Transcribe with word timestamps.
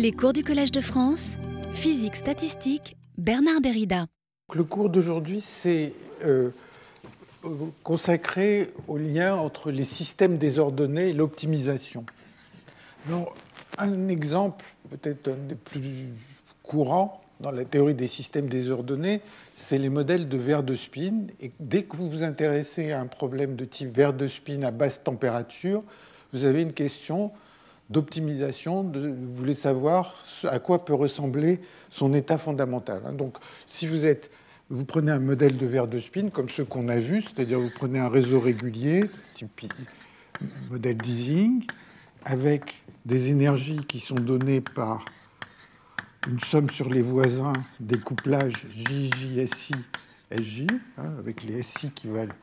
Les 0.00 0.12
cours 0.12 0.32
du 0.32 0.42
Collège 0.42 0.72
de 0.72 0.80
France, 0.80 1.36
physique 1.74 2.16
statistique, 2.16 2.96
Bernard 3.18 3.60
Derrida. 3.60 4.06
Le 4.54 4.64
cours 4.64 4.88
d'aujourd'hui, 4.88 5.42
c'est 5.46 5.92
euh, 6.24 6.48
consacré 7.82 8.70
au 8.88 8.96
lien 8.96 9.34
entre 9.34 9.70
les 9.70 9.84
systèmes 9.84 10.38
désordonnés 10.38 11.10
et 11.10 11.12
l'optimisation. 11.12 12.06
Un 13.76 14.08
exemple, 14.08 14.64
peut-être 14.88 15.28
un 15.28 15.46
des 15.46 15.54
plus 15.54 16.08
courants 16.62 17.20
dans 17.40 17.50
la 17.50 17.66
théorie 17.66 17.92
des 17.92 18.06
systèmes 18.06 18.48
désordonnés, 18.48 19.20
c'est 19.54 19.76
les 19.76 19.90
modèles 19.90 20.30
de 20.30 20.38
verre 20.38 20.62
de 20.62 20.76
spin. 20.76 21.26
Et 21.42 21.50
dès 21.60 21.82
que 21.82 21.98
vous 21.98 22.08
vous 22.08 22.22
intéressez 22.22 22.92
à 22.92 23.02
un 23.02 23.06
problème 23.06 23.54
de 23.54 23.66
type 23.66 23.94
verre 23.94 24.14
de 24.14 24.28
spin 24.28 24.62
à 24.62 24.70
basse 24.70 25.02
température, 25.04 25.82
vous 26.32 26.46
avez 26.46 26.62
une 26.62 26.72
question 26.72 27.32
d'optimisation, 27.90 28.84
vous 28.84 29.34
voulez 29.34 29.54
savoir 29.54 30.14
à 30.44 30.58
quoi 30.58 30.84
peut 30.84 30.94
ressembler 30.94 31.60
son 31.90 32.14
état 32.14 32.38
fondamental. 32.38 33.02
Hein. 33.04 33.12
Donc, 33.12 33.36
si 33.66 33.86
vous 33.86 34.04
êtes, 34.04 34.30
vous 34.70 34.84
prenez 34.84 35.10
un 35.10 35.18
modèle 35.18 35.56
de 35.56 35.66
verre 35.66 35.88
de 35.88 35.98
spin 35.98 36.30
comme 36.30 36.48
ceux 36.48 36.64
qu'on 36.64 36.88
a 36.88 37.00
vus, 37.00 37.22
c'est-à-dire 37.22 37.58
vous 37.58 37.72
prenez 37.74 37.98
un 37.98 38.08
réseau 38.08 38.38
régulier, 38.38 39.02
type 39.34 39.72
modèle 40.70 40.96
d'easing, 40.96 41.64
avec 42.24 42.74
des 43.04 43.28
énergies 43.28 43.84
qui 43.88 43.98
sont 43.98 44.14
données 44.14 44.60
par 44.60 45.04
une 46.28 46.40
somme 46.40 46.70
sur 46.70 46.88
les 46.88 47.02
voisins 47.02 47.52
des 47.80 47.98
couplages 47.98 48.66
JJ, 48.74 49.46
SJ, 50.30 50.66
hein, 50.96 51.12
avec 51.18 51.42
les 51.42 51.62
SI 51.62 51.92
qui 51.92 52.08
valent 52.08 52.34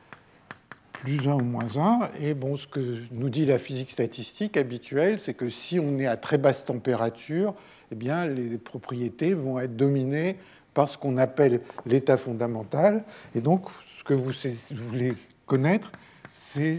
plus 1.00 1.28
1 1.28 1.34
ou 1.34 1.44
moins 1.44 1.76
1. 1.76 2.10
Et 2.20 2.34
bon, 2.34 2.56
ce 2.56 2.66
que 2.66 3.02
nous 3.10 3.30
dit 3.30 3.46
la 3.46 3.58
physique 3.58 3.90
statistique 3.90 4.56
habituelle, 4.56 5.18
c'est 5.18 5.34
que 5.34 5.48
si 5.48 5.78
on 5.78 5.98
est 5.98 6.06
à 6.06 6.16
très 6.16 6.38
basse 6.38 6.64
température, 6.64 7.54
eh 7.90 7.94
bien, 7.94 8.26
les 8.26 8.58
propriétés 8.58 9.34
vont 9.34 9.58
être 9.58 9.76
dominées 9.76 10.36
par 10.74 10.88
ce 10.88 10.98
qu'on 10.98 11.16
appelle 11.16 11.60
l'état 11.86 12.16
fondamental. 12.16 13.04
Et 13.34 13.40
donc, 13.40 13.66
ce 13.98 14.04
que 14.04 14.14
vous 14.14 14.32
voulez 14.70 15.14
connaître, 15.46 15.90
c'est 16.38 16.78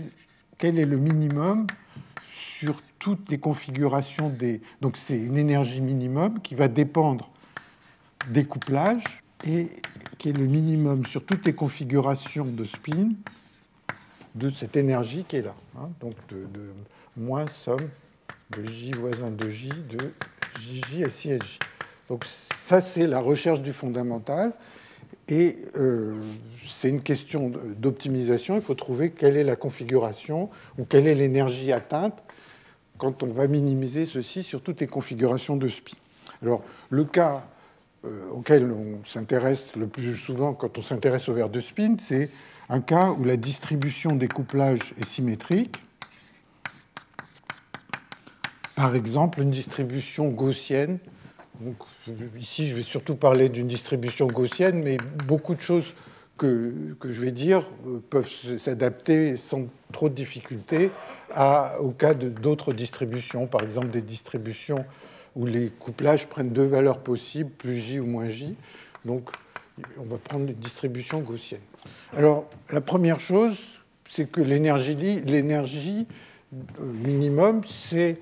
quel 0.58 0.80
est 0.80 0.86
le 0.86 0.98
minimum 0.98 1.68
sur 2.32 2.82
toutes 3.00 3.30
les 3.30 3.40
configurations 3.40 4.30
des... 4.30 4.62
Donc, 4.82 4.98
c'est 4.98 5.18
une 5.18 5.38
énergie 5.38 5.82
minimum 5.82 6.42
qui 6.42 6.56
va 6.56 6.68
dépendre 6.68 7.32
des 8.28 8.44
couplages 8.44 9.04
et 9.48 9.70
qui 10.18 10.30
est 10.30 10.38
le 10.38 10.46
minimum 10.46 11.06
sur 11.06 11.26
toutes 11.26 11.46
les 11.46 11.54
configurations 11.54 12.46
de 12.46 12.66
spin 12.66 13.12
de 14.36 14.50
cette 14.52 14.78
énergie 14.78 15.26
qui 15.28 15.38
est 15.38 15.42
là. 15.42 15.56
Hein, 15.78 15.90
donc 16.00 16.16
de, 16.30 16.46
moins 17.18 17.48
somme 17.48 17.90
de 18.52 18.66
J 18.66 18.92
voisin 18.92 19.32
de 19.32 19.50
J 19.50 19.70
de 19.70 19.98
JJ 20.60 21.02
et 21.02 21.08
CSJ. 21.08 21.60
Donc 22.08 22.26
ça, 22.62 22.82
c'est 22.82 23.08
la 23.08 23.20
recherche 23.20 23.62
du 23.62 23.74
fondamental. 23.74 24.54
Et 25.28 25.58
euh, 25.76 26.16
c'est 26.68 26.90
une 26.90 27.02
question 27.02 27.52
d'optimisation. 27.78 28.56
Il 28.56 28.62
faut 28.62 28.74
trouver 28.74 29.12
quelle 29.12 29.38
est 29.38 29.44
la 29.44 29.56
configuration 29.56 30.50
ou 30.78 30.86
quelle 30.86 31.08
est 31.08 31.16
l'énergie 31.16 31.72
atteinte 31.72 32.24
quand 32.98 33.24
on 33.24 33.28
va 33.28 33.48
minimiser 33.48 34.06
ceci 34.06 34.44
sur 34.44 34.62
toutes 34.62 34.82
les 34.82 34.88
configurations 34.88 35.56
de 35.56 35.68
spin. 35.68 35.96
Alors, 36.42 36.64
le 36.90 37.06
cas 37.06 37.46
euh, 38.06 38.30
auquel 38.32 38.72
on 38.72 39.06
s'intéresse 39.06 39.76
le 39.76 39.88
plus 39.88 40.16
souvent 40.16 40.54
quand 40.54 40.78
on 40.78 40.82
s'intéresse 40.82 41.28
au 41.30 41.34
verre 41.34 41.50
de 41.50 41.62
spin, 41.62 41.96
c'est 42.00 42.30
un 42.70 42.82
cas 42.82 43.12
où 43.12 43.24
la 43.24 43.38
distribution 43.38 44.16
des 44.16 44.28
couplages 44.28 44.94
est 45.00 45.08
symétrique. 45.08 45.84
Par 48.76 48.96
exemple, 48.96 49.42
une 49.42 49.52
distribution 49.52 50.30
gaussienne. 50.30 51.00
Ici, 52.38 52.70
je 52.70 52.76
vais 52.76 52.84
surtout 52.84 53.16
parler 53.16 53.50
d'une 53.50 53.68
distribution 53.68 54.28
gaussienne, 54.28 54.82
mais 54.82 54.98
beaucoup 55.26 55.56
de 55.56 55.60
choses 55.60 55.94
que, 56.38 56.74
je 57.04 57.22
vais 57.22 57.34
dire 57.34 57.66
euh, 57.86 58.00
peuvent 58.10 58.30
s'adapter 58.60 59.36
sans 59.36 59.68
trop 59.92 60.08
de 60.08 60.16
difficultés 60.16 60.90
au 61.80 61.92
cas 61.92 62.14
d'autres 62.14 62.74
distributions, 62.74 63.46
par 63.46 63.62
exemple 63.62 63.90
des 63.90 64.02
distributions 64.02 64.86
où 65.36 65.46
les 65.46 65.70
couplages 65.70 66.28
prennent 66.28 66.50
deux 66.50 66.66
valeurs 66.66 67.00
possibles, 67.00 67.52
plus 67.52 67.76
J 67.76 68.00
ou 68.00 68.06
moins 68.06 68.30
J. 68.30 68.56
Donc, 69.06 69.30
on 70.00 70.04
va 70.04 70.18
prendre 70.18 70.50
une 70.50 70.56
distribution 70.56 71.20
gaussienne. 71.22 71.62
Alors, 72.16 72.46
la 72.72 72.82
première 72.82 73.20
chose, 73.20 73.58
c'est 74.10 74.30
que 74.30 74.42
l'énergie 74.42 76.08
euh, 76.54 76.84
minimum, 76.84 77.62
c'est 77.68 78.18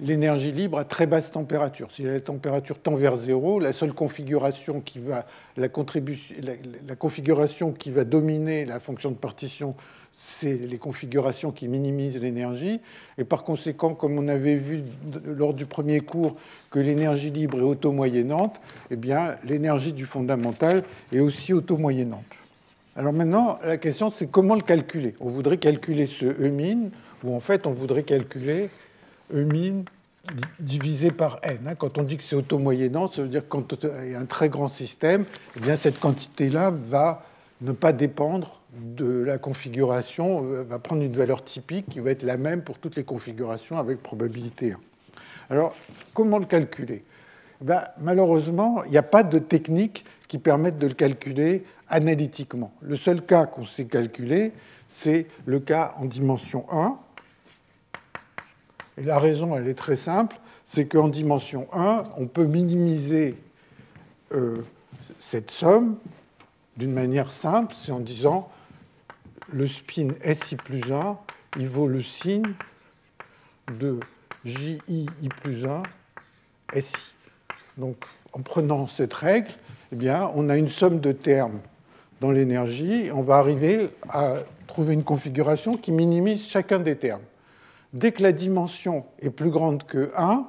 l'énergie 0.00 0.52
libre 0.52 0.78
à 0.78 0.84
très 0.84 1.06
basse 1.06 1.30
température. 1.30 1.90
Si 1.92 2.02
la 2.02 2.20
température 2.20 2.78
tend 2.78 2.94
vers 2.94 3.16
zéro, 3.16 3.60
la 3.60 3.72
seule 3.72 3.92
la 5.56 5.68
configuration 6.96 7.72
qui 7.72 7.90
va 7.90 8.04
dominer 8.04 8.64
la 8.64 8.80
fonction 8.80 9.10
de 9.10 9.16
partition 9.16 9.74
c'est 10.16 10.54
les 10.54 10.78
configurations 10.78 11.50
qui 11.50 11.68
minimisent 11.68 12.18
l'énergie. 12.18 12.80
Et 13.18 13.24
par 13.24 13.44
conséquent, 13.44 13.94
comme 13.94 14.18
on 14.18 14.28
avait 14.28 14.54
vu 14.54 14.82
lors 15.24 15.54
du 15.54 15.66
premier 15.66 16.00
cours 16.00 16.36
que 16.70 16.78
l'énergie 16.78 17.30
libre 17.30 17.58
est 17.58 17.62
auto-moyennante, 17.62 18.60
eh 18.90 18.96
bien, 18.96 19.36
l'énergie 19.44 19.92
du 19.92 20.04
fondamental 20.04 20.84
est 21.12 21.20
aussi 21.20 21.52
auto-moyennante. 21.52 22.24
Alors 22.96 23.12
maintenant, 23.12 23.58
la 23.64 23.76
question, 23.76 24.10
c'est 24.10 24.30
comment 24.30 24.54
le 24.54 24.62
calculer? 24.62 25.14
On 25.18 25.28
voudrait 25.28 25.58
calculer 25.58 26.06
ce 26.06 26.26
E 26.26 26.48
min, 26.50 26.90
ou 27.24 27.34
en 27.34 27.40
fait, 27.40 27.66
on 27.66 27.72
voudrait 27.72 28.04
calculer 28.04 28.70
E 29.32 29.44
min 29.44 29.82
divisé 30.60 31.10
par 31.10 31.38
n. 31.42 31.58
Hein. 31.66 31.74
Quand 31.74 31.98
on 31.98 32.02
dit 32.02 32.16
que 32.16 32.22
c'est 32.22 32.36
auto-moyennant, 32.36 33.08
ça 33.08 33.22
veut 33.22 33.28
dire 33.28 33.42
que 33.42 33.48
quand 33.48 33.74
il 33.82 34.12
y 34.12 34.14
a 34.14 34.20
un 34.20 34.26
très 34.26 34.48
grand 34.48 34.68
système, 34.68 35.24
eh 35.56 35.60
bien, 35.60 35.76
cette 35.76 35.98
quantité-là 35.98 36.70
va 36.70 37.26
ne 37.60 37.72
pas 37.72 37.92
dépendre 37.92 38.60
de 38.76 39.06
la 39.06 39.38
configuration, 39.38 40.44
euh, 40.44 40.64
va 40.64 40.78
prendre 40.78 41.02
une 41.02 41.16
valeur 41.16 41.44
typique 41.44 41.86
qui 41.88 42.00
va 42.00 42.10
être 42.10 42.22
la 42.22 42.36
même 42.36 42.62
pour 42.62 42.78
toutes 42.78 42.96
les 42.96 43.04
configurations 43.04 43.78
avec 43.78 44.02
probabilité 44.02 44.72
1. 44.72 44.78
Alors, 45.50 45.74
comment 46.12 46.38
le 46.38 46.46
calculer? 46.46 47.04
Ben, 47.60 47.84
Malheureusement, 48.00 48.84
il 48.84 48.90
n'y 48.90 48.98
a 48.98 49.02
pas 49.02 49.22
de 49.22 49.38
technique 49.38 50.04
qui 50.28 50.38
permette 50.38 50.78
de 50.78 50.86
le 50.86 50.94
calculer 50.94 51.64
analytiquement. 51.88 52.72
Le 52.80 52.96
seul 52.96 53.22
cas 53.22 53.46
qu'on 53.46 53.64
sait 53.64 53.84
calculer, 53.84 54.52
c'est 54.88 55.26
le 55.46 55.60
cas 55.60 55.94
en 55.98 56.06
dimension 56.06 56.66
1. 56.70 56.98
Et 58.98 59.02
la 59.02 59.18
raison, 59.18 59.56
elle 59.56 59.68
est 59.68 59.74
très 59.74 59.96
simple, 59.96 60.36
c'est 60.66 60.86
qu'en 60.86 61.08
dimension 61.08 61.66
1, 61.72 62.04
on 62.16 62.26
peut 62.26 62.46
minimiser 62.46 63.36
euh, 64.32 64.62
cette 65.18 65.50
somme 65.50 65.96
d'une 66.76 66.92
manière 66.92 67.32
simple, 67.32 67.74
c'est 67.78 67.92
en 67.92 68.00
disant 68.00 68.48
le 69.52 69.66
spin 69.66 70.08
SI 70.22 70.56
plus 70.56 70.92
1, 70.92 71.18
il 71.58 71.68
vaut 71.68 71.88
le 71.88 72.00
signe 72.00 72.54
de 73.80 74.00
JI 74.44 75.08
plus 75.42 75.64
1 75.64 75.82
SI. 76.74 76.92
Donc, 77.76 77.96
en 78.32 78.40
prenant 78.40 78.86
cette 78.86 79.14
règle, 79.14 79.50
eh 79.92 79.96
bien, 79.96 80.30
on 80.34 80.48
a 80.48 80.56
une 80.56 80.68
somme 80.68 81.00
de 81.00 81.12
termes 81.12 81.60
dans 82.20 82.30
l'énergie. 82.30 83.10
On 83.12 83.22
va 83.22 83.36
arriver 83.36 83.90
à 84.08 84.36
trouver 84.66 84.94
une 84.94 85.04
configuration 85.04 85.74
qui 85.74 85.92
minimise 85.92 86.44
chacun 86.46 86.78
des 86.78 86.96
termes. 86.96 87.22
Dès 87.92 88.12
que 88.12 88.22
la 88.22 88.32
dimension 88.32 89.04
est 89.20 89.30
plus 89.30 89.50
grande 89.50 89.84
que 89.84 90.12
1, 90.16 90.46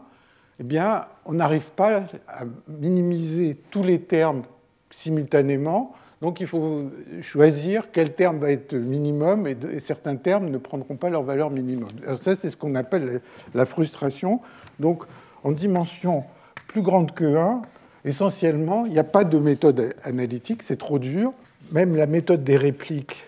eh 0.59 0.63
bien, 0.63 1.05
on 1.25 1.33
n'arrive 1.33 1.69
pas 1.71 2.03
à 2.27 2.45
minimiser 2.67 3.57
tous 3.69 3.83
les 3.83 4.01
termes 4.01 4.43
simultanément 4.89 5.93
donc 6.21 6.39
il 6.39 6.47
faut 6.47 6.89
choisir 7.21 7.91
quel 7.91 8.13
terme 8.13 8.37
va 8.37 8.51
être 8.51 8.73
minimum 8.73 9.47
et, 9.47 9.57
certains 9.79 10.15
termes 10.15 10.49
ne 10.49 10.57
prendront 10.57 10.95
pas 10.95 11.09
leur 11.09 11.23
valeur 11.23 11.51
minimum. 11.51 11.89
ça, 12.21 12.35
c'est 12.35 12.49
ce 12.49 12.57
qu'on 12.57 12.75
appelle 12.75 13.21
la 13.53 13.65
frustration. 13.65 14.41
Donc 14.79 15.03
en 15.43 15.51
dimension 15.51 16.23
plus 16.67 16.81
grande 16.81 17.13
que 17.13 17.35
1, 17.35 17.61
essentiellement, 18.05 18.85
il 18.85 18.93
n'y 18.93 18.99
a 18.99 19.03
pas 19.03 19.23
de 19.23 19.37
méthode 19.37 19.93
analytique, 20.03 20.63
c'est 20.63 20.77
trop 20.77 20.99
dur. 20.99 21.33
Même 21.71 21.95
la 21.95 22.07
méthode 22.07 22.43
des 22.43 22.57
répliques 22.57 23.25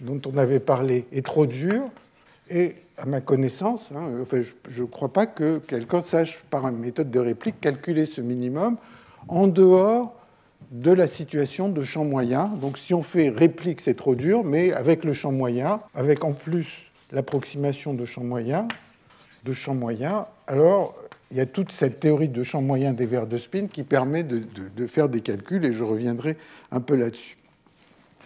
dont 0.00 0.20
on 0.26 0.36
avait 0.36 0.60
parlé 0.60 1.06
est 1.12 1.24
trop 1.24 1.46
dure. 1.46 1.90
Et 2.50 2.76
à 2.96 3.06
ma 3.06 3.20
connaissance, 3.20 3.88
hein, 3.94 4.24
je 4.68 4.82
ne 4.82 4.86
crois 4.86 5.12
pas 5.12 5.26
que 5.26 5.58
quelqu'un 5.58 6.02
sache 6.02 6.42
par 6.50 6.66
une 6.66 6.78
méthode 6.78 7.10
de 7.10 7.20
réplique 7.20 7.60
calculer 7.60 8.06
ce 8.06 8.20
minimum 8.20 8.76
en 9.28 9.46
dehors 9.46 10.17
de 10.70 10.90
la 10.90 11.06
situation 11.06 11.68
de 11.68 11.82
champ 11.82 12.04
moyen. 12.04 12.46
Donc 12.60 12.78
si 12.78 12.94
on 12.94 13.02
fait 13.02 13.28
réplique, 13.30 13.80
c'est 13.80 13.96
trop 13.96 14.14
dur, 14.14 14.44
mais 14.44 14.72
avec 14.72 15.04
le 15.04 15.12
champ 15.12 15.32
moyen, 15.32 15.80
avec 15.94 16.24
en 16.24 16.32
plus 16.32 16.90
l'approximation 17.12 17.94
de 17.94 18.04
champ 18.04 18.24
moyen, 18.24 18.68
de 19.44 19.52
champ 19.52 19.74
moyen, 19.74 20.26
alors 20.46 20.94
il 21.30 21.36
y 21.36 21.40
a 21.40 21.46
toute 21.46 21.72
cette 21.72 22.00
théorie 22.00 22.28
de 22.28 22.42
champ 22.42 22.62
moyen 22.62 22.92
des 22.92 23.06
verres 23.06 23.26
de 23.26 23.38
spin 23.38 23.66
qui 23.66 23.82
permet 23.82 24.22
de, 24.22 24.42
de 24.74 24.86
faire 24.86 25.08
des 25.08 25.20
calculs, 25.20 25.64
et 25.64 25.72
je 25.72 25.84
reviendrai 25.84 26.36
un 26.70 26.80
peu 26.80 26.96
là-dessus. 26.96 27.36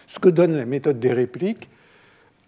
Ce 0.07 0.19
que 0.19 0.29
donne 0.29 0.55
la 0.55 0.65
méthode 0.65 0.99
des 0.99 1.11
répliques, 1.11 1.69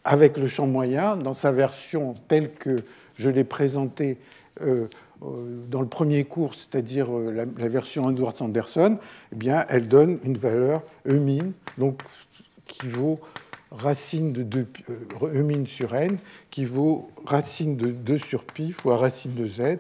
avec 0.04 0.38
le 0.38 0.48
champ 0.48 0.68
moyen, 0.68 1.18
dans 1.18 1.34
sa 1.34 1.52
version 1.52 2.16
telle 2.28 2.52
que 2.52 2.78
je 3.18 3.30
l'ai 3.30 3.44
présentée 3.44 4.18
euh, 4.62 4.88
dans 5.22 5.82
le 5.82 5.88
premier 5.88 6.24
cours, 6.26 6.54
c'est-à-dire 6.56 7.10
la, 7.12 7.68
version 7.68 8.10
Edwards-Anderson, 8.10 8.98
eh 9.32 9.36
bien, 9.36 9.66
elle 9.70 9.88
donne 9.88 10.20
une 10.24 10.38
valeur 10.38 10.84
E 11.08 11.18
min, 11.18 11.52
donc 11.78 12.02
qui 12.66 12.88
vaut 12.88 13.20
racine 13.72 14.34
de 14.34 14.44
2 14.44 14.68
E 15.24 15.44
min 15.44 15.66
sur 15.66 15.96
n, 15.96 16.18
qui 16.50 16.66
vaut 16.66 17.10
racine 17.26 17.78
de 17.78 17.88
2 17.88 18.18
sur 18.18 18.44
pi 18.44 18.72
fois 18.72 18.98
racine 18.98 19.34
de 19.34 19.48
z. 19.48 19.80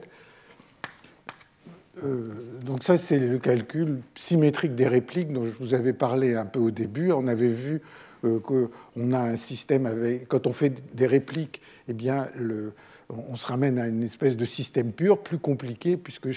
donc 2.66 2.84
ça, 2.84 2.98
c'est 2.98 3.20
le 3.20 3.38
calcul 3.38 4.02
symétrique 4.16 4.76
des 4.76 4.88
répliques 4.88 5.32
dont 5.32 5.46
je 5.46 5.52
vous 5.52 5.74
avais 5.74 5.94
parlé 5.94 6.36
un 6.36 6.46
peu 6.46 6.60
au 6.60 6.72
début. 6.72 7.12
On 7.12 7.28
avait 7.28 7.50
vu 7.50 7.82
qu'on 8.22 9.12
a 9.14 9.20
un 9.20 9.38
système 9.38 9.86
avec, 9.86 10.28
quand 10.28 10.48
on 10.48 10.54
fait 10.54 10.74
des 10.94 11.08
répliques, 11.08 11.62
eh 11.88 11.94
bien, 11.94 12.28
le, 12.36 12.74
on 13.10 13.36
se 13.36 13.46
ramène 13.46 13.78
à 13.78 13.88
une 13.88 14.04
espèce 14.04 14.36
de 14.36 14.46
système 14.46 14.92
pur, 14.92 15.20
plus 15.20 15.38
compliqué, 15.38 15.98
puisque 15.98 16.34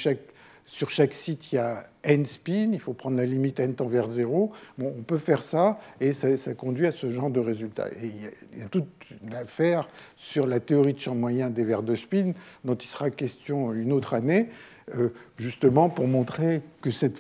sur 0.67 0.91
chaque 0.91 1.15
site, 1.15 1.53
il 1.53 1.57
y 1.57 1.59
a 1.59 1.87
n 2.03 2.27
spin, 2.27 2.71
il 2.73 2.81
faut 2.81 2.93
prendre 2.93 3.17
la 3.17 3.25
limite 3.25 3.61
n 3.61 3.75
tend 3.75 3.87
vers 3.87 4.09
0. 4.09 4.53
Bon, 4.77 4.95
on 4.99 5.03
peut 5.03 5.19
faire 5.19 5.43
ça, 5.43 5.81
et 6.01 6.13
ça, 6.13 6.55
conduit 6.55 6.87
à 6.87 6.93
ce 6.93 7.11
genre 7.11 7.31
de 7.31 7.41
résultat. 7.41 7.89
Et 8.01 8.07
il 8.55 8.61
y, 8.61 8.63
a, 8.63 8.67
toute 8.67 8.89
une 9.23 9.35
affaire 9.35 9.89
sur 10.17 10.47
la 10.47 10.61
théorie 10.61 10.95
de 10.95 11.01
champ 11.01 11.15
moyen 11.15 11.51
des 11.51 11.65
verres 11.65 11.83
de 11.83 11.97
spin, 11.97 12.33
dont 12.65 12.77
il 12.77 12.87
sera 12.87 13.11
question 13.11 13.73
une 13.73 13.93
autre 13.93 14.15
année, 14.15 14.49
euh, 14.95 15.11
justement 15.37 15.89
pour 15.89 16.07
montrer 16.07 16.63
que 16.81 16.91
cette 16.91 17.19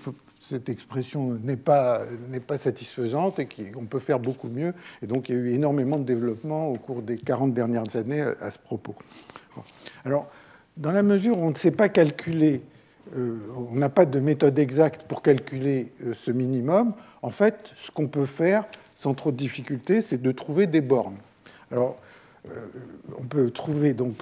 cette 0.48 0.68
expression 0.68 1.38
n'est 1.42 1.56
pas, 1.56 2.02
pas 2.46 2.58
satisfaisante 2.58 3.38
et 3.38 3.46
qu'on 3.46 3.84
peut 3.84 3.98
faire 3.98 4.18
beaucoup 4.18 4.48
mieux. 4.48 4.74
Et 5.02 5.06
donc 5.06 5.28
il 5.28 5.34
y 5.34 5.38
a 5.38 5.40
eu 5.40 5.52
énormément 5.52 5.98
de 5.98 6.04
développement 6.04 6.68
au 6.68 6.76
cours 6.76 7.02
des 7.02 7.16
40 7.16 7.52
dernières 7.52 7.96
années 7.96 8.22
à, 8.22 8.50
ce 8.50 8.58
propos. 8.58 8.94
Alors, 10.04 10.28
dans 10.76 10.92
la 10.92 11.02
mesure 11.02 11.38
où 11.38 11.42
on 11.42 11.50
ne 11.50 11.56
sait 11.56 11.70
pas 11.70 11.88
calculer, 11.88 12.62
euh, 13.16 13.38
on 13.70 13.74
n'a 13.74 13.88
pas 13.88 14.06
de 14.06 14.20
méthode 14.20 14.58
exacte 14.58 15.02
pour 15.02 15.22
calculer 15.22 15.92
euh, 16.04 16.14
ce 16.14 16.30
minimum, 16.30 16.94
en 17.22 17.30
fait, 17.30 17.72
ce 17.76 17.90
qu'on 17.90 18.06
peut 18.06 18.26
faire 18.26 18.64
sans 18.94 19.14
trop 19.14 19.30
de 19.30 19.36
difficulté, 19.36 20.00
c'est 20.00 20.20
de 20.20 20.32
trouver 20.32 20.66
des 20.66 20.80
bornes. 20.80 21.18
Alors, 21.70 21.98
euh, 22.46 22.66
on 23.18 23.24
peut 23.24 23.50
trouver 23.50 23.92
donc 23.92 24.14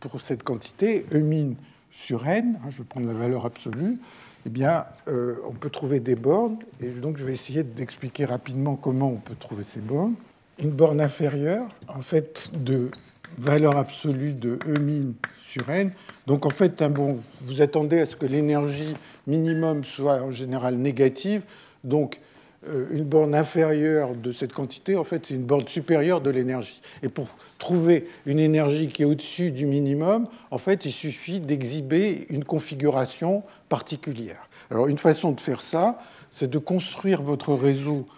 pour 0.00 0.20
cette 0.20 0.42
quantité 0.42 1.04
E 1.12 1.18
min 1.18 1.54
sur 1.90 2.26
n, 2.26 2.58
hein, 2.64 2.68
je 2.70 2.78
vais 2.78 2.84
prendre 2.84 3.06
la 3.06 3.14
valeur 3.14 3.46
absolue, 3.46 3.98
eh 4.46 4.50
bien, 4.50 4.84
euh, 5.08 5.36
on 5.48 5.52
peut 5.52 5.70
trouver 5.70 6.00
des 6.00 6.14
bornes, 6.14 6.58
et 6.80 6.88
donc 6.88 7.16
je 7.16 7.24
vais 7.24 7.32
essayer 7.32 7.62
d'expliquer 7.62 8.24
rapidement 8.24 8.76
comment 8.76 9.10
on 9.10 9.16
peut 9.16 9.36
trouver 9.38 9.64
ces 9.64 9.80
bornes. 9.80 10.14
Une 10.58 10.70
borne 10.70 11.00
inférieure, 11.00 11.66
en 11.88 12.02
fait, 12.02 12.50
de 12.52 12.90
valeur 13.38 13.76
absolue 13.76 14.32
de 14.32 14.58
E 14.66 14.78
min 14.78 15.12
sur 15.50 15.68
n. 15.70 15.90
Donc, 16.26 16.46
en 16.46 16.50
fait, 16.50 16.82
bon, 16.82 17.18
vous 17.42 17.60
attendez 17.60 18.00
à 18.00 18.06
ce 18.06 18.16
que 18.16 18.26
l'énergie 18.26 18.94
minimum 19.26 19.84
soit 19.84 20.22
en 20.22 20.30
général 20.30 20.76
négative. 20.76 21.42
Donc, 21.84 22.20
euh, 22.68 22.86
une 22.92 23.04
borne 23.04 23.34
inférieure 23.34 24.14
de 24.14 24.32
cette 24.32 24.52
quantité, 24.52 24.96
en 24.96 25.04
fait, 25.04 25.26
c'est 25.26 25.34
une 25.34 25.44
borne 25.44 25.66
supérieure 25.66 26.20
de 26.20 26.30
l'énergie. 26.30 26.80
Et 27.02 27.08
pour 27.08 27.28
trouver 27.62 28.08
une 28.26 28.40
énergie 28.40 28.88
qui 28.88 29.02
est 29.02 29.04
au-dessus 29.04 29.52
du 29.52 29.66
minimum, 29.66 30.26
en 30.50 30.58
fait, 30.58 30.84
il 30.84 30.92
suffit 30.92 31.38
d'exhiber 31.38 32.26
une 32.28 32.44
configuration 32.44 33.44
particulière. 33.68 34.50
Alors, 34.70 34.88
une 34.88 34.98
façon 34.98 35.30
de 35.30 35.40
faire 35.40 35.62
ça, 35.62 35.98
c'est 36.32 36.50
de 36.50 36.58
construire 36.58 37.22
votre 37.22 37.54
réseau 37.54 38.08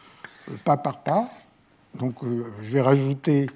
euh, 0.48 0.54
pas 0.64 0.78
par 0.78 1.02
pas. 1.02 1.28
Donc, 1.94 2.24
euh, 2.24 2.46
je 2.62 2.72
vais 2.72 2.80
rajouter 2.80 3.46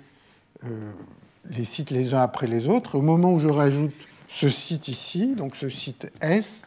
les 1.49 1.65
sites 1.65 1.91
les 1.91 2.13
uns 2.15 2.21
après 2.21 2.49
les 2.49 2.69
autres. 2.69 2.97
Au 2.97 3.01
moment 3.01 3.33
où 3.33 3.39
je 3.39 3.49
rajoute 3.49 3.95
ce 4.29 4.49
site 4.49 4.89
ici, 4.89 5.35
donc 5.35 5.57
ce 5.57 5.69
site 5.69 6.11
S, 6.21 6.63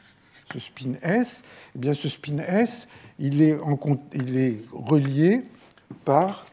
ce 0.52 0.60
spin 0.60 0.94
S, 1.04 1.44
eh 1.76 1.80
bien 1.80 1.94
ce 1.94 2.10
spin 2.10 2.40
S, 2.40 2.88
il 3.20 3.42
est, 3.42 3.60
en, 3.60 3.78
il 4.14 4.38
est 4.38 4.58
relié 4.72 5.44
par 6.06 6.46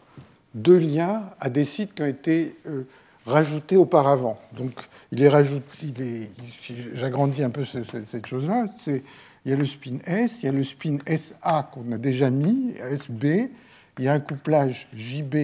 deux 0.55 0.79
liens 0.79 1.31
à 1.41 1.51
des 1.51 1.65
sites 1.65 1.95
qui 1.95 2.03
ont 2.03 2.07
été 2.07 2.57
euh, 2.67 2.85
rajoutés 3.27 3.77
auparavant. 3.77 4.39
Donc, 4.57 4.73
il 5.13 5.23
est 5.23 5.29
rajouté, 5.29 6.31
j'agrandis 6.95 7.43
un 7.43 7.51
peu 7.51 7.65
cette 7.65 8.27
chose-là, 8.27 8.67
il 8.87 9.03
y 9.51 9.53
a 9.53 9.57
le 9.57 9.65
spin 9.65 9.99
S, 10.07 10.37
il 10.43 10.47
y 10.47 10.49
a 10.49 10.53
le 10.53 10.65
spin 10.65 10.99
SA 11.07 11.71
qu'on 11.73 11.93
a 11.93 11.99
déjà 11.99 12.31
mis, 12.31 12.75
SB, 12.91 13.51
il 13.99 14.05
y 14.05 14.09
a 14.09 14.13
un 14.13 14.21
couplage 14.21 14.89
JB 14.95 15.35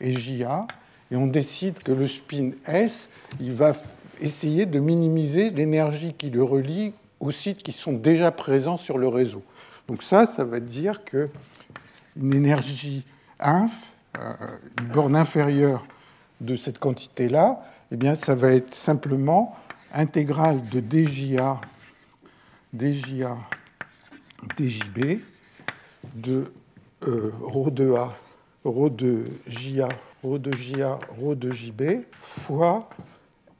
et 0.00 0.12
JA, 0.12 0.66
et 1.10 1.16
on 1.16 1.26
décide 1.26 1.78
que 1.80 1.92
le 1.92 2.08
spin 2.08 2.52
S, 2.66 3.08
il 3.40 3.52
va 3.54 3.74
essayer 4.20 4.66
de 4.66 4.78
minimiser 4.78 5.50
l'énergie 5.50 6.14
qui 6.16 6.30
le 6.30 6.42
relie 6.42 6.92
aux 7.20 7.30
sites 7.30 7.62
qui 7.62 7.72
sont 7.72 7.92
déjà 7.92 8.30
présents 8.30 8.76
sur 8.76 8.98
le 8.98 9.08
réseau. 9.08 9.42
Donc 9.88 10.02
ça, 10.02 10.26
ça 10.26 10.44
va 10.44 10.60
dire 10.60 11.04
que 11.04 11.28
une 12.16 12.34
énergie 12.34 13.04
inf, 13.40 13.72
une 14.15 14.87
borne 14.87 15.15
inférieure 15.15 15.85
de 16.41 16.55
cette 16.55 16.79
quantité-là, 16.79 17.63
eh 17.91 17.97
bien, 17.97 18.15
ça 18.15 18.35
va 18.35 18.51
être 18.53 18.73
simplement 18.75 19.55
intégrale 19.93 20.61
de 20.69 20.79
dJA, 20.79 21.59
dJA, 22.73 23.37
dJB 24.57 25.19
de 26.15 26.51
euh, 27.07 27.31
ρ 27.41 27.71
de 27.71 27.93
A, 27.93 28.15
ρ 28.65 28.89
de 28.89 29.25
JA, 29.47 29.89
ρ 30.23 30.39
de 30.39 30.51
JA, 30.51 30.99
ρ 31.21 31.35
de 31.35 31.51
JB 31.51 32.03
fois 32.21 32.89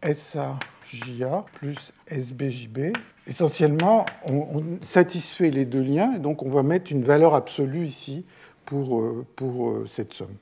SA 0.03 0.57
JA 0.91 1.45
plus 1.53 1.93
SBJB. 2.07 2.93
Essentiellement, 3.27 4.05
on, 4.25 4.63
satisfait 4.81 5.51
les 5.51 5.65
deux 5.65 5.81
liens, 5.81 6.15
et 6.15 6.19
donc 6.19 6.41
on 6.43 6.49
va 6.49 6.63
mettre 6.63 6.91
une 6.91 7.03
valeur 7.03 7.35
absolue 7.35 7.85
ici 7.85 8.25
pour, 8.64 9.00
euh, 9.00 9.26
pour 9.36 9.70
euh, 9.70 9.88
cette 9.90 10.12
somme. 10.12 10.34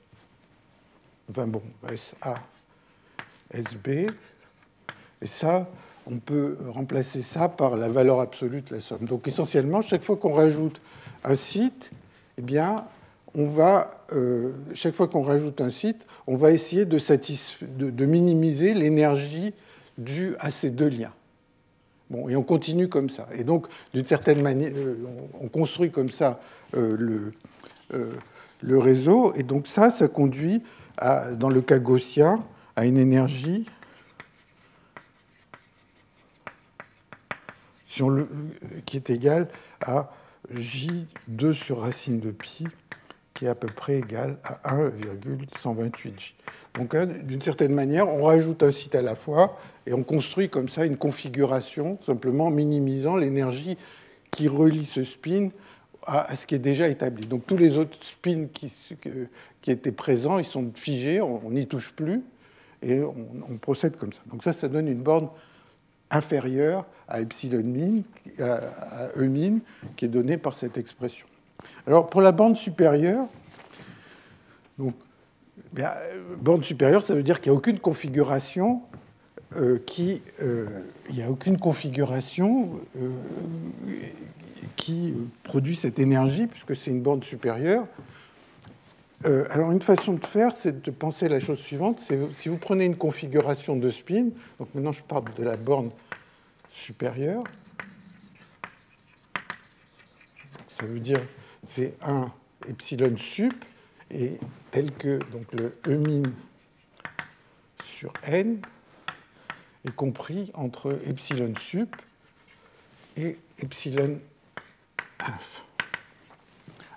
Enfin 1.29 1.47
bon, 1.47 1.61
SA, 1.95 2.35
SB. 3.53 4.07
Et 5.21 5.25
ça, 5.25 5.69
on 6.05 6.17
peut 6.17 6.57
remplacer 6.69 7.21
ça 7.21 7.47
par 7.47 7.77
la 7.77 7.87
valeur 7.87 8.19
absolue 8.19 8.61
de 8.61 8.75
la 8.75 8.81
somme. 8.81 9.05
Donc 9.05 9.27
essentiellement, 9.27 9.81
chaque 9.81 10.03
fois 10.03 10.17
qu'on 10.17 10.33
rajoute 10.33 10.81
un 11.23 11.35
site, 11.35 11.91
eh 12.37 12.41
bien, 12.41 12.85
on 13.35 13.47
va, 13.47 14.05
euh, 14.11 14.51
chaque 14.73 14.93
fois 14.93 15.07
qu'on 15.07 15.21
rajoute 15.21 15.61
un 15.61 15.71
site, 15.71 16.05
on 16.27 16.35
va 16.35 16.51
essayer 16.51 16.85
de, 16.85 16.99
de 17.89 18.05
minimiser 18.05 18.73
l'énergie 18.73 19.53
dû 19.97 20.35
à 20.39 20.51
ces 20.51 20.69
deux 20.69 20.89
liens. 20.89 21.13
Bon, 22.09 22.27
et 22.27 22.35
on 22.35 22.43
continue 22.43 22.89
comme 22.89 23.09
ça. 23.09 23.27
Et 23.33 23.43
donc, 23.43 23.67
d'une 23.93 24.05
certaine 24.05 24.41
manière, 24.41 24.73
on 25.41 25.47
construit 25.47 25.89
comme 25.89 26.11
ça 26.11 26.39
le, 26.73 27.33
le, 28.61 28.77
réseau. 28.77 29.33
Et 29.35 29.43
donc 29.43 29.67
ça, 29.67 29.89
ça 29.89 30.07
conduit, 30.07 30.63
à, 30.97 31.31
dans 31.33 31.49
le 31.49 31.61
cas 31.61 31.79
gaussien, 31.79 32.43
à 32.75 32.85
une 32.85 32.97
énergie 32.97 33.65
qui 38.85 38.97
est 38.97 39.09
égale 39.09 39.47
à 39.81 40.11
J2 40.53 41.53
sur 41.53 41.81
racine 41.81 42.19
de 42.19 42.31
pi, 42.31 42.65
qui 43.33 43.45
est 43.45 43.49
à 43.49 43.55
peu 43.55 43.67
près 43.67 43.97
égal 43.97 44.37
à 44.43 44.75
1,128J. 44.75 46.33
Donc, 46.75 46.95
d'une 46.95 47.41
certaine 47.41 47.73
manière, 47.73 48.09
on 48.09 48.23
rajoute 48.23 48.63
un 48.63 48.71
site 48.71 48.95
à 48.95 49.03
la 49.03 49.15
fois 49.15 49.59
et 49.85 49.93
on 49.93 50.03
construit 50.03 50.49
comme 50.49 50.69
ça 50.69 50.85
une 50.85 50.97
configuration, 50.97 51.99
simplement 52.03 52.49
minimisant 52.49 53.15
l'énergie 53.15 53.77
qui 54.31 54.47
relie 54.47 54.85
ce 54.85 55.03
spin 55.03 55.49
à 56.05 56.35
ce 56.35 56.45
qui 56.45 56.55
est 56.55 56.59
déjà 56.59 56.87
établi. 56.87 57.25
Donc 57.25 57.45
tous 57.45 57.57
les 57.57 57.77
autres 57.77 57.97
spins 58.01 58.47
qui, 58.53 58.71
étaient 59.67 59.91
présents, 59.91 60.39
ils 60.39 60.45
sont 60.45 60.71
figés, 60.75 61.21
on 61.21 61.51
n'y 61.51 61.67
touche 61.67 61.93
plus, 61.93 62.21
et 62.81 63.01
on, 63.01 63.57
procède 63.57 63.95
comme 63.95 64.11
ça. 64.11 64.19
Donc 64.31 64.43
ça, 64.43 64.53
ça 64.53 64.67
donne 64.67 64.87
une 64.87 65.01
borne 65.01 65.29
inférieure 66.11 66.85
à 67.07 67.21
epsilon 67.21 67.63
min, 67.63 68.01
à 68.39 69.09
E 69.17 69.27
min, 69.27 69.59
qui 69.95 70.05
est 70.05 70.09
donnée 70.09 70.37
par 70.37 70.55
cette 70.55 70.77
expression. 70.77 71.25
Alors 71.87 72.09
pour 72.09 72.21
la 72.21 72.31
borne 72.31 72.55
supérieure, 72.55 73.25
donc, 74.77 74.95
borne 76.39 76.63
supérieure, 76.63 77.03
ça 77.03 77.13
veut 77.13 77.23
dire 77.23 77.39
qu'il 77.39 77.51
n'y 77.51 77.55
a 77.55 77.57
aucune 77.57 77.79
configuration 77.79 78.81
euh, 79.55 79.79
qui, 79.85 80.21
euh, 80.41 80.65
il 81.09 81.21
a 81.21 81.29
aucune 81.29 81.59
configuration 81.59 82.79
euh, 82.97 83.11
qui 84.75 85.13
produit 85.43 85.75
cette 85.75 85.99
énergie, 85.99 86.47
puisque 86.47 86.75
c'est 86.75 86.91
une 86.91 87.01
borne 87.01 87.23
supérieure. 87.23 87.85
alors 89.23 89.71
une 89.71 89.81
façon 89.81 90.13
de 90.13 90.25
faire, 90.25 90.53
c'est 90.53 90.81
de 90.81 90.91
penser 90.91 91.29
la 91.29 91.39
chose 91.39 91.59
suivante, 91.59 91.99
si 91.99 92.49
vous 92.49 92.57
prenez 92.57 92.85
une 92.85 92.97
configuration 92.97 93.75
de 93.75 93.89
spin, 93.89 94.29
donc 94.59 94.73
maintenant 94.75 94.91
je 94.91 95.03
parle 95.03 95.25
de 95.37 95.43
la 95.43 95.55
borne 95.55 95.91
supérieure, 96.71 97.43
ça 100.79 100.85
veut 100.85 100.99
dire 100.99 101.21
c'est 101.67 101.93
un 102.01 102.31
epsilon 102.67 103.15
sup, 103.17 103.53
et 104.11 104.37
tel 104.71 104.91
que 104.91 105.19
donc 105.31 105.45
le 105.53 105.77
E 105.87 105.97
min 105.97 106.23
sur 107.85 108.11
n 108.23 108.59
est 109.85 109.95
compris 109.95 110.51
entre 110.53 110.99
epsilon 111.07 111.53
sup 111.61 111.95
et 113.15 113.37
epsilon 113.59 114.19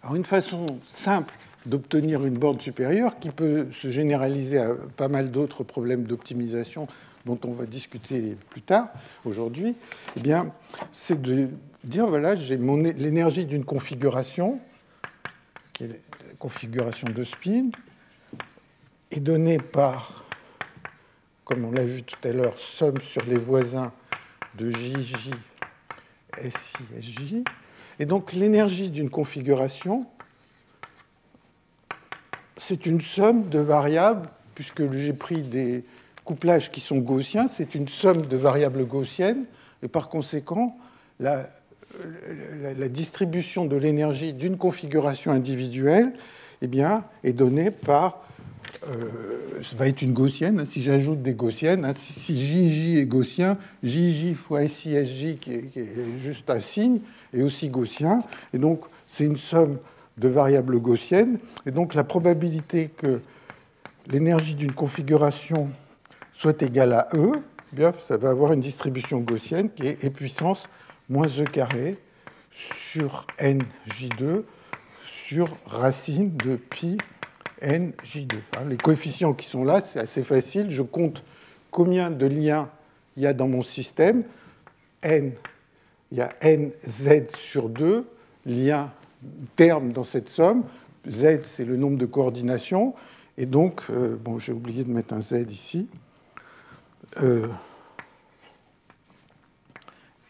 Alors 0.02 0.16
une 0.16 0.25
façon 0.25 0.66
simple 0.88 1.35
d'obtenir 1.66 2.25
une 2.25 2.38
borne 2.38 2.61
supérieure 2.61 3.18
qui 3.18 3.30
peut 3.30 3.68
se 3.73 3.90
généraliser 3.90 4.59
à 4.59 4.75
pas 4.97 5.09
mal 5.09 5.30
d'autres 5.30 5.64
problèmes 5.64 6.04
d'optimisation 6.04 6.87
dont 7.25 7.38
on 7.45 7.50
va 7.50 7.66
discuter 7.66 8.37
plus 8.50 8.62
tard 8.62 8.88
aujourd'hui, 9.25 9.75
eh 10.16 10.21
bien, 10.21 10.52
c'est 10.92 11.21
de 11.21 11.49
dire 11.83 12.06
voilà, 12.06 12.37
j'ai 12.37 12.56
l'énergie 12.56 13.45
d'une 13.45 13.64
configuration, 13.64 14.61
qui 15.73 15.85
est 15.85 15.88
la 15.88 16.35
configuration 16.38 17.09
de 17.12 17.25
spin, 17.25 17.71
est 19.11 19.21
donnée 19.21 19.59
par, 19.59 20.25
comme 21.45 21.64
on 21.64 21.73
l'a 21.73 21.85
vu 21.85 22.04
tout 22.04 22.28
à 22.28 22.30
l'heure, 22.30 22.56
somme 22.61 23.00
sur 23.00 23.25
les 23.25 23.38
voisins 23.38 23.92
de 24.54 24.71
JJ, 24.71 25.30
SI, 26.38 27.00
SJ. 27.00 27.35
Et 27.98 28.06
donc 28.06 28.32
l'énergie 28.32 28.90
d'une 28.90 29.10
configuration, 29.10 30.06
c'est 32.56 32.86
une 32.86 33.00
somme 33.00 33.48
de 33.48 33.58
variables, 33.58 34.28
puisque 34.54 34.92
j'ai 34.92 35.12
pris 35.12 35.40
des 35.40 35.84
couplages 36.24 36.70
qui 36.70 36.80
sont 36.80 36.98
gaussiens, 36.98 37.48
c'est 37.48 37.74
une 37.74 37.88
somme 37.88 38.22
de 38.22 38.36
variables 38.36 38.84
gaussiennes, 38.84 39.44
et 39.82 39.88
par 39.88 40.08
conséquent, 40.08 40.76
la, 41.20 41.48
distribution 42.88 43.64
de 43.64 43.76
l'énergie 43.76 44.32
d'une 44.32 44.58
configuration 44.58 45.32
individuelle 45.32 46.12
eh 46.60 46.66
bien, 46.66 47.04
est 47.24 47.32
donnée 47.32 47.70
par 47.70 48.22
euh, 48.88 49.62
ça 49.62 49.76
va 49.76 49.88
être 49.88 50.02
une 50.02 50.12
gaussienne. 50.12 50.60
Hein, 50.60 50.66
si 50.66 50.82
j'ajoute 50.82 51.22
des 51.22 51.32
gaussiennes, 51.32 51.84
hein, 51.84 51.94
si, 51.96 52.38
JJ 52.38 52.98
est 52.98 53.06
gaussien, 53.06 53.56
JJ 53.82 54.34
fois 54.34 54.66
SISJ, 54.66 55.38
qui 55.40 55.62
qui 55.62 55.78
est 55.78 56.18
juste 56.20 56.50
un 56.50 56.60
signe, 56.60 57.00
est 57.38 57.43
aussi 57.43 57.69
gaussien. 57.69 58.21
Et 58.52 58.59
donc, 58.59 58.81
c'est 59.09 59.25
une 59.25 59.37
somme 59.37 59.78
de 60.16 60.28
variables 60.28 60.78
gaussiennes. 60.81 61.38
Et 61.66 61.71
donc, 61.71 61.95
la 61.95 62.05
probabilité 62.05 62.88
que 62.88 63.21
l'énergie 64.07 64.55
d'une 64.55 64.73
configuration 64.73 65.71
soit 66.33 66.62
égale 66.62 66.93
à 66.93 67.09
E, 67.14 67.33
ça 67.99 68.16
va 68.16 68.31
avoir 68.31 68.52
une 68.52 68.61
distribution 68.61 69.21
gaussienne 69.21 69.71
qui 69.71 69.87
est 69.87 70.05
E 70.05 70.11
puissance 70.11 70.69
moins 71.09 71.26
E 71.26 71.45
carré 71.45 71.99
sur 72.50 73.26
NJ2 73.38 74.43
sur 75.05 75.57
racine 75.66 76.37
de 76.37 76.57
pi 76.57 76.97
NJ2. 77.61 78.35
Hein, 78.57 78.64
les 78.69 78.76
coefficients 78.76 79.35
qui 79.35 79.47
sont 79.47 79.64
là, 79.64 79.81
c'est 79.81 79.99
assez 79.99 80.23
facile. 80.23 80.71
Je 80.71 80.83
compte 80.83 81.25
combien 81.71 82.11
de 82.11 82.26
liens 82.26 82.69
il 83.16 83.25
y 83.25 83.26
a 83.26 83.33
dans 83.33 83.49
mon 83.49 83.62
système. 83.62 84.23
N, 85.02 85.33
il 86.12 86.18
y 86.18 86.20
a 86.20 86.30
NZ 86.42 87.26
sur 87.36 87.68
2 87.68 88.06
liens 88.46 88.90
termes 89.56 89.92
dans 89.92 90.04
cette 90.04 90.28
somme. 90.28 90.64
Z, 91.08 91.40
c'est 91.44 91.64
le 91.64 91.76
nombre 91.76 91.98
de 91.98 92.06
coordinations. 92.06 92.94
Et 93.38 93.46
donc, 93.46 93.82
euh, 93.90 94.16
bon, 94.16 94.38
j'ai 94.38 94.52
oublié 94.52 94.84
de 94.84 94.90
mettre 94.90 95.14
un 95.14 95.22
Z 95.22 95.46
ici. 95.50 95.88
Euh, 97.22 97.46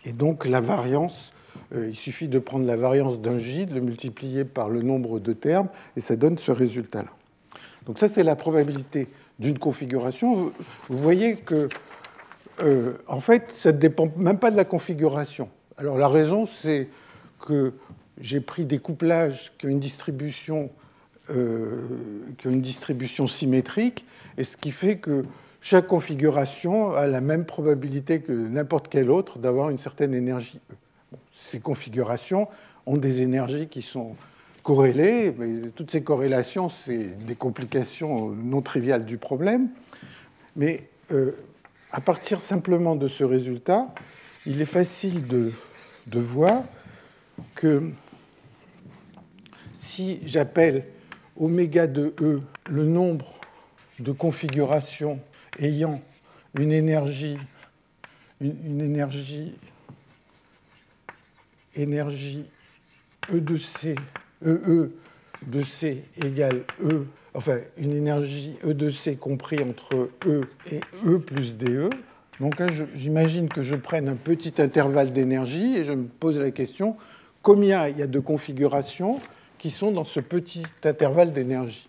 et 0.04 0.12
donc, 0.12 0.46
la 0.46 0.60
variance, 0.60 1.32
euh, 1.74 1.88
il 1.88 1.94
suffit 1.94 2.28
de 2.28 2.38
prendre 2.38 2.66
la 2.66 2.76
variance 2.76 3.20
d'un 3.20 3.38
J, 3.38 3.66
de 3.66 3.74
le 3.74 3.80
multiplier 3.80 4.44
par 4.44 4.68
le 4.68 4.82
nombre 4.82 5.18
de 5.18 5.32
termes, 5.32 5.68
et 5.96 6.00
ça 6.00 6.16
donne 6.16 6.38
ce 6.38 6.52
résultat-là. 6.52 7.10
Donc 7.86 7.98
ça, 7.98 8.08
c'est 8.08 8.22
la 8.22 8.36
probabilité 8.36 9.08
d'une 9.38 9.58
configuration. 9.58 10.52
Vous 10.88 10.98
voyez 10.98 11.36
que, 11.36 11.68
en 13.06 13.20
fait, 13.20 13.52
ça 13.54 13.70
ne 13.70 13.78
dépend 13.78 14.10
même 14.16 14.38
pas 14.38 14.50
de 14.50 14.56
la 14.56 14.64
configuration. 14.64 15.48
Alors 15.78 15.98
la 15.98 16.08
raison, 16.08 16.46
c'est 16.46 16.88
que 17.40 17.72
j'ai 18.20 18.40
pris 18.40 18.64
des 18.64 18.78
couplages 18.78 19.52
qui 19.58 19.66
ont 19.66 19.68
une 19.68 19.80
distribution, 19.80 20.70
euh, 21.30 21.82
distribution 22.44 23.26
symétrique, 23.26 24.06
et 24.38 24.44
ce 24.44 24.56
qui 24.56 24.70
fait 24.70 24.98
que 24.98 25.24
chaque 25.60 25.86
configuration 25.86 26.92
a 26.92 27.06
la 27.06 27.20
même 27.20 27.44
probabilité 27.44 28.20
que 28.20 28.32
n'importe 28.32 28.88
quelle 28.88 29.10
autre 29.10 29.38
d'avoir 29.38 29.70
une 29.70 29.78
certaine 29.78 30.14
énergie 30.14 30.60
ces 31.46 31.60
configurations 31.60 32.48
ont 32.86 32.96
des 32.96 33.20
énergies 33.20 33.68
qui 33.68 33.82
sont 33.82 34.16
corrélées, 34.62 35.34
mais 35.38 35.68
toutes 35.74 35.90
ces 35.90 36.02
corrélations, 36.02 36.68
c'est 36.68 37.16
des 37.24 37.34
complications 37.36 38.30
non 38.30 38.62
triviales 38.62 39.04
du 39.04 39.16
problème. 39.16 39.68
Mais 40.56 40.88
euh, 41.12 41.32
à 41.92 42.00
partir 42.00 42.40
simplement 42.40 42.96
de 42.96 43.06
ce 43.06 43.22
résultat, 43.22 43.88
il 44.44 44.60
est 44.60 44.66
facile 44.66 45.26
de, 45.26 45.52
de 46.06 46.20
voir 46.20 46.62
que 47.54 47.90
si 49.78 50.20
j'appelle 50.24 50.84
oméga 51.36 51.86
de 51.86 52.14
E 52.20 52.40
le 52.70 52.84
nombre 52.84 53.32
de 53.98 54.12
configurations 54.12 55.20
ayant 55.58 56.02
une 56.58 56.72
énergie, 56.72 57.38
une, 58.40 58.80
énergie, 58.80 59.54
énergie 61.74 62.44
E 63.32 63.40
de 63.40 63.58
C, 63.58 63.94
EE 64.44 64.48
e 64.48 64.92
de 65.46 65.62
C 65.64 66.04
égale 66.24 66.62
E, 66.82 67.06
enfin 67.34 67.58
une 67.76 67.92
énergie 67.92 68.56
E 68.64 68.72
de 68.72 68.90
C 68.90 69.16
compris 69.16 69.58
entre 69.62 70.10
E 70.26 70.42
et 70.70 70.80
E 71.04 71.18
plus 71.18 71.56
DE. 71.56 71.90
Donc 72.40 72.54
j'imagine 72.94 73.48
que 73.48 73.62
je 73.62 73.74
prenne 73.74 74.08
un 74.08 74.16
petit 74.16 74.54
intervalle 74.58 75.12
d'énergie 75.12 75.76
et 75.76 75.84
je 75.84 75.92
me 75.92 76.04
pose 76.04 76.38
la 76.38 76.50
question 76.50 76.96
combien 77.46 77.86
il 77.86 77.96
y 77.96 78.02
a 78.02 78.08
de 78.08 78.18
configurations 78.18 79.20
qui 79.56 79.70
sont 79.70 79.92
dans 79.92 80.02
ce 80.02 80.18
petit 80.18 80.64
intervalle 80.82 81.32
d'énergie? 81.32 81.88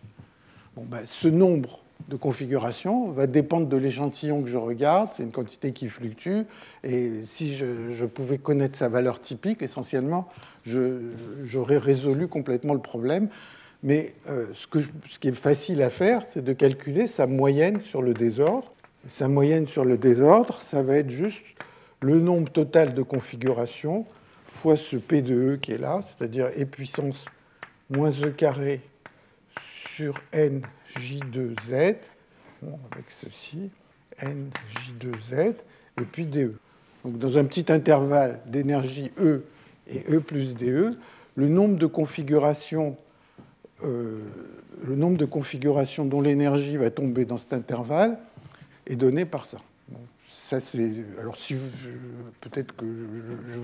Bon, 0.76 0.86
ben, 0.86 1.02
ce 1.06 1.28
nombre 1.28 1.80
de 2.10 2.16
configurations 2.16 3.10
va 3.10 3.26
dépendre 3.26 3.68
de 3.68 3.76
l'échantillon 3.76 4.44
que 4.44 4.50
je 4.50 4.58
regarde, 4.58 5.10
c'est 5.14 5.24
une 5.24 5.32
quantité 5.32 5.72
qui 5.72 5.90
fluctue, 5.90 6.44
et 6.84 7.12
si 7.26 7.58
je, 7.58 8.06
pouvais 8.06 8.38
connaître 8.38 8.78
sa 8.78 8.88
valeur 8.88 9.20
typique, 9.20 9.64
essentiellement, 9.64 10.30
j'aurais 10.64 11.80
résolu 11.80 12.28
complètement 12.28 12.76
le 12.76 12.80
problème. 12.80 13.28
Mais 13.82 14.14
euh, 14.30 14.46
ce, 14.54 14.68
qui 15.20 15.28
est 15.28 15.32
facile 15.32 15.82
à 15.82 15.90
faire, 15.90 16.24
c'est 16.32 16.44
de 16.44 16.54
calculer 16.54 17.08
sa 17.08 17.26
moyenne 17.26 17.82
sur 17.82 18.04
le 18.04 18.14
désordre. 18.14 18.74
Sa 19.08 19.30
moyenne 19.30 19.68
sur 19.68 19.86
le 19.86 19.98
désordre, 19.98 20.62
ça 20.62 20.82
va 20.82 20.98
être 20.98 21.10
juste 21.10 21.46
le 22.02 22.20
nombre 22.20 22.52
total 22.52 22.94
de 22.94 23.02
configurations 23.02 24.06
fois 24.48 24.76
ce 24.76 24.98
P 24.98 25.22
de 25.22 25.54
E 25.54 25.58
qui 25.58 25.72
est 25.72 25.78
là, 25.78 26.02
c'est-à-dire 26.02 26.48
E 26.60 26.66
puissance 26.66 27.26
moins 27.90 28.12
E 28.12 28.30
carré 28.30 28.82
sur 29.62 30.14
NJ2Z, 30.34 31.96
avec 32.92 33.10
ceci, 33.10 33.70
NJ2Z, 34.22 35.56
et 36.02 36.06
puis 36.12 36.26
DE. 36.26 36.56
Donc 37.06 37.18
dans 37.18 37.38
un 37.38 37.46
petit 37.46 37.72
intervalle 37.72 38.42
d'énergie 38.46 39.12
E 39.18 39.46
et 39.90 40.04
E 40.12 40.20
plus 40.20 40.54
DE, 40.54 40.98
le 41.36 41.48
nombre 41.48 41.78
de 41.78 41.86
configurations, 41.86 42.98
euh, 43.84 44.20
le 44.86 44.96
nombre 44.96 45.18
de 45.18 45.26
configurations 45.26 46.04
dont 46.04 46.20
l'énergie 46.20 46.76
va 46.76 46.92
tomber 46.92 47.24
dans 47.24 47.38
cet 47.38 47.54
intervalle 47.54 48.18
est 48.88 48.96
donné 48.96 49.26
par 49.26 49.46
ça. 49.46 49.58
ça 50.32 50.60
c'est 50.60 50.92
alors 51.20 51.38
si 51.40 51.56
peut-être 52.42 52.76
que 52.76 52.86
je, 52.86 53.54
je, 53.54 53.60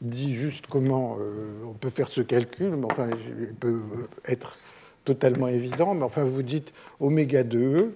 dit 0.00 0.34
juste 0.34 0.66
comment 0.68 1.16
euh, 1.20 1.62
on 1.64 1.74
peut 1.74 1.90
faire 1.90 2.08
ce 2.08 2.20
calcul, 2.20 2.70
mais 2.70 2.86
enfin, 2.86 3.08
il 3.38 3.54
peut 3.54 3.82
être 4.26 4.56
totalement 5.04 5.48
évident, 5.48 5.94
mais 5.94 6.02
enfin, 6.02 6.24
vous 6.24 6.42
dites 6.42 6.72
oméga 7.00 7.44
2 7.44 7.94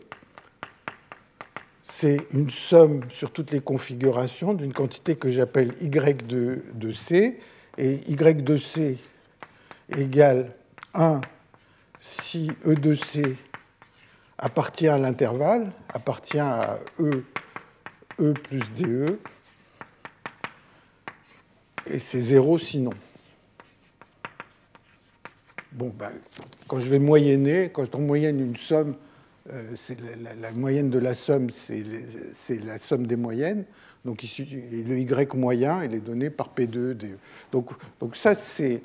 c'est 1.99 2.19
une 2.35 2.51
somme 2.51 3.01
sur 3.11 3.31
toutes 3.31 3.53
les 3.53 3.61
configurations 3.61 4.53
d'une 4.53 4.75
quantité 4.75 5.17
que 5.17 5.31
j'appelle 5.31 5.73
y 5.81 5.89
de, 5.89 6.63
de, 6.75 6.93
c, 6.93 7.39
et 7.79 8.01
y 8.07 8.35
de 8.35 8.57
c 8.59 8.99
égale 9.97 10.53
1 10.93 11.23
si 12.01 12.51
e 12.67 12.75
de 12.75 12.95
c 12.95 13.23
appartient 14.39 14.89
à 14.89 14.99
l'intervalle, 14.99 15.73
appartient 15.93 16.39
à 16.39 16.79
e, 16.99 17.25
e 18.21 18.33
plus 18.33 18.63
de, 18.79 19.19
et 21.89 21.99
c'est 21.99 22.21
zéro 22.21 22.59
sinon. 22.59 22.93
Bon, 25.73 25.93
ben, 25.97 26.11
quand 26.69 26.81
je 26.81 26.89
vais 26.89 26.99
moyenner, 26.99 27.71
quand 27.71 27.95
on 27.95 28.01
moyenne 28.01 28.41
une 28.41 28.57
somme, 28.57 28.95
euh, 29.53 29.75
la, 30.41 30.51
moyenne 30.53 30.91
de 30.91 30.99
la 30.99 31.15
somme, 31.15 31.51
c'est 31.51 32.65
la 32.65 32.79
somme 32.79 33.07
des 33.07 33.17
moyennes. 33.17 33.65
Donc 34.05 34.23
ici, 34.23 34.45
le 34.45 34.99
y 34.99 35.37
moyen, 35.37 35.85
il 35.85 35.95
est 35.95 36.01
donné 36.01 36.31
par 36.31 36.53
P2. 36.57 36.95
DE. 36.95 37.19
Donc, 37.53 37.71
donc 38.01 38.17
ça, 38.17 38.35
c'est 38.35 38.81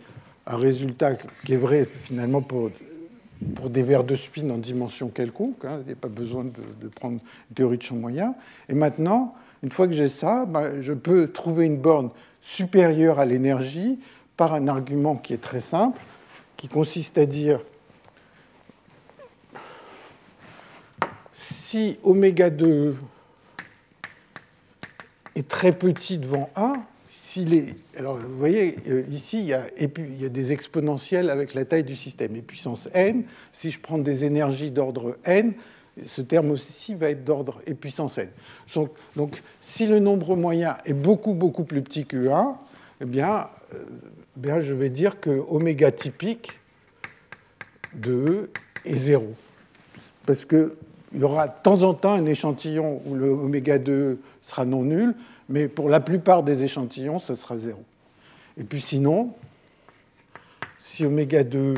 un 0.45 0.57
résultat 0.57 1.15
qui 1.45 1.53
est 1.53 1.57
vrai 1.57 1.85
finalement 1.85 2.41
pour 2.41 2.71
pour 3.55 3.69
des 3.69 3.83
verres 3.83 4.03
de 4.03 4.15
spin 4.15 4.49
en 4.49 4.57
dimension 4.57 5.09
quelconque. 5.09 5.65
Hein, 5.65 5.79
il 5.81 5.87
n'y 5.87 5.93
a 5.93 5.95
pas 5.95 6.07
besoin 6.07 6.43
de, 6.43 6.87
prendre 6.87 7.19
une 7.49 7.55
théorie 7.55 7.77
de 7.77 7.83
champ 7.83 7.95
moyen. 7.95 8.35
Et 8.69 8.73
maintenant, 8.73 9.35
une 9.63 9.71
fois 9.71 9.87
que 9.87 9.93
j'ai 9.93 10.09
ça, 10.09 10.45
ben, 10.45 10.81
je 10.81 10.93
peux 10.93 11.31
trouver 11.31 11.65
une 11.65 11.77
borne 11.77 12.09
supérieure 12.41 13.19
à 13.19 13.25
l'énergie 13.25 13.99
par 14.37 14.53
un 14.53 14.67
argument 14.67 15.15
qui 15.15 15.33
est 15.33 15.41
très 15.41 15.61
simple, 15.61 16.01
qui 16.57 16.67
consiste 16.67 17.17
à 17.17 17.25
dire 17.25 17.61
si 21.33 21.97
oméga 22.03 22.49
2 22.49 22.95
est 25.35 25.47
très 25.47 25.71
petit 25.71 26.17
devant 26.17 26.49
1, 27.39 27.51
est, 27.51 27.75
alors 27.97 28.17
vous 28.17 28.37
voyez, 28.37 28.75
euh, 28.87 29.03
ici, 29.11 29.39
il 29.39 29.45
y, 29.45 29.53
a, 29.53 30.29
des 30.29 30.51
exponentiels 30.51 31.29
avec 31.29 31.53
la 31.53 31.65
taille 31.65 31.83
du 31.83 31.95
système. 31.95 32.35
Et 32.35 32.41
puissance 32.41 32.89
n, 32.93 33.23
si 33.53 33.71
je 33.71 33.79
prends 33.79 33.97
des 33.97 34.23
énergies 34.23 34.71
d'ordre 34.71 35.17
n, 35.23 35.53
ce 36.05 36.21
terme 36.21 36.51
aussi 36.51 36.95
va 36.95 37.09
être 37.09 37.23
d'ordre 37.23 37.61
et 37.65 37.73
puissance 37.73 38.17
n. 38.17 38.29
Donc, 39.15 39.41
si 39.61 39.87
le 39.87 39.99
nombre 39.99 40.35
moyen 40.35 40.77
est 40.85 40.93
beaucoup, 40.93 41.33
beaucoup 41.33 41.63
plus 41.63 41.81
petit 41.81 42.05
que 42.05 42.29
1, 42.29 42.57
eh 43.01 43.03
euh, 43.03 43.45
bien 44.35 44.61
je 44.61 44.73
vais 44.73 44.89
dire 44.89 45.19
que 45.19 45.29
oméga 45.49 45.91
typique 45.91 46.53
de 47.93 48.11
E 48.11 48.49
est 48.85 48.95
0. 48.95 49.25
Parce 50.25 50.45
qu'il 50.45 50.71
y 51.13 51.23
aura 51.23 51.47
de 51.47 51.53
temps 51.63 51.81
en 51.83 51.93
temps 51.93 52.13
un 52.13 52.25
échantillon 52.25 53.01
où 53.05 53.15
le 53.15 53.29
oméga 53.29 53.79
2 53.79 54.19
sera 54.43 54.65
non 54.65 54.83
nul, 54.83 55.15
mais 55.51 55.67
pour 55.67 55.89
la 55.89 55.99
plupart 55.99 56.43
des 56.43 56.63
échantillons, 56.63 57.19
ce 57.19 57.35
sera 57.35 57.57
0. 57.57 57.77
Et 58.57 58.63
puis 58.63 58.81
sinon, 58.81 59.33
si 60.79 61.05
oméga 61.05 61.43
2 61.43 61.73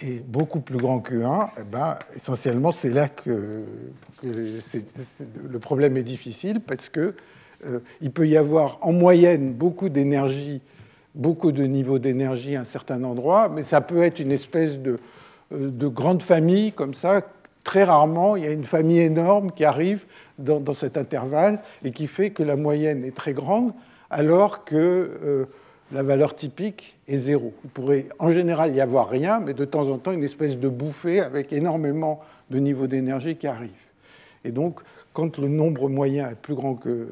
est 0.00 0.26
beaucoup 0.26 0.60
plus 0.60 0.78
grand 0.78 1.00
que 1.00 1.22
1, 1.22 1.50
eh 1.58 1.62
ben, 1.70 1.96
essentiellement, 2.16 2.72
c'est 2.72 2.90
là 2.90 3.08
que, 3.08 3.64
le 4.22 5.58
problème 5.58 5.96
est 5.96 6.02
difficile, 6.02 6.60
parce 6.60 6.88
qu'il 6.88 7.14
euh, 7.66 7.80
peut 8.12 8.26
y 8.26 8.36
avoir 8.36 8.78
en 8.80 8.92
moyenne 8.92 9.52
beaucoup 9.52 9.88
d'énergie, 9.88 10.60
beaucoup 11.14 11.52
de 11.52 11.64
niveaux 11.64 11.98
d'énergie 11.98 12.56
à 12.56 12.62
un 12.62 12.64
certain 12.64 13.04
endroit, 13.04 13.48
mais 13.48 13.62
ça 13.62 13.80
peut 13.80 14.02
être 14.02 14.18
une 14.18 14.32
espèce 14.32 14.78
de, 14.78 14.98
euh, 15.52 15.70
de 15.70 15.86
grande 15.86 16.22
famille 16.22 16.72
comme 16.72 16.94
ça. 16.94 17.22
Très 17.62 17.84
rarement, 17.84 18.36
il 18.36 18.44
y 18.44 18.46
a 18.46 18.52
une 18.52 18.64
famille 18.64 19.00
énorme 19.00 19.52
qui 19.52 19.64
arrive 19.64 20.04
dans, 20.38 20.74
cet 20.74 20.96
intervalle 20.96 21.58
et 21.84 21.92
qui 21.92 22.06
fait 22.06 22.30
que 22.30 22.42
la 22.42 22.56
moyenne 22.56 23.04
est 23.04 23.14
très 23.14 23.32
grande 23.32 23.72
alors 24.10 24.64
que 24.64 24.76
euh, 24.76 25.44
la 25.92 26.02
valeur 26.02 26.34
typique 26.34 26.98
est 27.08 27.18
zéro. 27.18 27.52
Il 27.64 27.70
pourrait 27.70 28.06
en 28.18 28.30
général 28.30 28.74
y 28.74 28.80
avoir 28.80 29.08
rien, 29.08 29.40
mais 29.40 29.54
de 29.54 29.64
temps 29.64 29.88
en 29.88 29.98
temps 29.98 30.12
une 30.12 30.24
espèce 30.24 30.58
de 30.58 30.68
bouffée 30.68 31.20
avec 31.20 31.52
énormément 31.52 32.20
de 32.50 32.58
niveaux 32.58 32.86
d'énergie 32.86 33.36
qui 33.36 33.46
arrivent. 33.46 33.70
Et 34.44 34.50
donc, 34.50 34.80
quand 35.12 35.38
le 35.38 35.48
nombre 35.48 35.88
moyen 35.88 36.30
est 36.30 36.34
plus 36.34 36.54
grand 36.54 36.74
que, 36.74 37.08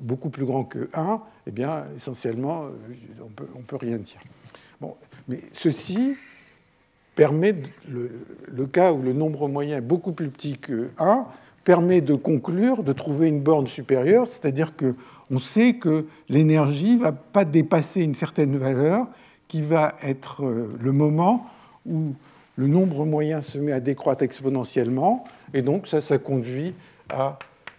beaucoup 0.00 0.30
plus 0.30 0.44
grand 0.44 0.64
que 0.64 0.88
1, 0.94 1.20
eh 1.46 1.50
bien, 1.50 1.84
essentiellement, 1.96 2.64
euh, 2.64 2.70
on 3.24 3.28
peut, 3.28 3.46
ne 3.54 3.62
peut 3.62 3.76
rien 3.76 3.98
dire. 3.98 4.20
Bon, 4.80 4.94
mais 5.28 5.40
ceci 5.52 6.16
permet, 7.16 7.56
le, 7.88 8.66
cas 8.66 8.92
où 8.92 9.02
le 9.02 9.12
nombre 9.12 9.48
moyen 9.48 9.78
est 9.78 9.82
beaucoup 9.82 10.12
plus 10.12 10.28
petit 10.28 10.58
que 10.58 10.90
1, 10.98 11.24
permet 11.64 12.00
de 12.00 12.14
conclure, 12.14 12.84
de 12.84 12.92
trouver 12.92 13.26
une 13.26 13.40
borne 13.40 13.66
supérieure, 13.66 14.28
c'est-à-dire 14.28 14.74
qu'on 14.76 15.38
sait 15.40 15.74
que 15.74 16.06
l'énergie 16.28 16.94
ne 16.94 17.00
va 17.00 17.12
pas 17.12 17.44
dépasser 17.44 18.02
une 18.02 18.14
certaine 18.14 18.56
valeur 18.56 19.08
qui 19.48 19.62
va 19.62 19.96
être 20.02 20.44
euh, 20.44 20.68
le 20.80 20.92
moment 20.92 21.46
où 21.86 22.12
le 22.56 22.68
nombre 22.68 23.04
moyen 23.04 23.40
se 23.40 23.58
met 23.58 23.72
à 23.72 23.80
décroître 23.80 24.22
exponentiellement, 24.22 25.24
et 25.54 25.62
donc 25.62 25.88
ça, 25.88 26.00
ça 26.00 26.18
conduit 26.18 26.74
à 27.10 27.38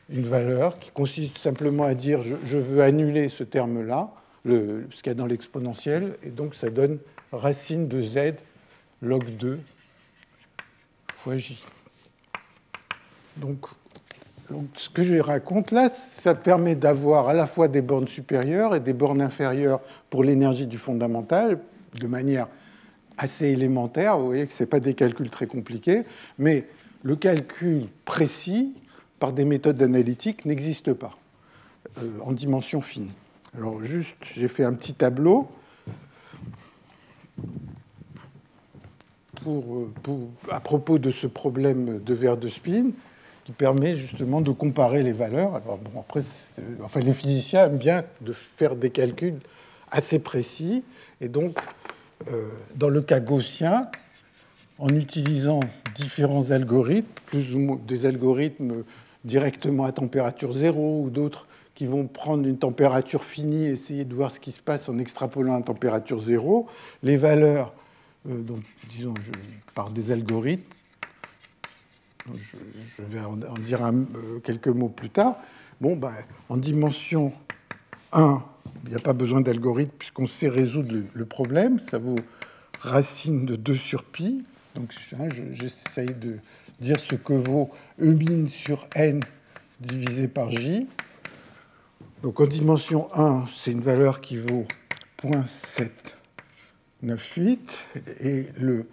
une 0.10 0.26
valeur 0.26 0.80
qui 0.80 0.92
consiste 0.92 1.38
simplement 1.38 1.84
à 1.84 1.94
dire 1.94 2.22
je, 2.24 2.58
veux 2.58 2.82
annuler 2.82 3.30
ce 3.30 3.44
terme-là, 3.44 4.10
ce 4.46 5.02
qu'il 5.02 5.08
y 5.08 5.10
a 5.10 5.14
dans 5.14 5.26
l'exponentiel, 5.26 6.16
et 6.24 6.30
donc 6.30 6.56
ça 6.56 6.70
donne 6.70 7.00
racine 7.32 7.88
de 7.88 8.02
z 8.02 8.36
log 9.02 9.26
2 9.38 9.60
fois 11.14 11.38
j. 11.38 11.62
Donc, 13.38 13.68
ce 14.78 14.90
que 14.90 15.04
je 15.04 15.16
raconte 15.16 15.72
là, 15.72 15.90
ça 15.90 16.34
permet 16.34 16.76
d'avoir 16.76 17.28
à 17.30 17.34
la 17.34 17.48
fois 17.48 17.68
des 17.68 17.82
bornes 17.82 18.08
supérieures 18.08 18.76
et 18.76 18.80
des 18.80 18.94
bornes 18.94 19.22
inférieures 19.22 19.82
pour 20.10 20.24
l'énergie 20.24 20.66
du 20.66 20.78
fondamental, 20.78 21.60
de 21.94 22.08
manière 22.08 22.48
assez 23.18 23.48
élémentaire. 23.48 24.18
Vous 24.18 24.28
voyez 24.28 24.48
que 24.48 24.54
ce 24.54 24.64
n'est 24.64 24.68
pas 24.68 24.80
des 24.80 24.94
calculs 24.94 25.30
très 25.30 25.48
compliqués, 25.48 26.04
mais 26.40 26.68
le 27.04 27.16
calcul 27.16 27.88
précis 28.06 28.76
par 29.20 29.34
des 29.34 29.46
méthodes 29.46 29.82
analytiques 29.82 30.46
n'existe 30.46 30.94
pas 30.94 31.18
euh, 32.00 32.10
en 32.24 32.32
dimension 32.32 32.82
fine. 32.82 33.10
Alors 33.56 33.84
juste, 33.84 34.18
j'ai 34.34 34.48
fait 34.48 34.64
un 34.64 34.74
petit 34.74 34.94
tableau 34.94 35.50
pour, 39.44 39.88
à 40.52 40.60
propos 40.60 41.00
de 41.00 41.12
ce 41.12 41.28
problème 41.28 42.02
de 42.04 42.14
verre 42.14 42.38
de 42.38 42.50
spin 42.50 42.92
qui 43.46 43.52
permet 43.54 43.96
justement 43.96 44.42
de 44.42 44.52
comparer 44.52 45.04
les 45.04 45.14
valeurs. 45.14 45.56
Alors 45.56 45.78
bon, 45.78 46.02
après, 46.02 46.22
enfin, 46.84 47.00
les 47.00 47.14
physiciens 47.14 47.68
aiment 47.68 47.78
bien 47.78 48.04
de 48.22 48.34
faire 48.58 48.76
des 48.76 48.90
calculs 48.90 49.40
assez 49.90 50.20
précis, 50.20 50.84
et 51.22 51.30
donc 51.30 51.58
euh, 52.30 52.50
dans 52.76 52.90
le 52.90 53.02
cas 53.02 53.22
gaussien, 53.22 53.90
en 54.80 54.90
utilisant 54.90 55.62
différents 55.96 56.52
algorithmes, 56.52 57.08
plus 57.26 57.56
ou 57.56 57.60
moins 57.60 57.80
des 57.88 58.06
algorithmes 58.06 58.84
directement 59.24 59.86
à 59.86 59.92
température 59.92 60.54
zéro 60.54 61.04
ou 61.04 61.10
d'autres 61.10 61.48
qui 61.74 61.86
vont 61.86 62.08
prendre 62.08 62.48
une 62.48 62.58
température 62.58 63.24
finie, 63.24 63.68
essayer 63.68 64.04
de 64.04 64.14
voir 64.14 64.32
ce 64.32 64.40
qui 64.40 64.52
se 64.52 64.62
passe 64.62 64.90
en 64.90 64.98
extrapolant 64.98 65.56
à 65.56 65.62
température 65.62 66.20
zéro, 66.22 66.68
les 67.04 67.18
valeurs 67.18 67.68
euh, 67.68 67.87
donc, 68.26 68.64
disons, 68.90 69.14
par 69.74 69.90
des 69.90 70.12
algorithmes. 70.12 70.64
Je, 72.36 73.04
vais 73.04 73.22
en, 73.22 73.38
dire 73.58 73.86
euh, 73.86 74.40
quelques 74.44 74.68
mots 74.68 74.90
plus 74.90 75.10
tard. 75.10 75.38
Bon, 75.80 75.96
ben, 75.96 76.14
en 76.50 76.58
dimension 76.58 77.32
1, 78.12 78.44
il 78.84 78.90
n'y 78.90 78.96
a 78.96 79.00
pas 79.00 79.14
besoin 79.14 79.42
d'algorithme 79.42 79.94
puisqu'on 79.98 80.28
sait 80.28 80.50
résoudre 80.50 80.94
le, 81.14 81.26
problème. 81.26 81.80
Ça 81.80 81.98
vaut 81.98 82.20
racine 82.82 83.46
de 83.46 83.56
2 83.56 83.76
sur 83.76 84.04
pi. 84.04 84.44
Donc, 84.76 84.94
hein, 85.18 85.28
j'essaye 85.54 86.08
de 86.08 86.38
dire 86.80 87.00
ce 87.00 87.16
que 87.16 87.34
vaut 87.34 87.72
E 88.02 88.14
min 88.14 88.50
sur 88.50 88.88
n 88.96 89.22
divisé 89.80 90.28
par 90.28 90.52
j. 90.52 90.88
Donc, 92.24 92.40
en 92.42 92.48
dimension 92.48 93.08
1, 93.14 93.46
c'est 93.56 93.72
une 93.72 93.82
valeur 93.82 94.20
qui 94.20 94.38
vaut 94.38 94.66
0.7 95.24 96.17
9,8 97.04 97.60
et 98.22 98.48
le 98.60 98.88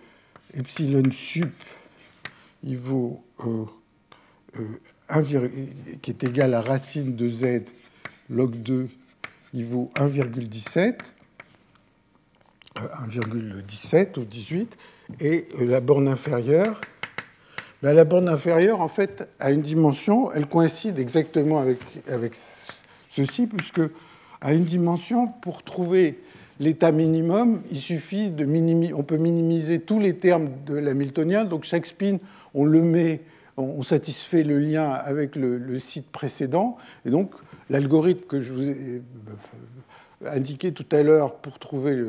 epsilon 0.53 1.11
sup 1.11 1.53
il 2.63 2.77
vaut 2.77 3.25
euh, 3.41 3.65
euh, 4.59 5.49
qui 6.03 6.11
est 6.11 6.25
égal 6.25 6.55
à 6.55 6.61
racine 6.61 7.17
de 7.17 7.31
z 7.31 7.63
log 8.29 8.57
2 8.57 8.89
il 9.55 9.65
vaut 9.65 9.91
1,17 9.97 10.99
1,17 12.75 14.19
ou 14.19 14.25
18 14.25 14.77
et 15.21 15.47
euh, 15.61 15.65
la 15.65 15.81
borne 15.81 16.09
inférieure 16.09 16.81
ben, 17.83 17.95
la 17.95 18.05
borne 18.05 18.29
inférieure 18.29 18.81
en 18.81 18.89
fait 18.89 19.29
a 19.41 19.51
une 19.51 19.63
dimension 19.63 20.31
elle 20.33 20.47
coïncide 20.47 20.99
exactement 20.99 21.59
avec, 21.59 21.79
avec 22.09 22.35
ceci 23.11 23.47
puisque 23.47 23.81
à 24.43 24.53
une 24.53 24.65
dimension 24.65 25.29
pour 25.29 25.63
trouver 25.63 26.19
l'état 26.61 26.93
minimum, 26.93 27.63
il 27.71 27.79
suffit 27.79 28.31
de 28.31 28.45
minimiser, 28.45 28.95
on 28.95 29.03
peut 29.03 29.17
minimiser 29.17 29.81
tous 29.81 29.99
les 29.99 30.17
termes 30.17 30.51
de 30.67 30.75
l'hamiltonien. 30.75 31.45
Donc 31.45 31.65
chaque 31.65 31.87
spin, 31.87 32.19
on 32.55 32.65
le 32.65 32.83
met, 32.83 33.23
on 33.57 33.83
satisfait 33.83 34.43
le 34.43 34.59
lien 34.59 34.91
avec 34.91 35.37
le, 35.37 35.79
site 35.79 36.11
précédent. 36.11 36.77
Et 37.05 37.11
donc 37.11 37.33
l'algorithme 37.71 38.27
que 38.27 38.41
je 38.41 38.53
vous 38.53 38.63
ai 38.63 39.03
euh, 40.25 40.31
indiqué 40.31 40.73
tout 40.73 40.87
à 40.93 41.03
l'heure 41.03 41.37
pour 41.37 41.59
trouver 41.59 42.03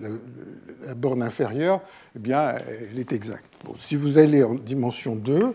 la, 0.00 0.94
borne 0.94 1.22
inférieure, 1.22 1.80
eh 2.16 2.18
bien, 2.18 2.54
elle 2.92 2.98
est 2.98 3.12
exacte. 3.12 3.50
si 3.78 3.96
vous 3.96 4.18
allez 4.18 4.42
en 4.44 4.54
dimension 4.54 5.16
2, 5.16 5.40
eh 5.42 5.52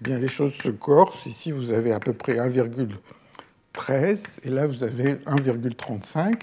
bien, 0.00 0.18
les 0.18 0.28
choses 0.28 0.54
se 0.54 0.70
corsent. 0.70 1.26
Ici, 1.26 1.50
vous 1.52 1.72
avez 1.72 1.92
à 1.92 2.00
peu 2.00 2.12
près 2.12 2.36
1,13 2.36 4.18
et 4.44 4.50
là, 4.50 4.66
vous 4.66 4.82
avez 4.84 5.14
1,35. 5.14 6.34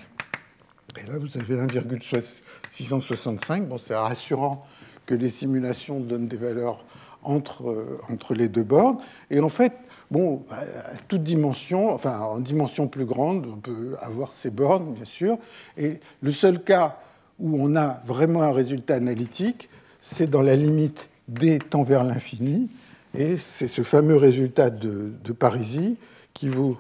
Et 0.97 1.05
là, 1.05 1.17
vous 1.17 1.37
avez 1.37 1.55
1,665. 1.55 3.67
Bon, 3.67 3.77
c'est 3.77 3.95
rassurant 3.95 4.65
que 5.05 5.15
les 5.15 5.29
simulations 5.29 5.99
donnent 5.99 6.27
des 6.27 6.37
valeurs 6.37 6.83
entre, 7.23 7.69
euh, 7.69 7.99
entre 8.09 8.33
les 8.33 8.47
deux 8.47 8.63
bornes. 8.63 8.97
Et 9.29 9.39
en 9.39 9.49
fait, 9.49 9.73
bon, 10.11 10.45
à 10.51 10.63
toute 11.07 11.23
dimension, 11.23 11.93
enfin 11.93 12.19
en 12.19 12.39
dimension 12.39 12.87
plus 12.87 13.05
grande, 13.05 13.47
on 13.47 13.57
peut 13.57 13.95
avoir 14.01 14.33
ces 14.33 14.49
bornes, 14.49 14.93
bien 14.93 15.05
sûr. 15.05 15.37
Et 15.77 15.99
le 16.21 16.31
seul 16.31 16.63
cas 16.63 16.97
où 17.39 17.57
on 17.59 17.75
a 17.75 18.01
vraiment 18.05 18.43
un 18.43 18.51
résultat 18.51 18.95
analytique, 18.95 19.69
c'est 20.01 20.29
dans 20.29 20.41
la 20.41 20.55
limite 20.55 21.09
d 21.27 21.59
tend 21.59 21.83
vers 21.83 22.03
l'infini, 22.03 22.69
et 23.17 23.37
c'est 23.37 23.67
ce 23.67 23.83
fameux 23.83 24.15
résultat 24.15 24.69
de, 24.69 25.11
de 25.23 25.31
Parisi 25.31 25.97
qui 26.33 26.47
vaut 26.47 26.77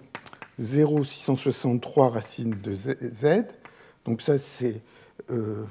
0,663 0.59 2.09
racine 2.09 2.55
de 2.61 2.75
z. 2.75 3.45
Donc 4.09 4.23
ça, 4.23 4.39
c'est 4.39 4.81
euh, 5.29 5.63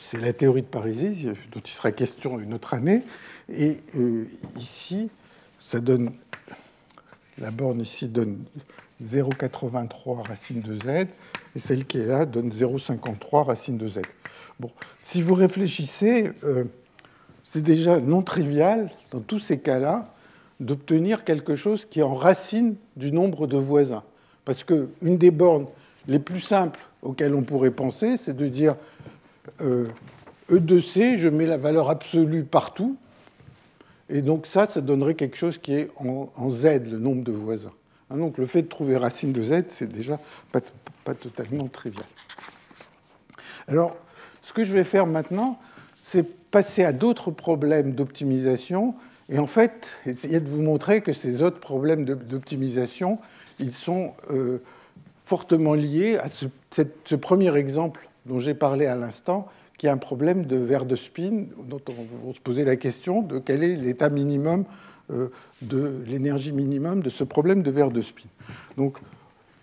c'est 0.00 0.20
la 0.20 0.32
théorie 0.32 0.62
de 0.62 0.66
Parisi, 0.66 1.28
dont 1.52 1.60
il 1.60 1.70
sera 1.70 1.92
question 1.92 2.40
une 2.40 2.54
autre 2.54 2.74
année. 2.74 3.04
Et 3.48 3.78
euh, 3.96 4.24
ici, 4.58 5.10
ça 5.60 5.78
donne, 5.78 6.10
la 7.38 7.52
borne 7.52 7.80
ici 7.80 8.08
donne 8.08 8.42
0,83 9.00 10.26
racine 10.26 10.60
de 10.60 10.74
z, 10.74 11.06
et 11.54 11.60
celle 11.60 11.84
qui 11.84 11.98
est 11.98 12.06
là 12.06 12.26
donne 12.26 12.50
0,53 12.50 13.44
racine 13.44 13.78
de 13.78 13.86
z. 13.86 14.00
Bon, 14.58 14.72
si 14.98 15.22
vous 15.22 15.34
réfléchissez, 15.34 16.32
euh, 16.42 16.64
c'est 17.44 17.62
déjà 17.62 18.00
non 18.00 18.22
trivial, 18.22 18.90
dans 19.12 19.20
tous 19.20 19.38
ces 19.38 19.60
cas-là, 19.60 20.12
d'obtenir 20.58 21.22
quelque 21.22 21.54
chose 21.54 21.86
qui 21.88 22.00
est 22.00 22.04
en 22.04 22.16
racine 22.16 22.74
du 22.96 23.12
nombre 23.12 23.46
de 23.46 23.56
voisins. 23.56 24.02
Parce 24.44 24.64
qu'une 24.64 25.16
des 25.16 25.30
bornes 25.30 25.66
les 26.06 26.18
plus 26.18 26.40
simples 26.40 26.80
auxquelles 27.02 27.34
on 27.34 27.42
pourrait 27.42 27.70
penser, 27.70 28.16
c'est 28.16 28.36
de 28.36 28.46
dire 28.48 28.76
euh, 29.60 29.86
E2C, 30.50 31.18
je 31.18 31.28
mets 31.28 31.46
la 31.46 31.56
valeur 31.56 31.90
absolue 31.90 32.44
partout, 32.44 32.96
et 34.08 34.22
donc 34.22 34.46
ça, 34.46 34.66
ça 34.66 34.80
donnerait 34.80 35.14
quelque 35.14 35.36
chose 35.36 35.58
qui 35.58 35.74
est 35.74 35.90
en, 35.96 36.50
Z, 36.50 36.64
le 36.90 36.98
nombre 36.98 37.24
de 37.24 37.32
voisins. 37.32 37.72
Hein, 38.10 38.18
donc 38.18 38.38
le 38.38 38.46
fait 38.46 38.62
de 38.62 38.68
trouver 38.68 38.96
racine 38.96 39.32
de 39.32 39.42
Z, 39.42 39.64
c'est 39.68 39.90
déjà 39.90 40.18
pas, 40.50 40.60
pas 41.04 41.14
totalement 41.14 41.66
trivial. 41.68 42.06
Alors, 43.68 43.96
ce 44.42 44.52
que 44.52 44.64
je 44.64 44.72
vais 44.72 44.84
faire 44.84 45.06
maintenant, 45.06 45.58
c'est 46.02 46.24
passer 46.50 46.84
à 46.84 46.92
d'autres 46.92 47.30
problèmes 47.30 47.94
d'optimisation 47.94 48.94
et 49.28 49.38
en 49.38 49.46
fait 49.46 49.88
essayer 50.04 50.40
de 50.40 50.48
vous 50.48 50.60
montrer 50.60 51.00
que 51.00 51.12
ces 51.12 51.40
autres 51.40 51.60
problèmes 51.60 52.04
d'optimisation, 52.04 53.18
ils 53.58 53.72
sont 53.72 54.12
euh, 54.30 54.58
fortement 55.24 55.74
liés 55.74 56.18
à 56.18 56.26
ce, 56.28 57.14
premier 57.14 57.54
exemple 57.56 58.08
dont 58.26 58.38
j'ai 58.38 58.54
parlé 58.54 58.86
à 58.86 58.96
l'instant, 58.96 59.48
qui 59.78 59.86
est 59.86 59.90
un 59.90 59.98
problème 59.98 60.46
de 60.46 60.56
verre 60.56 60.84
de 60.84 60.96
spin, 60.96 61.46
dont 61.68 61.80
on 62.26 62.32
se 62.32 62.40
poser 62.40 62.64
la 62.64 62.76
question 62.76 63.22
de 63.22 63.38
quel 63.38 63.64
est 63.64 63.74
l'état 63.76 64.10
minimum 64.10 64.64
euh, 65.10 65.28
de 65.62 66.02
l'énergie 66.06 66.52
minimum 66.52 67.02
de 67.02 67.10
ce 67.10 67.24
problème 67.24 67.62
de 67.62 67.70
verre 67.70 67.90
de 67.90 68.00
spin. 68.00 68.28
Donc, 68.76 68.98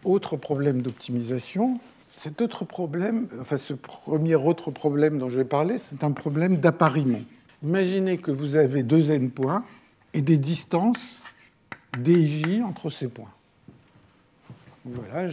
autre 0.03 0.37
problème 0.37 0.81
d'optimisation, 0.81 1.79
cet 2.17 2.41
autre 2.41 2.65
problème, 2.65 3.27
enfin 3.39 3.57
ce 3.57 3.73
premier 3.73 4.35
autre 4.35 4.71
problème 4.71 5.19
dont 5.19 5.29
je 5.29 5.37
vais 5.37 5.45
parler, 5.45 5.77
c'est 5.77 6.03
un 6.03 6.11
problème 6.11 6.57
d'appariement. 6.57 7.21
Imaginez 7.63 8.17
que 8.17 8.31
vous 8.31 8.55
avez 8.55 8.83
deux 8.83 9.11
n 9.11 9.29
points 9.29 9.63
et 10.13 10.21
des 10.21 10.37
distances 10.37 11.17
dj 11.97 12.61
entre 12.61 12.89
ces 12.89 13.07
points. 13.07 13.31
Voilà, 14.85 15.29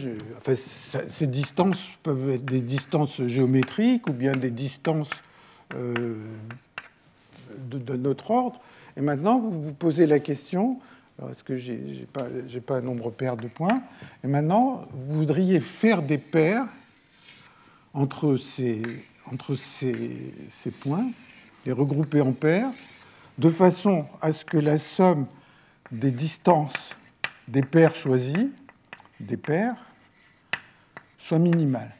ces 1.09 1.27
distances 1.27 1.79
peuvent 2.03 2.29
être 2.31 2.45
des 2.45 2.59
distances 2.59 3.25
géométriques 3.25 4.07
ou 4.09 4.13
bien 4.13 4.33
des 4.33 4.51
distances 4.51 5.09
euh, 5.75 6.15
de, 7.69 7.95
notre 7.95 8.31
ordre. 8.31 8.59
Et 8.97 9.01
maintenant, 9.01 9.39
vous 9.39 9.61
vous 9.61 9.73
posez 9.73 10.05
la 10.05 10.19
question 10.19 10.79
est-ce 11.31 11.43
que 11.43 11.55
j'ai 11.55 11.77
n'ai 11.77 12.05
pas, 12.05 12.27
pas, 12.65 12.77
un 12.77 12.81
nombre 12.81 13.09
pair 13.09 13.37
de 13.37 13.47
points? 13.47 13.81
Et 14.23 14.27
maintenant, 14.27 14.85
vous 14.93 15.15
voudriez 15.15 15.59
faire 15.59 16.03
des 16.03 16.19
paires 16.19 16.65
entre 17.95 18.37
ces 18.37 18.83
points, 20.79 21.07
les 21.65 21.71
regrouper 21.71 22.21
en 22.21 22.33
paires, 22.33 22.69
de 23.39 23.49
façon 23.49 24.05
à 24.21 24.31
ce 24.31 24.45
que 24.45 24.57
la 24.57 24.77
somme 24.77 25.25
des 25.91 26.11
distances 26.11 26.95
des 27.47 27.61
paires 27.61 27.95
choisies, 27.95 28.51
des 29.19 29.37
paires, 29.37 29.75
soit 31.17 31.39
minimale. 31.39 31.93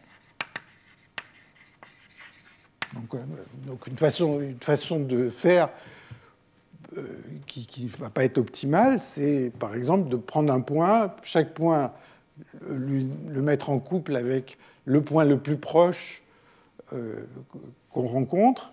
Donc, 2.94 3.14
euh, 3.14 3.18
donc 3.66 3.88
une, 3.88 3.98
façon, 3.98 4.40
une 4.40 4.60
façon 4.60 5.00
de 5.00 5.30
faire 5.30 5.70
euh, 6.98 7.06
qui 7.46 7.86
ne 7.86 8.02
va 8.02 8.10
pas 8.10 8.24
être 8.24 8.38
optimale, 8.38 9.02
c'est 9.02 9.52
par 9.60 9.76
exemple 9.76 10.10
de 10.10 10.16
prendre 10.16 10.52
un 10.54 10.62
point, 10.62 11.16
chaque 11.24 11.54
point, 11.54 11.92
le 12.68 13.42
mettre 13.42 13.70
en 13.70 13.80
couple 13.80 14.16
avec 14.16 14.58
le 14.86 15.02
point 15.02 15.26
le 15.26 15.38
plus 15.38 15.58
proche 15.58 16.24
euh, 16.94 17.26
qu'on 17.92 18.08
rencontre, 18.08 18.72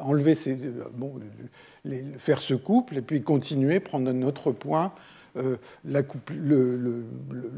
enlever 0.00 0.34
ces, 0.34 0.56
bon, 0.94 1.20
faire 2.16 2.40
ce 2.40 2.54
couple 2.54 2.96
et 2.96 3.02
puis 3.02 3.22
continuer, 3.22 3.80
prendre 3.80 4.10
un 4.10 4.22
autre 4.22 4.50
point, 4.52 4.92
couple, 6.02 6.34
le, 6.34 7.04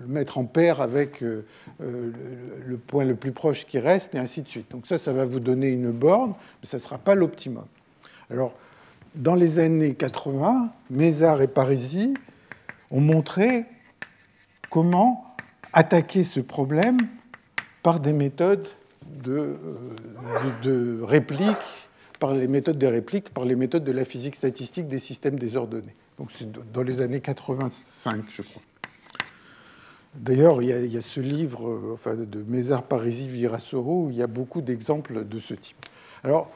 mettre 0.07 0.39
en 0.39 0.45
paire 0.45 0.81
avec 0.81 1.21
le, 1.21 1.45
le, 1.81 2.77
point 2.77 3.05
le 3.05 3.15
plus 3.15 3.33
proche 3.33 3.67
qui 3.67 3.79
reste, 3.79 4.15
et 4.15 4.19
ainsi 4.19 4.43
de 4.43 4.49
suite. 4.49 4.71
Donc 4.71 4.87
ça, 4.87 4.99
ça 4.99 5.13
va 5.13 5.25
vous 5.25 5.41
donner 5.41 5.69
une 5.69 5.91
borne, 5.91 6.35
mais 6.63 6.69
ça 6.69 6.77
ne 6.77 6.83
sera 6.83 6.99
pas 6.99 7.15
l'optimum. 7.15 7.65
Alors, 8.31 8.55
dans 9.15 9.35
les 9.35 9.59
années 9.59 9.95
80, 9.95 10.71
Mézard 10.91 11.43
et 11.43 11.47
Parisi 11.47 12.15
ont 12.91 13.01
montré 13.01 13.65
comment 14.71 15.37
attaquer 15.73 16.25
ce 16.25 16.41
problème 16.41 16.99
par 17.83 18.01
des 18.01 18.13
méthodes 18.13 18.67
de, 19.07 19.57
de, 20.63 21.01
réplique, 21.03 21.57
par 22.19 22.33
les 22.33 22.49
méthodes 22.49 22.79
de 22.79 22.87
réplique, 22.87 23.31
par 23.31 23.45
les 23.45 23.57
méthodes 23.57 23.85
de 23.85 23.93
la 23.93 24.05
physique 24.05 24.35
statistique 24.35 24.89
des 24.89 24.99
systèmes 24.99 25.39
désordonnés. 25.39 25.95
Donc 26.19 26.31
c'est 26.33 26.51
dans 26.73 26.83
les 26.83 27.01
années 27.01 27.21
85, 27.21 28.25
je 28.31 28.43
crois. 28.43 28.63
D'ailleurs, 30.15 30.63
il, 30.63 30.69
y 30.69 30.97
a 30.97 31.03
ce 31.03 31.21
livre 31.21 31.93
enfin, 31.93 32.15
de 32.15 32.45
Mézard, 32.47 32.85
Parisi, 32.85 33.29
Virasoro 33.29 34.05
où 34.05 34.11
il 34.11 34.17
y 34.17 34.23
a 34.23 34.29
beaucoup 34.29 34.61
d'exemples 34.61 35.27
de 35.27 35.41
ce 35.41 35.55
type. 35.55 35.77
Alors, 36.23 36.53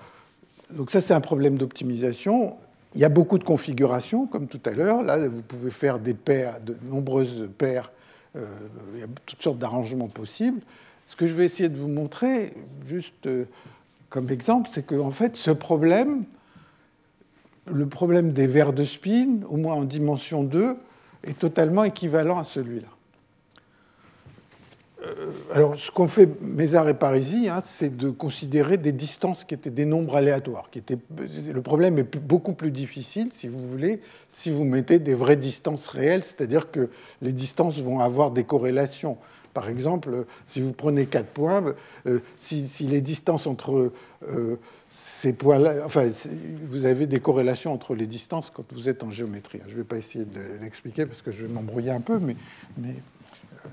donc 0.71 0.91
ça, 0.91 1.01
c'est 1.01 1.15
un 1.15 1.21
problème 1.21 1.59
d'optimisation. 1.59 2.57
Il 2.95 3.01
y 3.01 3.05
a 3.05 3.09
beaucoup 3.09 3.37
de 3.37 3.45
configurations, 3.45 4.27
comme 4.27 4.47
tout 4.47 4.61
à 4.65 4.71
l'heure. 4.71 5.03
Là, 5.03 5.29
vous 5.29 5.43
pouvez 5.43 5.71
faire 5.71 5.99
des 5.99 6.15
paires, 6.15 6.61
de 6.61 6.77
nombreuses 6.85 7.49
paires. 7.59 7.91
Euh, 8.37 8.47
il 8.95 9.01
y 9.01 9.03
a 9.03 9.09
toutes 9.27 9.43
sortes 9.43 9.59
d'arrangements 9.59 10.09
possibles. 10.09 10.61
Ce 11.05 11.17
que 11.17 11.27
je 11.27 11.35
vais 11.35 11.45
essayer 11.45 11.69
de 11.69 11.77
vous 11.77 11.89
montrer, 11.89 12.55
juste 12.87 13.27
euh, 13.27 13.45
comme 14.09 14.31
exemple, 14.31 14.71
c'est 14.73 14.87
qu'en 14.87 15.11
fait, 15.11 15.37
ce 15.37 15.51
problème, 15.51 16.25
le 17.73 17.87
problème 17.87 18.33
des 18.33 18.47
verres 18.47 18.73
de 18.73 18.85
spin, 18.85 19.41
au 19.49 19.57
moins 19.57 19.75
en 19.75 19.85
dimension 19.85 20.43
2, 20.43 20.77
est 21.25 21.39
totalement 21.39 21.85
équivalent 21.85 22.39
à 22.39 22.45
celui-là. 22.45 22.89
Euh, 25.05 25.31
alors, 25.53 25.79
ce 25.79 25.91
qu'ont 25.91 26.09
fait 26.09 26.29
Mézard 26.43 26.89
et 26.89 26.95
Parisi, 26.95 27.49
hein, 27.49 27.61
c'est 27.65 27.97
de 27.97 28.11
considérer 28.11 28.79
des 28.79 28.93
distances 28.93 29.45
qui 29.45 29.55
étaient 29.55 29.71
des 29.71 29.85
nombres 29.85 30.17
aléatoires. 30.17 30.71
Qui 30.71 30.81
étaient... 30.81 30.99
Le 31.19 31.63
problème 31.63 31.99
est 31.99 32.19
beaucoup 32.19 32.53
plus 32.53 32.73
difficile, 32.73 33.29
si 33.33 33.47
vous 33.47 33.61
voulez, 33.61 34.01
si 34.29 34.51
vous 34.51 34.65
mettez 34.65 34.99
des 34.99 35.15
vraies 35.15 35.37
distances 35.37 35.87
réelles, 35.87 36.25
c'est-à-dire 36.25 36.71
que 36.71 36.91
les 37.23 37.33
distances 37.33 37.79
vont 37.79 38.01
avoir 38.01 38.33
des 38.33 38.45
corrélations. 38.45 39.19
Par 39.55 39.69
exemple, 39.69 40.27
si 40.47 40.61
vous 40.61 40.73
prenez 40.73 41.07
quatre 41.07 41.31
points, 41.31 41.65
euh, 42.07 42.21
si, 42.37 42.69
les 42.81 43.01
distances 43.01 43.47
entre 43.47 43.93
euh, 44.29 44.57
vous 46.69 46.85
avez 46.85 47.07
des 47.07 47.21
corrélations 47.21 47.73
entre 47.73 47.95
les 47.95 48.07
distances 48.07 48.51
quand 48.51 48.65
vous 48.73 48.89
êtes 48.89 49.03
en 49.03 49.11
géométrie. 49.11 49.61
Je 49.67 49.73
ne 49.73 49.79
vais 49.79 49.85
pas 49.85 49.97
essayer 49.97 50.25
de 50.25 50.41
l'expliquer 50.61 51.07
parce 51.07 51.23
que 51.23 51.33
je 51.33 51.43
vais 51.43 51.53
m'embrouiller 51.53 51.91
un 51.91 52.01
peu, 52.01 52.19
mais, 52.19 52.37
mais 52.77 52.95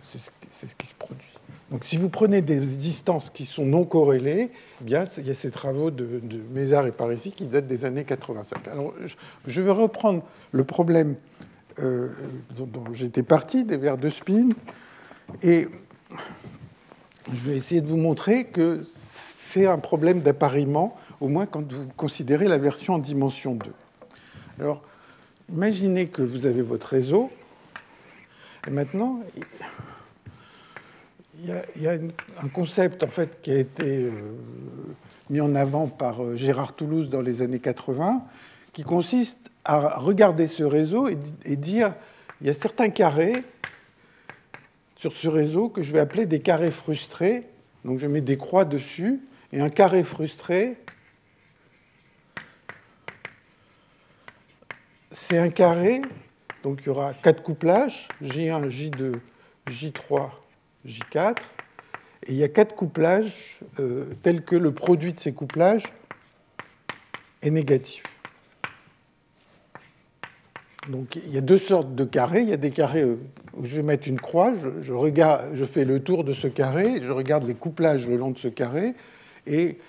c'est 0.03 0.19
ce 0.67 0.75
qui 0.75 0.87
se 0.87 0.93
produit. 0.95 1.25
Donc 1.71 1.83
si 1.83 1.97
vous 1.97 2.09
prenez 2.09 2.41
des 2.41 2.59
distances 2.59 3.29
qui 3.31 3.45
sont 3.45 3.65
non 3.65 3.85
corrélées, 3.85 4.51
eh 4.81 4.83
bien, 4.83 5.05
il 5.17 5.27
y 5.27 5.31
a 5.31 5.33
ces 5.33 5.51
travaux 5.51 5.89
de, 5.89 6.19
de 6.21 6.39
Mézard 6.51 6.85
et 6.85 6.91
Parisi 6.91 7.31
qui 7.31 7.45
datent 7.45 7.67
des 7.67 7.85
années 7.85 8.03
85. 8.03 8.67
Alors, 8.67 8.93
je 9.47 9.61
vais 9.61 9.71
reprendre 9.71 10.23
le 10.51 10.63
problème 10.63 11.15
euh, 11.79 12.09
dont, 12.57 12.93
j'étais 12.93 13.23
parti, 13.23 13.65
des 13.65 13.77
verres 13.77 13.97
de 13.97 14.09
spin, 14.09 14.49
et 15.41 15.67
je 17.27 17.41
vais 17.41 17.57
essayer 17.57 17.81
de 17.81 17.87
vous 17.87 17.97
montrer 17.97 18.45
que 18.45 18.85
c'est 19.39 19.65
un 19.65 19.79
problème 19.79 20.21
d'appariement, 20.21 20.95
au 21.21 21.27
moins 21.27 21.45
quand 21.45 21.71
vous 21.71 21.87
considérez 21.95 22.47
la 22.47 22.57
version 22.57 22.95
en 22.95 22.99
dimension 22.99 23.55
2. 23.55 23.71
Alors, 24.59 24.83
imaginez 25.49 26.07
que 26.07 26.21
vous 26.21 26.45
avez 26.45 26.61
votre 26.61 26.87
réseau, 26.87 27.31
et 28.67 28.71
maintenant, 28.71 29.19
il 31.43 31.83
y 31.83 31.87
a, 31.87 31.93
un 31.93 32.47
concept 32.47 33.03
en 33.03 33.07
fait 33.07 33.41
qui 33.41 33.51
a 33.51 33.57
été 33.59 34.05
euh, 34.05 34.11
mis 35.29 35.41
en 35.41 35.53
avant 35.53 35.87
par 35.87 36.23
euh, 36.23 36.35
Gérard 36.35 36.73
Toulouse 36.73 37.09
dans 37.09 37.21
les 37.21 37.41
années 37.41 37.59
80, 37.59 38.23
qui 38.73 38.83
consiste 38.83 39.37
à 39.63 39.99
regarder 39.99 40.47
ce 40.47 40.63
réseau 40.63 41.07
et, 41.07 41.55
dire 41.55 41.93
il 42.41 42.47
y 42.47 42.49
a 42.49 42.53
certains 42.53 42.89
carrés 42.89 43.33
sur 44.95 45.13
ce 45.13 45.27
réseau 45.27 45.69
que 45.69 45.81
je 45.81 45.91
vais 45.91 45.99
appeler 45.99 46.25
des 46.25 46.39
carrés 46.39 46.71
frustrés 46.71 47.43
Donc 47.83 47.99
je 47.99 48.07
mets 48.07 48.21
des 48.21 48.37
croix 48.37 48.65
dessus, 48.65 49.19
et 49.53 49.61
un 49.61 49.69
carré 49.69 50.03
frustré, 50.03 50.77
c'est 55.15 55.37
un 55.37 55.49
carré, 55.49 56.01
donc 56.63 56.79
il 56.81 56.87
y 56.87 56.89
aura 56.89 57.13
quatre 57.13 57.41
couplages, 57.41 58.07
J1, 58.23 58.69
J2, 58.69 59.13
J3, 59.69 60.29
J4, 60.85 61.35
et 62.27 62.31
il 62.31 62.35
y 62.35 62.43
a 62.43 62.49
quatre 62.49 62.75
couplages 62.75 63.59
euh, 63.79 64.05
tels 64.23 64.43
que 64.43 64.55
le 64.55 64.73
produit 64.73 65.13
de 65.13 65.19
ces 65.19 65.31
couplages 65.31 65.83
est 67.41 67.49
négatif. 67.49 68.03
Donc 70.89 71.15
il 71.15 71.33
y 71.33 71.37
a 71.37 71.41
deux 71.41 71.57
sortes 71.57 71.95
de 71.95 72.03
carrés. 72.03 72.41
Il 72.41 72.49
y 72.49 72.53
a 72.53 72.57
des 72.57 72.71
carrés 72.71 73.01
euh, 73.01 73.17
où 73.53 73.65
je 73.65 73.75
vais 73.75 73.83
mettre 73.83 74.07
une 74.07 74.19
croix, 74.19 74.53
je, 74.81 75.65
fais 75.65 75.85
le 75.85 75.99
tour 76.01 76.23
de 76.23 76.33
ce 76.33 76.47
carré, 76.47 77.01
je 77.01 77.11
regarde 77.11 77.47
les 77.47 77.55
couplages 77.55 78.05
le 78.05 78.17
long 78.17 78.31
de 78.31 78.37
ce 78.37 78.49
carré, 78.49 78.93
et 79.47 79.79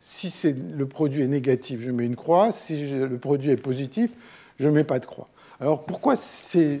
si 0.00 0.32
le 0.54 0.86
produit 0.86 1.22
est 1.22 1.28
négatif, 1.28 1.80
je 1.80 1.90
mets 1.90 2.06
une 2.06 2.14
croix. 2.14 2.52
Si 2.52 2.88
le 2.88 3.18
produit 3.18 3.50
est 3.50 3.56
positif, 3.56 4.10
je 4.58 4.68
ne 4.68 4.72
mets 4.72 4.84
pas 4.84 4.98
de 4.98 5.06
croix. 5.06 5.28
Alors 5.60 5.84
pourquoi 5.84 6.16
ces, 6.16 6.80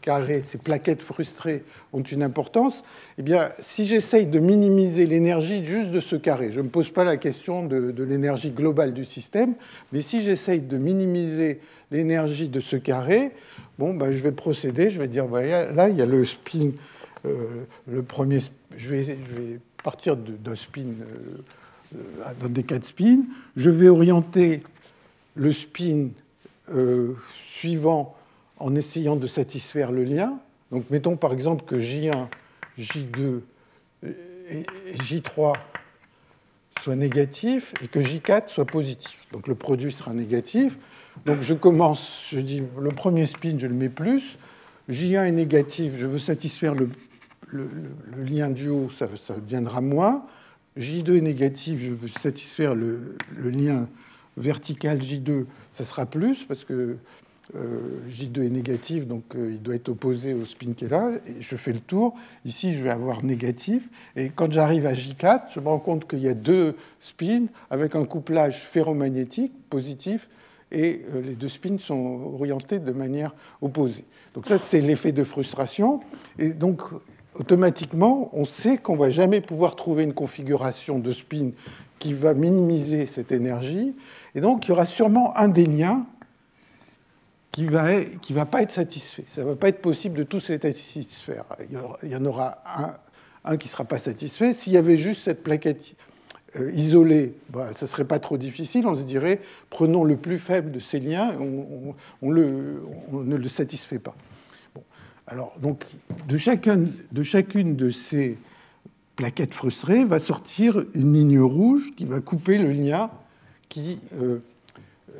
carrés, 0.00 0.42
ces 0.46 0.58
plaquettes 0.58 1.02
frustrées 1.02 1.62
ont 1.92 2.02
une 2.02 2.22
importance? 2.22 2.84
Eh 3.18 3.22
bien, 3.22 3.50
si 3.58 3.86
j'essaye 3.86 4.26
de 4.26 4.38
minimiser 4.38 5.06
l'énergie 5.06 5.64
juste 5.64 5.90
de 5.90 6.00
ce 6.00 6.16
carré, 6.16 6.50
je 6.50 6.60
ne 6.60 6.64
me 6.64 6.70
pose 6.70 6.90
pas 6.90 7.04
la 7.04 7.16
question 7.16 7.66
de, 7.66 7.94
l'énergie 8.02 8.50
globale 8.50 8.94
du 8.94 9.04
système, 9.04 9.54
mais 9.92 10.00
si 10.00 10.22
j'essaye 10.22 10.60
de 10.60 10.78
minimiser 10.78 11.60
l'énergie 11.90 12.48
de 12.48 12.60
ce 12.60 12.76
carré, 12.76 13.32
bon, 13.78 13.94
ben, 13.94 14.10
je 14.10 14.22
vais 14.22 14.32
procéder, 14.32 14.90
je 14.90 14.98
vais 14.98 15.08
dire, 15.08 15.26
voilà, 15.26 15.70
là, 15.72 15.88
il 15.88 15.96
y 15.96 16.02
a 16.02 16.06
le 16.06 16.24
spin, 16.24 16.70
euh, 17.26 17.64
le 17.86 18.02
premier, 18.02 18.38
je 18.76 18.88
vais, 18.88 19.02
je 19.02 19.10
vais 19.10 19.60
partir 19.82 20.16
d'un 20.16 20.54
spin, 20.54 20.80
euh, 20.80 21.98
euh, 22.42 22.48
des 22.48 22.62
cas 22.62 22.78
de 22.78 22.84
spin, 22.84 23.20
je 23.56 23.70
vais 23.70 23.88
orienter 23.88 24.62
le 25.34 25.52
spin 25.52 26.08
euh, 26.72 27.14
suivant 27.50 28.16
en 28.58 28.74
essayant 28.74 29.16
de 29.16 29.26
satisfaire 29.26 29.92
le 29.92 30.04
lien. 30.04 30.38
Donc 30.70 30.90
mettons 30.90 31.16
par 31.16 31.32
exemple 31.32 31.64
que 31.64 31.76
J1, 31.76 32.26
J2 32.78 33.40
et 34.04 34.64
J3 34.94 35.54
soient 36.82 36.96
négatifs 36.96 37.74
et 37.82 37.88
que 37.88 38.00
J4 38.00 38.48
soit 38.48 38.66
positif. 38.66 39.26
Donc 39.32 39.48
le 39.48 39.54
produit 39.54 39.92
sera 39.92 40.12
négatif. 40.12 40.78
Donc 41.26 41.42
je 41.42 41.54
commence, 41.54 42.22
je 42.30 42.40
dis 42.40 42.62
le 42.78 42.90
premier 42.90 43.26
spin, 43.26 43.56
je 43.58 43.66
le 43.66 43.74
mets 43.74 43.88
plus. 43.88 44.38
J1 44.88 45.26
est 45.26 45.32
négatif, 45.32 45.92
je 45.96 46.06
veux 46.06 46.18
satisfaire 46.18 46.74
le, 46.74 46.88
lien 48.16 48.50
du 48.50 48.68
haut, 48.68 48.90
ça, 48.90 49.08
ça, 49.20 49.34
deviendra 49.34 49.80
moins. 49.80 50.24
J2 50.78 51.18
est 51.18 51.22
négatif, 51.22 51.80
je 51.80 51.92
veux 51.92 52.08
satisfaire 52.08 52.74
le, 52.74 53.16
lien 53.36 53.86
vertical 54.38 54.98
J2, 55.00 55.44
ça 55.72 55.84
sera 55.84 56.06
plus, 56.06 56.44
parce 56.44 56.64
que 56.64 56.96
euh, 57.56 57.78
J2 58.10 58.44
est 58.44 58.50
négatif, 58.50 59.06
donc 59.06 59.24
euh, 59.34 59.52
il 59.52 59.62
doit 59.62 59.74
être 59.74 59.88
opposé 59.88 60.34
au 60.34 60.44
spin 60.44 60.72
qui 60.74 60.84
est 60.84 60.88
là. 60.88 61.12
Et 61.26 61.40
je 61.40 61.56
fais 61.56 61.72
le 61.72 61.80
tour. 61.80 62.14
Ici, 62.44 62.74
je 62.74 62.84
vais 62.84 62.90
avoir 62.90 63.24
négatif. 63.24 63.88
Et 64.16 64.30
quand 64.34 64.52
j'arrive 64.52 64.86
à 64.86 64.92
J4, 64.92 65.52
je 65.54 65.60
me 65.60 65.68
rends 65.68 65.78
compte 65.78 66.06
qu'il 66.06 66.20
y 66.20 66.28
a 66.28 66.34
deux 66.34 66.76
spins 67.00 67.46
avec 67.70 67.96
un 67.96 68.04
couplage 68.04 68.64
ferromagnétique 68.64 69.52
positif 69.70 70.28
et 70.70 71.02
euh, 71.14 71.22
les 71.22 71.34
deux 71.34 71.48
spins 71.48 71.78
sont 71.78 72.34
orientés 72.34 72.78
de 72.78 72.92
manière 72.92 73.34
opposée. 73.62 74.04
Donc 74.34 74.46
ça, 74.46 74.58
c'est 74.58 74.80
l'effet 74.80 75.12
de 75.12 75.24
frustration. 75.24 76.00
Et 76.38 76.50
donc, 76.50 76.82
automatiquement, 77.34 78.30
on 78.34 78.44
sait 78.44 78.76
qu'on 78.76 78.94
ne 78.94 78.98
va 78.98 79.10
jamais 79.10 79.40
pouvoir 79.40 79.76
trouver 79.76 80.04
une 80.04 80.12
configuration 80.12 80.98
de 80.98 81.12
spin 81.12 81.50
qui 81.98 82.12
va 82.12 82.34
minimiser 82.34 83.06
cette 83.06 83.32
énergie. 83.32 83.94
Et 84.38 84.40
donc, 84.40 84.66
il 84.66 84.68
y 84.68 84.70
aura 84.70 84.84
sûrement 84.84 85.36
un 85.36 85.48
des 85.48 85.66
liens 85.66 86.06
qui 87.50 87.64
ne 87.64 87.70
va, 87.70 88.04
qui 88.22 88.32
va 88.32 88.46
pas 88.46 88.62
être 88.62 88.70
satisfait. 88.70 89.24
Ça 89.26 89.40
ne 89.40 89.48
va 89.48 89.56
pas 89.56 89.66
être 89.66 89.82
possible 89.82 90.16
de 90.16 90.22
tous 90.22 90.48
les 90.48 90.60
satisfaire. 90.60 91.44
Il 92.04 92.08
y, 92.08 92.14
en 92.14 92.24
aura 92.24 92.58
un, 93.44 93.56
qui 93.56 93.66
ne 93.66 93.72
sera 93.72 93.84
pas 93.84 93.98
satisfait. 93.98 94.52
S'il 94.52 94.74
y 94.74 94.76
avait 94.76 94.96
juste 94.96 95.22
cette 95.22 95.42
plaquette 95.42 95.96
euh, 96.54 96.70
isolée, 96.70 97.34
bah, 97.50 97.70
ça 97.74 97.86
ne 97.86 97.90
serait 97.90 98.04
pas 98.04 98.20
trop 98.20 98.38
difficile. 98.38 98.86
On 98.86 98.94
se 98.94 99.02
dirait, 99.02 99.40
prenons 99.70 100.04
le 100.04 100.16
plus 100.16 100.38
faible 100.38 100.70
de 100.70 100.78
ces 100.78 101.00
liens, 101.00 101.34
on, 101.40 102.32
ne 102.32 103.36
le 103.36 103.48
satisfait 103.48 103.98
pas. 103.98 104.14
Alors, 105.26 105.52
donc, 105.60 105.84
de 106.28 106.38
chacune 106.38 107.74
de 107.74 107.90
ces 107.90 108.38
plaquettes 109.16 109.54
frustrées 109.54 110.04
va 110.04 110.20
sortir 110.20 110.84
une 110.94 111.14
ligne 111.14 111.40
rouge 111.40 111.90
qui 111.96 112.04
va 112.04 112.20
couper 112.20 112.58
le 112.58 112.70
lien 112.70 113.10
qui, 113.68 113.98
euh, 114.20 114.38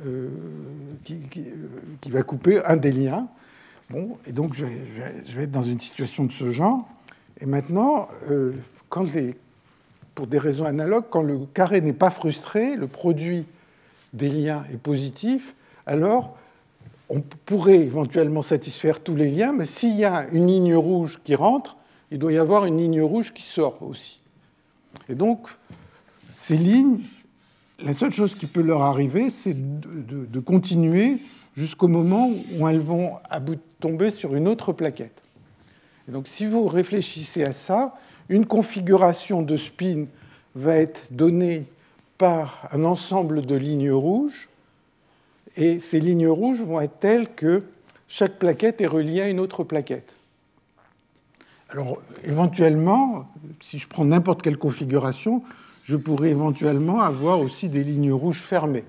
euh, 0.05 0.29
qui, 1.03 2.11
va 2.11 2.23
couper 2.23 2.63
un 2.65 2.77
des 2.77 2.91
liens. 2.91 3.27
Bon, 3.89 4.17
et 4.25 4.31
donc 4.31 4.53
je 4.53 4.65
vais, 4.65 5.43
être 5.43 5.51
dans 5.51 5.63
une 5.63 5.79
situation 5.79 6.25
de 6.25 6.31
ce 6.31 6.51
genre. 6.51 6.87
Et 7.41 7.45
maintenant, 7.45 8.07
euh, 8.29 8.53
quand 8.89 9.13
les, 9.13 9.35
pour 10.15 10.27
des 10.27 10.37
raisons 10.37 10.65
analogues, 10.65 11.05
quand 11.09 11.23
le 11.23 11.39
carré 11.53 11.81
n'est 11.81 11.93
pas 11.93 12.11
frustré, 12.11 12.75
le 12.75 12.87
produit 12.87 13.45
des 14.13 14.29
liens 14.29 14.65
est 14.73 14.77
positif, 14.77 15.55
alors 15.85 16.37
on 17.09 17.21
pourrait 17.21 17.79
éventuellement 17.79 18.43
satisfaire 18.43 19.01
tous 19.01 19.15
les 19.15 19.31
liens, 19.31 19.51
mais 19.51 19.65
s'il 19.65 19.95
y 19.95 20.05
a 20.05 20.27
une 20.31 20.47
ligne 20.47 20.75
rouge 20.75 21.19
qui 21.23 21.33
rentre, 21.33 21.77
il 22.11 22.19
doit 22.19 22.31
y 22.31 22.37
avoir 22.37 22.65
une 22.65 22.77
ligne 22.77 23.01
rouge 23.01 23.33
qui 23.33 23.43
sort 23.43 23.81
aussi. 23.81 24.19
Et 25.09 25.15
donc, 25.15 25.47
ces 26.31 26.57
lignes, 26.57 26.99
la 27.81 27.93
seule 27.93 28.11
chose 28.11 28.35
qui 28.35 28.45
peut 28.45 28.61
leur 28.61 28.81
arriver, 28.81 29.29
c'est 29.29 29.55
de, 29.55 30.39
continuer 30.39 31.17
jusqu'au 31.55 31.87
moment 31.87 32.31
où 32.53 32.67
elles 32.67 32.79
vont 32.79 33.13
tomber 33.79 34.11
sur 34.11 34.35
une 34.35 34.47
autre 34.47 34.73
plaquette. 34.73 35.21
Et 36.07 36.11
donc, 36.11 36.27
si 36.27 36.45
vous 36.45 36.67
réfléchissez 36.67 37.43
à 37.43 37.51
ça, 37.51 37.95
une 38.29 38.45
configuration 38.45 39.41
de 39.41 39.57
spin 39.57 40.05
va 40.55 40.75
être 40.75 41.01
donnée 41.11 41.65
par 42.17 42.67
un 42.71 42.83
ensemble 42.83 43.45
de 43.45 43.55
lignes 43.55 43.91
rouges, 43.91 44.49
et 45.55 45.79
ces 45.79 45.99
lignes 45.99 46.27
rouges 46.27 46.61
vont 46.61 46.79
être 46.81 46.99
telles 46.99 47.29
que 47.33 47.63
chaque 48.07 48.39
plaquette 48.39 48.81
est 48.81 48.87
reliée 48.87 49.21
à 49.21 49.29
une 49.29 49.39
autre 49.39 49.63
plaquette. 49.63 50.13
Alors, 51.69 51.99
éventuellement, 52.23 53.29
si 53.61 53.77
je 53.77 53.87
prends 53.87 54.05
n'importe 54.05 54.41
quelle 54.41 54.57
configuration, 54.57 55.43
je 55.89 55.95
pourrais 55.95 56.29
éventuellement 56.29 57.01
avoir 57.01 57.41
aussi 57.41 57.67
des 57.67 57.83
lignes 57.83 58.11
rouges 58.11 58.43
fermées. 58.43 58.83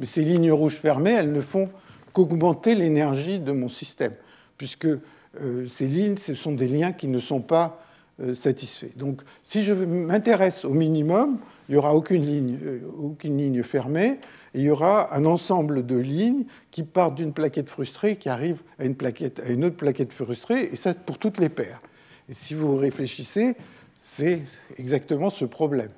Mais 0.00 0.06
ces 0.06 0.22
lignes 0.22 0.50
rouges 0.50 0.80
fermées, 0.80 1.12
elles 1.12 1.30
ne 1.30 1.40
font 1.40 1.68
qu'augmenter 2.12 2.74
l'énergie 2.74 3.38
de 3.38 3.52
mon 3.52 3.68
système, 3.68 4.14
puisque 4.58 4.86
euh, 4.86 5.68
ces 5.68 5.86
lignes, 5.86 6.16
ce 6.16 6.34
sont 6.34 6.50
des 6.50 6.66
liens 6.66 6.90
qui 6.90 7.06
ne 7.06 7.20
sont 7.20 7.40
pas 7.40 7.80
euh, 8.20 8.34
satisfaits. 8.34 8.96
Donc, 8.96 9.22
si 9.44 9.62
je 9.62 9.72
m'intéresse 9.72 10.64
au 10.64 10.74
minimum, 10.74 11.38
il 11.68 11.72
n'y 11.72 11.78
aura 11.78 11.94
aucune 11.94 12.26
ligne, 12.26 12.58
euh, 12.64 12.80
aucune 13.00 13.38
ligne 13.38 13.62
fermée, 13.62 14.18
et 14.52 14.58
il 14.58 14.62
y 14.62 14.70
aura 14.70 15.14
un 15.14 15.24
ensemble 15.26 15.86
de 15.86 15.96
lignes 15.96 16.46
qui 16.72 16.82
partent 16.82 17.14
d'une 17.14 17.32
plaquette 17.32 17.70
frustrée 17.70 18.16
qui 18.16 18.28
arrive 18.28 18.62
à 18.80 18.84
une, 18.84 18.96
plaquette, 18.96 19.38
à 19.46 19.48
une 19.48 19.64
autre 19.64 19.76
plaquette 19.76 20.12
frustrée, 20.12 20.70
et 20.72 20.74
ça 20.74 20.92
pour 20.92 21.18
toutes 21.18 21.38
les 21.38 21.50
paires. 21.50 21.80
Et 22.28 22.32
si 22.32 22.54
vous 22.54 22.74
réfléchissez, 22.74 23.54
c'est 23.96 24.42
exactement 24.76 25.30
ce 25.30 25.44
problème. 25.44 25.90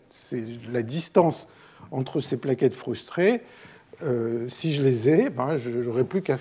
La 0.72 0.82
distance 0.82 1.46
entre 1.90 2.20
ces 2.20 2.36
plaquettes 2.36 2.74
frustrées. 2.74 3.42
Euh, 4.02 4.48
si 4.48 4.72
je 4.72 4.82
les 4.82 5.08
ai, 5.08 5.30
ben, 5.30 5.56
je 5.56 5.70
n'aurai 5.70 6.04
plus 6.04 6.22
qu'à 6.22 6.38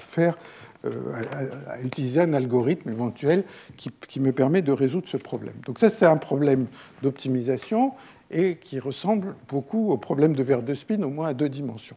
faire, 0.00 0.36
euh, 0.84 0.90
à, 1.68 1.80
utiliser 1.82 2.20
un 2.20 2.34
algorithme 2.34 2.90
éventuel 2.90 3.44
qui, 3.76 4.20
me 4.20 4.32
permet 4.32 4.62
de 4.62 4.72
résoudre 4.72 5.08
ce 5.08 5.16
problème. 5.16 5.54
Donc 5.64 5.78
ça, 5.78 5.88
c'est 5.88 6.06
un 6.06 6.16
problème 6.16 6.66
d'optimisation 7.02 7.92
et 8.30 8.56
qui 8.56 8.78
ressemble 8.78 9.34
beaucoup 9.48 9.90
au 9.90 9.96
problème 9.96 10.34
de 10.34 10.42
verre 10.42 10.62
de 10.62 10.74
spin, 10.74 11.02
au 11.02 11.10
moins 11.10 11.28
à 11.28 11.34
deux 11.34 11.48
dimensions. 11.48 11.96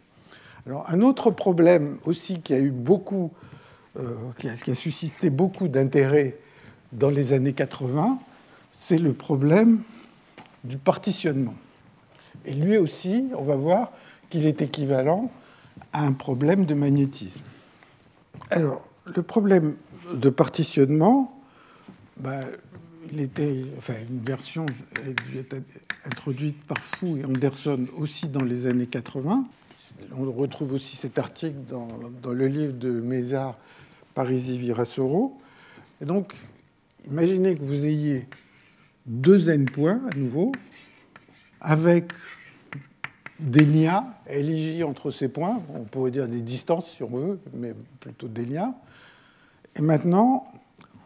Alors, 0.65 0.85
un 0.89 1.01
autre 1.01 1.31
problème 1.31 1.97
aussi 2.05 2.41
qui 2.41 2.53
a 2.53 2.59
eu 2.59 2.71
beaucoup, 2.71 3.31
euh, 3.99 4.15
qui, 4.37 4.47
a, 4.49 4.75
suscité 4.75 5.29
beaucoup 5.29 5.67
d'intérêt 5.67 6.37
dans 6.93 7.09
les 7.09 7.33
années 7.33 7.53
80, 7.53 8.19
c'est 8.79 8.97
le 8.97 9.13
problème 9.13 9.81
du 10.63 10.77
partitionnement. 10.77 11.55
Et 12.45 12.53
lui 12.53 12.77
aussi, 12.77 13.25
on 13.35 13.43
va 13.43 13.55
voir 13.55 13.91
qu'il 14.29 14.45
est 14.45 14.61
équivalent 14.61 15.31
à 15.93 16.03
un 16.05 16.13
problème 16.13 16.65
de 16.65 16.73
magnétisme. 16.73 17.41
Alors, 18.51 18.85
le 19.05 19.21
problème 19.21 19.75
de 20.13 20.29
partitionnement, 20.29 21.39
ben, 22.17 22.45
il 23.11 23.21
était, 23.21 23.65
enfin, 23.77 23.95
une 24.09 24.19
version 24.19 24.65
a 24.95 25.09
été 25.09 25.57
introduite 26.05 26.63
par 26.65 26.77
Fou 26.77 27.17
et 27.17 27.25
Anderson 27.25 27.85
aussi 27.97 28.27
dans 28.27 28.43
les 28.43 28.67
années 28.67 28.87
80. 28.87 29.45
On 30.15 30.31
retrouve 30.31 30.73
aussi 30.73 30.95
cet 30.95 31.17
article 31.17 31.57
dans, 31.69 31.87
dans 32.21 32.33
le 32.33 32.47
livre 32.47 32.73
de 32.73 32.91
Mézard, 32.91 33.57
Parisi 34.13 34.57
Virasoro. 34.57 35.37
Et 36.01 36.05
donc, 36.05 36.35
imaginez 37.09 37.55
que 37.55 37.63
vous 37.63 37.85
ayez 37.85 38.27
deux 39.05 39.49
n 39.49 39.65
points 39.65 40.01
à 40.11 40.17
nouveau, 40.17 40.51
avec 41.61 42.11
des 43.39 43.65
liens, 43.65 44.05
LIJ 44.29 44.83
entre 44.83 45.11
ces 45.11 45.29
points, 45.29 45.61
on 45.73 45.83
pourrait 45.83 46.11
dire 46.11 46.27
des 46.27 46.41
distances 46.41 46.91
si 46.95 47.03
on 47.03 47.09
veut, 47.09 47.39
mais 47.53 47.73
plutôt 47.99 48.27
des 48.27 48.45
liens. 48.45 48.75
Et 49.75 49.81
maintenant, 49.81 50.51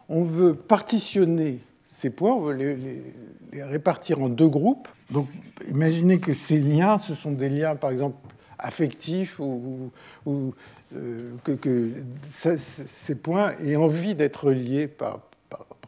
on 0.10 0.23
veut 0.23 0.56
partitionner 0.56 1.60
ces 1.88 2.10
points, 2.10 2.34
on 2.34 2.41
veut 2.41 2.53
les, 2.53 3.63
répartir 3.63 4.21
en 4.21 4.29
deux 4.29 4.47
groupes. 4.47 4.88
Donc 5.12 5.27
imaginez 5.69 6.19
que 6.19 6.34
ces 6.34 6.60
liens, 6.60 6.97
ce 6.97 7.13
sont 7.13 7.32
des 7.32 7.49
liens 7.49 7.75
par 7.75 7.91
exemple 7.91 8.17
affectifs 8.58 9.39
ou, 9.39 9.91
euh, 10.27 11.19
que, 11.43 11.91
ces 12.32 13.15
points 13.15 13.53
aient 13.60 13.75
envie 13.75 14.15
d'être 14.15 14.51
liés 14.51 14.88
par 14.88 15.21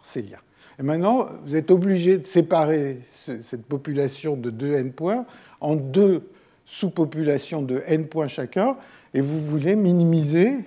ces 0.03 0.21
liens. 0.21 0.39
Et 0.79 0.83
maintenant, 0.83 1.27
vous 1.45 1.55
êtes 1.55 1.71
obligé 1.71 2.17
de 2.17 2.27
séparer 2.27 2.99
cette 3.41 3.65
population 3.65 4.35
de 4.35 4.49
deux 4.49 4.73
n 4.73 4.91
points 4.91 5.25
en 5.61 5.75
deux 5.75 6.29
sous-populations 6.65 7.61
de 7.61 7.83
n 7.85 8.07
points 8.07 8.27
chacun, 8.27 8.75
et 9.13 9.21
vous 9.21 9.39
voulez 9.39 9.75
minimiser, 9.75 10.57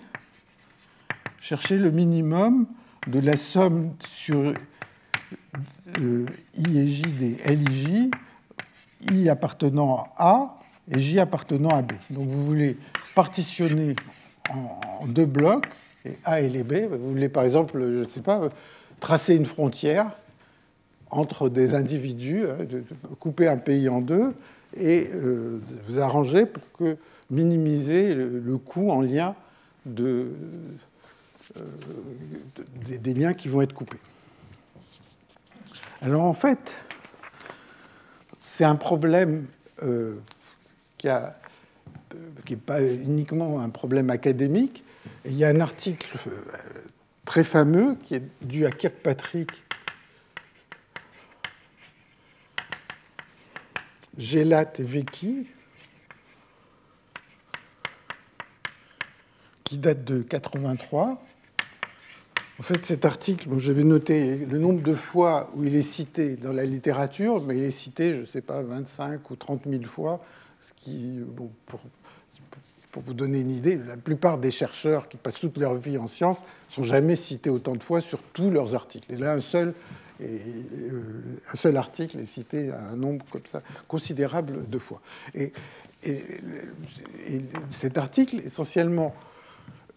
chercher 1.40 1.76
le 1.76 1.90
minimum 1.90 2.66
de 3.06 3.20
la 3.20 3.36
somme 3.36 3.92
sur 4.08 4.54
euh, 5.98 6.26
I 6.56 6.78
et 6.78 6.86
J 6.86 7.02
des 7.02 7.36
L 7.44 7.60
et 7.68 7.72
J, 7.72 8.10
I 9.12 9.28
appartenant 9.28 10.08
à 10.16 10.30
A 10.30 10.58
et 10.90 11.00
J 11.00 11.20
appartenant 11.20 11.70
à 11.70 11.82
B. 11.82 11.92
Donc 12.10 12.28
vous 12.28 12.44
voulez 12.44 12.76
partitionner 13.14 13.94
en, 14.50 15.06
deux 15.06 15.26
blocs, 15.26 15.66
et 16.04 16.16
A 16.24 16.40
et 16.40 16.48
les 16.48 16.62
B. 16.62 16.74
Vous 16.90 17.10
voulez 17.10 17.28
par 17.28 17.44
exemple, 17.44 17.80
je 17.80 17.98
ne 18.00 18.04
sais 18.06 18.20
pas, 18.20 18.48
tracer 19.00 19.34
une 19.34 19.46
frontière 19.46 20.10
entre 21.10 21.48
des 21.48 21.74
individus, 21.74 22.46
hein, 22.46 22.64
de 22.64 22.82
couper 23.18 23.48
un 23.48 23.56
pays 23.56 23.88
en 23.88 24.00
deux 24.00 24.34
et 24.76 25.08
euh, 25.12 25.60
vous 25.88 25.98
arranger 26.00 26.46
pour 26.46 26.62
minimiser 27.30 28.14
le, 28.14 28.58
coût 28.58 28.90
en 28.90 29.00
lien 29.00 29.34
de, 29.86 30.28
euh, 31.56 31.60
des, 32.98 33.14
liens 33.14 33.34
qui 33.34 33.48
vont 33.48 33.62
être 33.62 33.72
coupés. 33.72 33.98
Alors 36.02 36.22
en 36.22 36.34
fait, 36.34 36.76
c'est 38.40 38.64
un 38.64 38.76
problème 38.76 39.46
euh, 39.82 40.16
qui 40.96 41.06
n'est 41.06 42.56
pas 42.56 42.82
uniquement 42.82 43.60
un 43.60 43.70
problème 43.70 44.10
académique. 44.10 44.84
Il 45.24 45.34
y 45.34 45.44
a 45.44 45.48
un 45.48 45.60
article 45.60 46.18
très 47.28 47.44
fameux 47.44 47.94
qui 48.04 48.14
est 48.14 48.22
dû 48.40 48.64
à 48.64 48.70
Kirkpatrick 48.70 49.50
Gélat 54.16 54.72
et 54.78 54.82
Vecchi, 54.82 55.46
qui 59.62 59.76
date 59.76 60.04
de 60.04 60.22
83. 60.22 61.22
En 62.58 62.62
fait, 62.62 62.86
cet 62.86 63.04
article, 63.04 63.58
je 63.58 63.72
vais 63.72 63.84
noter 63.84 64.38
le 64.38 64.58
nombre 64.58 64.80
de 64.82 64.94
fois 64.94 65.50
où 65.54 65.64
il 65.64 65.76
est 65.76 65.82
cité 65.82 66.34
dans 66.36 66.52
la 66.52 66.64
littérature, 66.64 67.44
mais 67.44 67.58
il 67.58 67.62
est 67.62 67.70
cité, 67.72 68.14
je 68.14 68.20
ne 68.20 68.26
sais 68.26 68.40
pas, 68.40 68.62
25 68.62 69.30
ou 69.30 69.36
30 69.36 69.64
000 69.68 69.84
fois, 69.84 70.24
ce 70.62 70.72
qui, 70.82 71.18
bon, 71.26 71.50
pour, 71.66 71.82
pour 72.90 73.02
vous 73.02 73.14
donner 73.14 73.40
une 73.40 73.50
idée, 73.50 73.76
la 73.76 73.96
plupart 73.96 74.38
des 74.38 74.50
chercheurs 74.50 75.08
qui 75.08 75.16
passent 75.16 75.40
toute 75.40 75.58
leur 75.58 75.74
vie 75.74 75.98
en 75.98 76.08
sciences 76.08 76.38
sont 76.70 76.82
jamais 76.82 77.16
cités 77.16 77.50
autant 77.50 77.74
de 77.74 77.82
fois 77.82 78.00
sur 78.00 78.20
tous 78.32 78.50
leurs 78.50 78.74
articles. 78.74 79.12
Et 79.12 79.16
là, 79.16 79.32
un 79.32 79.40
seul, 79.40 79.74
euh, 80.22 80.38
un 81.52 81.56
seul 81.56 81.76
article 81.76 82.18
est 82.18 82.26
cité 82.26 82.70
à 82.70 82.80
un 82.92 82.96
nombre 82.96 83.24
comme 83.30 83.42
ça 83.50 83.62
considérable 83.86 84.68
de 84.68 84.78
fois. 84.78 85.00
Et, 85.34 85.52
cet 87.70 87.98
article, 87.98 88.40
essentiellement, 88.44 89.14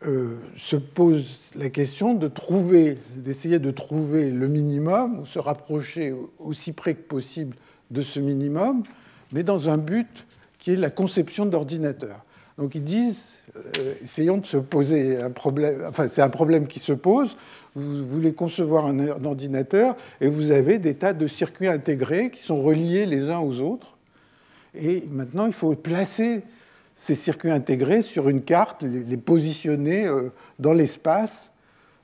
euh, 0.04 0.38
se 0.58 0.76
pose 0.76 1.52
la 1.54 1.70
question 1.70 2.16
de 2.16 2.28
trouver, 2.28 2.98
d'essayer 3.16 3.60
de 3.60 3.70
trouver 3.70 4.32
le 4.32 4.48
minimum, 4.48 5.20
ou 5.20 5.26
se 5.28 5.38
rapprocher 5.38 6.16
aussi 6.40 6.74
près 6.74 6.96
que 6.96 7.04
possible 7.04 7.56
de 7.92 8.02
ce 8.02 8.20
minimum, 8.20 8.82
mais 9.32 9.44
dans 9.44 9.70
un 9.70 9.78
but 9.78 10.26
qui 10.58 10.72
est 10.72 10.76
la 10.76 10.90
conception 10.90 11.46
d'ordinateur. 11.46 12.26
Donc 12.58 12.76
ils 12.76 12.84
disent, 12.84 13.24
euh, 13.56 13.94
essayons 14.04 14.38
de 14.38 14.46
se 14.46 14.58
poser 14.58 15.22
un 15.22 15.32
problème, 15.32 15.86
enfin 15.88 16.08
c'est 16.08 16.22
un 16.22 16.30
problème 16.30 16.68
qui 16.68 16.80
se 16.80 16.94
pose, 16.94 17.38
vous 17.76 18.06
voulez 18.06 18.34
concevoir 18.34 18.86
un, 18.88 19.24
ordinateur 19.24 19.96
et 20.20 20.28
vous 20.28 20.52
avez 20.52 20.78
des 20.78 20.96
tas 20.96 21.14
de 21.14 21.28
circuits 21.28 21.70
intégrés 21.70 22.30
qui 22.30 22.42
sont 22.42 22.62
reliés 22.62 23.06
les 23.06 23.30
uns 23.30 23.40
aux 23.40 23.62
autres. 23.62 23.98
Et 24.76 25.06
maintenant, 25.10 25.46
il 25.46 25.54
faut 25.54 25.74
placer 25.76 26.44
ces 26.96 27.16
circuits 27.16 27.52
intégrés 27.52 28.02
sur 28.02 28.30
une 28.30 28.42
carte, 28.42 28.84
les 28.84 29.18
positionner 29.18 30.06
euh, 30.06 30.30
dans 30.60 30.74
l'espace 30.74 31.52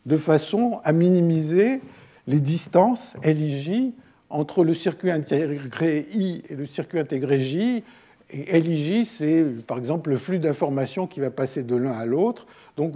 de 0.05 0.17
façon 0.17 0.79
à 0.83 0.93
minimiser 0.93 1.81
les 2.27 2.39
distances 2.39 3.15
LIJ 3.23 3.91
entre 4.29 4.63
le 4.63 4.73
circuit 4.73 5.11
intégré 5.11 6.07
I 6.13 6.43
et 6.49 6.55
le 6.55 6.65
circuit 6.65 6.99
intégré 6.99 7.39
J 7.39 7.83
et 8.29 8.59
LIJ, 8.59 9.07
c'est 9.07 9.45
par 9.65 9.77
exemple 9.77 10.09
le 10.09 10.17
flux 10.17 10.39
d'informations 10.39 11.07
qui 11.07 11.19
va 11.19 11.29
passer 11.29 11.63
de 11.63 11.75
l'un 11.75 11.91
à 11.91 12.05
l'autre. 12.05 12.45
Donc 12.75 12.93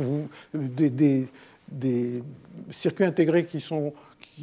des, 0.53 1.27
circuits 2.71 3.05
intégrés 3.05 3.45
qui 3.45 3.63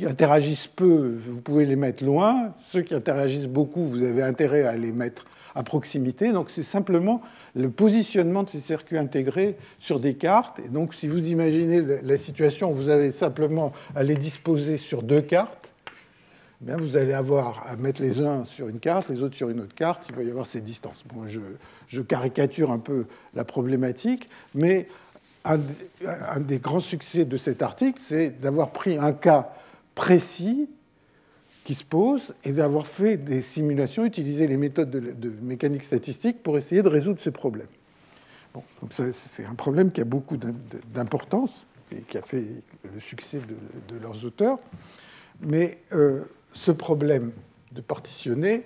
interagissent 0.06 0.66
peu, 0.66 1.18
vous 1.28 1.40
pouvez 1.42 1.66
les 1.66 1.76
mettre 1.76 2.04
loin. 2.04 2.54
Ceux 2.72 2.80
qui 2.80 2.94
interagissent 2.94 3.46
beaucoup, 3.46 3.84
vous 3.84 4.02
avez 4.02 4.22
intérêt 4.22 4.64
à 4.64 4.76
les 4.76 4.92
mettre 4.92 5.26
à 5.54 5.62
proximité. 5.62 6.32
Donc 6.32 6.50
c'est 6.50 6.62
simplement 6.62 7.20
le 7.54 7.68
positionnement 7.68 8.44
de 8.44 8.48
ces 8.48 8.60
circuits 8.60 8.96
intégrés 8.96 9.56
sur 9.78 10.00
des 10.00 10.14
cartes. 10.14 10.58
Et 10.64 10.68
donc 10.68 10.94
si 10.94 11.06
vous 11.06 11.28
imaginez 11.28 11.82
la 12.02 12.16
situation, 12.16 12.72
vous 12.72 12.88
avez 12.88 13.10
simplement 13.10 13.72
à 13.94 14.02
les 14.02 14.16
disposer 14.16 14.78
sur 14.78 15.02
deux 15.02 15.20
cartes 15.20 15.57
eh 16.66 16.72
vous 16.72 16.96
allez 16.96 17.12
avoir 17.12 17.66
à 17.68 17.76
mettre 17.76 18.02
les 18.02 18.20
uns 18.20 18.44
sur 18.44 18.68
une 18.68 18.80
carte, 18.80 19.08
les 19.08 19.22
autres 19.22 19.36
sur 19.36 19.48
une 19.48 19.60
autre 19.60 19.74
carte, 19.74 20.06
il 20.08 20.16
va 20.16 20.22
y 20.22 20.30
avoir 20.30 20.46
ces 20.46 20.60
distances. 20.60 21.04
je, 21.88 22.00
caricature 22.00 22.72
un 22.72 22.78
peu 22.78 23.06
la 23.34 23.44
problématique, 23.44 24.28
mais 24.54 24.88
un, 25.44 25.58
des 26.40 26.58
grands 26.58 26.80
succès 26.80 27.24
de 27.24 27.36
cet 27.36 27.62
article, 27.62 28.00
c'est 28.02 28.40
d'avoir 28.40 28.72
pris 28.72 28.98
un 28.98 29.12
cas 29.12 29.52
précis 29.94 30.68
qui 31.64 31.74
se 31.74 31.84
pose 31.84 32.34
et 32.44 32.52
d'avoir 32.52 32.86
fait 32.86 33.16
des 33.16 33.40
simulations, 33.40 34.04
utilisé 34.04 34.46
les 34.46 34.56
méthodes 34.56 34.90
de, 34.90 35.32
mécanique 35.42 35.84
statistique 35.84 36.42
pour 36.42 36.58
essayer 36.58 36.82
de 36.82 36.88
résoudre 36.88 37.20
ce 37.20 37.30
problème. 37.30 37.68
c'est 38.90 39.44
un 39.44 39.54
problème 39.54 39.92
qui 39.92 40.00
a 40.00 40.04
beaucoup 40.04 40.38
d'importance 40.92 41.66
et 41.92 42.02
qui 42.02 42.18
a 42.18 42.22
fait 42.22 42.44
le 42.92 43.00
succès 43.00 43.38
de, 43.38 43.98
leurs 43.98 44.24
auteurs. 44.24 44.58
Mais 45.40 45.78
euh, 45.92 46.24
ce 46.58 46.72
problème 46.72 47.30
de 47.72 47.80
partitionner, 47.80 48.64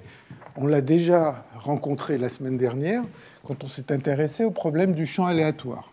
on 0.56 0.66
l'a 0.66 0.80
déjà 0.80 1.44
rencontré 1.54 2.16
la 2.16 2.30
semaine 2.30 2.56
dernière 2.56 3.02
quand 3.44 3.64
on 3.64 3.68
s'est 3.68 3.92
intéressé 3.92 4.44
au 4.44 4.50
problème 4.50 4.94
du 4.94 5.04
champ 5.04 5.26
aléatoire. 5.26 5.92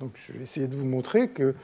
Donc 0.00 0.10
je 0.26 0.32
vais 0.32 0.42
essayer 0.42 0.66
de 0.66 0.74
vous 0.74 0.84
montrer 0.84 1.28
que 1.28 1.54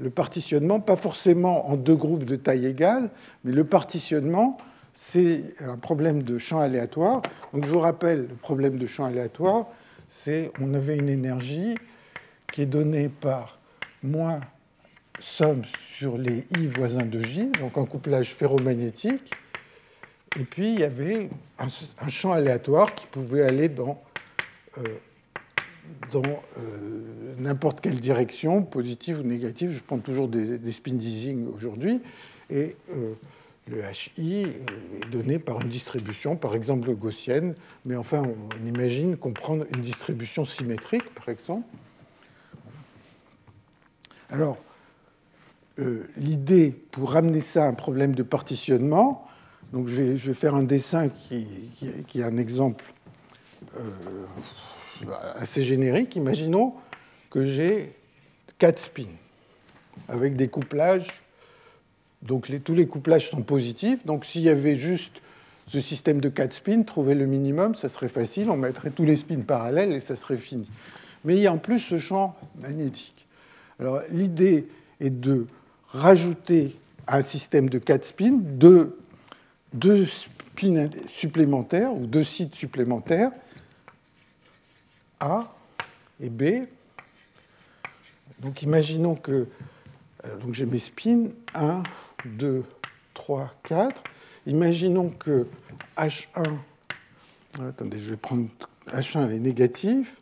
le 0.00 0.10
partitionnement, 0.10 0.80
pas 0.80 0.96
forcément 0.96 1.68
en 1.68 1.76
deux 1.76 1.94
groupes 1.94 2.24
de 2.24 2.34
taille 2.34 2.66
égale, 2.66 3.10
mais 3.44 3.52
le 3.52 3.62
partitionnement, 3.64 4.58
c'est 4.94 5.54
un 5.60 5.76
problème 5.76 6.24
de 6.24 6.36
champ 6.38 6.58
aléatoire. 6.58 7.22
Donc 7.52 7.64
je 7.64 7.70
vous 7.70 7.78
rappelle, 7.78 8.26
le 8.28 8.34
problème 8.34 8.78
de 8.78 8.86
champ 8.88 9.04
aléatoire, 9.04 9.68
c'est 10.08 10.50
on 10.60 10.74
avait 10.74 10.96
une 10.96 11.08
énergie 11.08 11.76
qui 12.52 12.62
est 12.62 12.66
donnée 12.66 13.08
par 13.08 13.60
moins 14.02 14.40
somme 15.20 15.62
sur 15.96 16.18
les 16.18 16.46
I 16.58 16.66
voisins 16.66 17.04
de 17.04 17.22
J, 17.22 17.50
donc 17.60 17.78
un 17.78 17.86
couplage 17.86 18.34
ferromagnétique. 18.34 19.32
Et 20.38 20.44
puis 20.44 20.72
il 20.72 20.80
y 20.80 20.84
avait 20.84 21.28
un, 21.58 22.08
champ 22.08 22.32
aléatoire 22.32 22.92
qui 22.94 23.06
pouvait 23.06 23.42
aller 23.42 23.68
dans, 23.68 24.02
euh, 24.78 24.82
dans 26.10 26.22
euh, 26.24 27.34
n'importe 27.38 27.80
quelle 27.80 28.00
direction, 28.00 28.62
positive 28.62 29.20
ou 29.20 29.22
négative. 29.22 29.72
Je 29.72 29.80
prends 29.80 29.98
toujours 29.98 30.28
des, 30.28 30.72
spin 30.72 30.94
d'easing 30.94 31.46
aujourd'hui. 31.54 32.00
Et 32.50 32.76
euh, 32.90 33.14
le 33.68 33.82
HI 34.18 34.42
est 34.42 35.10
donné 35.10 35.38
par 35.38 35.60
une 35.60 35.68
distribution, 35.68 36.36
par 36.36 36.54
exemple 36.54 36.92
gaussienne, 36.94 37.54
mais 37.84 37.96
enfin 37.96 38.22
on 38.22 38.66
imagine 38.66 39.16
qu'on 39.16 39.32
prend 39.32 39.54
une 39.54 39.82
distribution 39.82 40.44
symétrique, 40.44 41.08
par 41.14 41.28
exemple. 41.28 41.66
Alors, 44.30 44.58
l'idée 46.16 46.70
pour 46.90 47.12
ramener 47.12 47.40
ça 47.40 47.64
à 47.64 47.68
un 47.68 47.74
problème 47.74 48.14
de 48.14 48.22
partitionnement, 48.22 49.26
donc 49.72 49.88
je 49.88 50.02
vais, 50.02 50.34
faire 50.34 50.54
un 50.54 50.62
dessin 50.62 51.08
qui, 51.08 51.48
est 52.14 52.22
un 52.22 52.36
exemple 52.36 52.84
euh, 53.76 53.90
assez 55.34 55.64
générique. 55.64 56.14
Imaginons 56.14 56.74
que 57.28 57.44
j'ai 57.44 57.90
quatre 58.58 58.78
spins 58.78 59.16
avec 60.08 60.36
des 60.36 60.46
couplages 60.46 61.08
Donc 62.22 62.48
tous 62.62 62.74
les 62.74 62.86
couplages 62.86 63.30
sont 63.30 63.42
positifs. 63.42 64.06
Donc 64.06 64.24
s'il 64.24 64.42
y 64.42 64.48
avait 64.48 64.76
juste 64.76 65.20
ce 65.66 65.80
système 65.80 66.20
de 66.20 66.28
4 66.28 66.52
spins, 66.52 66.82
trouver 66.82 67.14
le 67.14 67.26
minimum, 67.26 67.74
ça 67.74 67.88
serait 67.88 68.08
facile. 68.08 68.50
On 68.50 68.56
mettrait 68.56 68.90
tous 68.90 69.04
les 69.04 69.16
spins 69.16 69.40
parallèles 69.40 69.92
et 69.92 70.00
ça 70.00 70.14
serait 70.14 70.36
fini. 70.36 70.68
Mais 71.24 71.34
il 71.36 71.42
y 71.42 71.46
a 71.48 71.52
en 71.52 71.58
plus 71.58 71.80
ce 71.80 71.98
champ 71.98 72.36
magnétique. 72.60 73.26
Alors 73.80 74.02
l'idée 74.12 74.68
est 75.00 75.10
de 75.10 75.46
rajouter 75.94 76.76
à 77.06 77.18
un 77.18 77.22
système 77.22 77.70
de 77.70 77.78
4 77.78 78.04
spins 78.04 78.38
deux, 78.38 78.98
deux 79.72 80.06
spins 80.06 80.90
supplémentaires 81.06 81.92
ou 81.92 82.06
deux 82.06 82.24
sites 82.24 82.54
supplémentaires, 82.54 83.30
A 85.20 85.54
et 86.20 86.28
B. 86.28 86.66
Donc 88.40 88.62
imaginons 88.62 89.14
que 89.14 89.46
euh, 90.24 90.36
donc 90.38 90.54
j'ai 90.54 90.66
mes 90.66 90.78
spins 90.78 91.28
1, 91.54 91.82
2, 92.26 92.64
3, 93.14 93.50
4. 93.64 94.02
Imaginons 94.46 95.10
que 95.10 95.46
H1, 95.96 96.56
attendez, 97.60 97.98
je 97.98 98.10
vais 98.10 98.16
prendre 98.16 98.48
H1 98.88 99.30
est 99.30 99.38
négatif, 99.38 100.20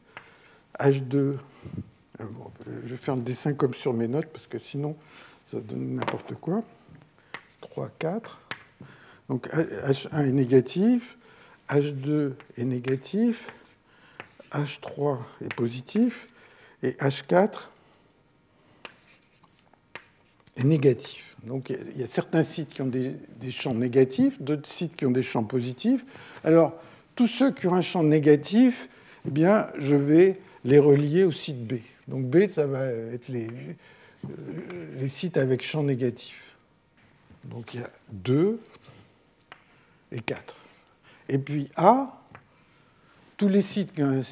H2, 0.78 1.16
euh, 1.16 1.36
je 2.84 2.90
vais 2.90 2.96
faire 2.96 3.16
le 3.16 3.22
dessin 3.22 3.54
comme 3.54 3.74
sur 3.74 3.92
mes 3.92 4.06
notes 4.06 4.28
parce 4.32 4.46
que 4.46 4.58
sinon 4.58 4.96
ça 5.52 5.60
donne 5.60 5.96
n'importe 5.96 6.34
quoi. 6.40 6.62
3, 7.60 7.90
4. 7.98 8.40
Donc 9.28 9.48
H1 9.48 10.26
est 10.26 10.32
négatif, 10.32 11.18
H2 11.68 12.32
est 12.56 12.64
négatif, 12.64 13.50
H3 14.52 15.18
est 15.44 15.54
positif 15.54 16.28
et 16.82 16.92
H4 16.92 17.68
est 20.56 20.64
négatif. 20.64 21.36
Donc 21.44 21.70
il 21.70 22.00
y 22.00 22.02
a 22.02 22.06
certains 22.06 22.42
sites 22.42 22.70
qui 22.70 22.80
ont 22.80 22.86
des, 22.86 23.16
champs 23.50 23.74
négatifs, 23.74 24.40
d'autres 24.40 24.68
sites 24.68 24.96
qui 24.96 25.04
ont 25.04 25.10
des 25.10 25.22
champs 25.22 25.44
positifs. 25.44 26.04
Alors 26.44 26.72
tous 27.14 27.26
ceux 27.26 27.52
qui 27.52 27.66
ont 27.66 27.74
un 27.74 27.82
champ 27.82 28.02
négatif, 28.02 28.88
eh 29.26 29.30
bien, 29.30 29.66
je 29.76 29.96
vais 29.96 30.40
les 30.64 30.78
relier 30.78 31.24
au 31.24 31.32
site 31.32 31.66
B. 31.66 31.74
Donc 32.08 32.24
B, 32.26 32.48
ça 32.48 32.66
va 32.66 32.86
être 32.86 33.28
les, 33.28 33.48
les 34.94 35.08
sites 35.08 35.36
avec 35.36 35.62
champ 35.62 35.82
négatif. 35.82 36.56
Donc 37.44 37.74
il 37.74 37.80
y 37.80 37.82
a 37.82 37.90
2 38.12 38.60
et 40.12 40.20
4. 40.20 40.54
Et 41.28 41.38
puis 41.38 41.70
A, 41.76 42.20
tous 43.36 43.48
les 43.48 43.62
sites 43.62 43.92
qui 43.92 44.02
ont 44.02 44.22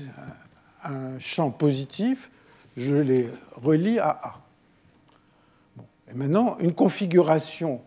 un 0.85 1.19
champ 1.19 1.51
positif, 1.51 2.31
je 2.77 2.95
les 2.95 3.29
relie 3.57 3.99
à 3.99 4.21
A. 4.23 4.41
Et 6.11 6.15
maintenant, 6.15 6.57
une 6.59 6.75
configuration 6.75 7.81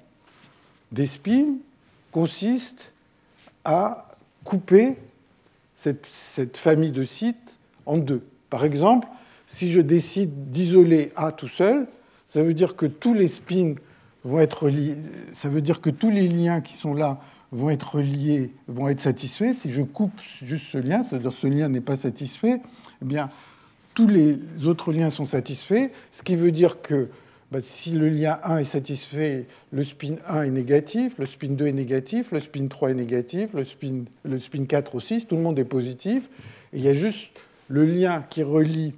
des 0.92 1.08
consiste 2.12 2.92
à 3.66 4.08
couper 4.44 4.96
cette, 5.76 6.58
famille 6.58 6.92
de 6.92 7.04
sites 7.04 7.56
en 7.86 7.98
deux. 7.98 8.26
Par 8.50 8.64
exemple, 8.64 9.08
si 9.54 9.72
je 9.72 9.82
décide 9.82 10.50
d'isoler 10.50 11.12
A 11.16 11.32
tout 11.32 11.48
seul, 11.48 11.88
ça 12.28 12.42
veut 12.42 12.56
dire 12.56 12.76
que 12.76 12.88
tous 12.88 13.14
les 13.14 13.28
spins 13.28 13.76
vont 14.24 14.40
être 14.40 14.68
liés, 14.68 14.96
ça 15.34 15.48
veut 15.48 15.62
dire 15.62 15.80
que 15.80 15.92
tous 15.92 16.10
les 16.10 16.28
liens 16.28 16.60
qui 16.60 16.74
sont 16.74 16.96
là 16.96 17.20
vont 17.52 17.70
être 17.70 18.02
vont 18.68 18.90
être 18.90 19.00
satisfaits. 19.00 19.54
Si 19.54 19.72
je 19.72 19.84
coupe 19.84 20.20
juste 20.42 20.66
ce 20.72 20.80
lien, 20.80 21.04
c'est-à-dire 21.04 21.32
ce 21.32 21.46
lien 21.46 21.70
n'est 21.70 21.82
pas 21.82 21.98
satisfait, 21.98 22.62
eh 23.02 23.06
bien, 23.06 23.30
tous 23.94 24.08
les 24.08 24.40
autres 24.66 24.92
liens 24.92 25.12
sont 25.12 25.28
satisfaits, 25.28 25.92
ce 26.12 26.24
qui 26.24 26.36
veut 26.36 26.52
dire 26.52 26.82
que 26.82 27.10
bah, 27.52 27.60
si 27.62 27.92
le 27.92 28.10
lien 28.10 28.40
1 28.44 28.58
est 28.58 28.64
satisfait, 28.64 29.46
le 29.72 29.84
spin 29.84 30.16
1 30.28 30.42
est 30.42 30.50
négatif, 30.50 31.14
le 31.20 31.28
spin 31.28 31.50
2 31.50 31.68
est 31.68 31.74
négatif, 31.74 32.32
le 32.32 32.40
spin 32.40 32.66
3 32.68 32.90
est 32.90 32.96
négatif, 32.96 33.50
le 33.54 33.66
spin, 33.66 34.06
le 34.24 34.40
spin 34.40 34.66
4 34.66 34.96
aussi, 34.96 35.24
tout 35.28 35.36
le 35.36 35.44
monde 35.44 35.60
est 35.60 35.64
positif. 35.64 36.28
Il 36.74 36.82
y 36.82 36.88
a 36.88 36.96
juste 36.96 37.38
le 37.68 37.86
lien 37.86 38.26
qui 38.32 38.42
relie 38.42 38.96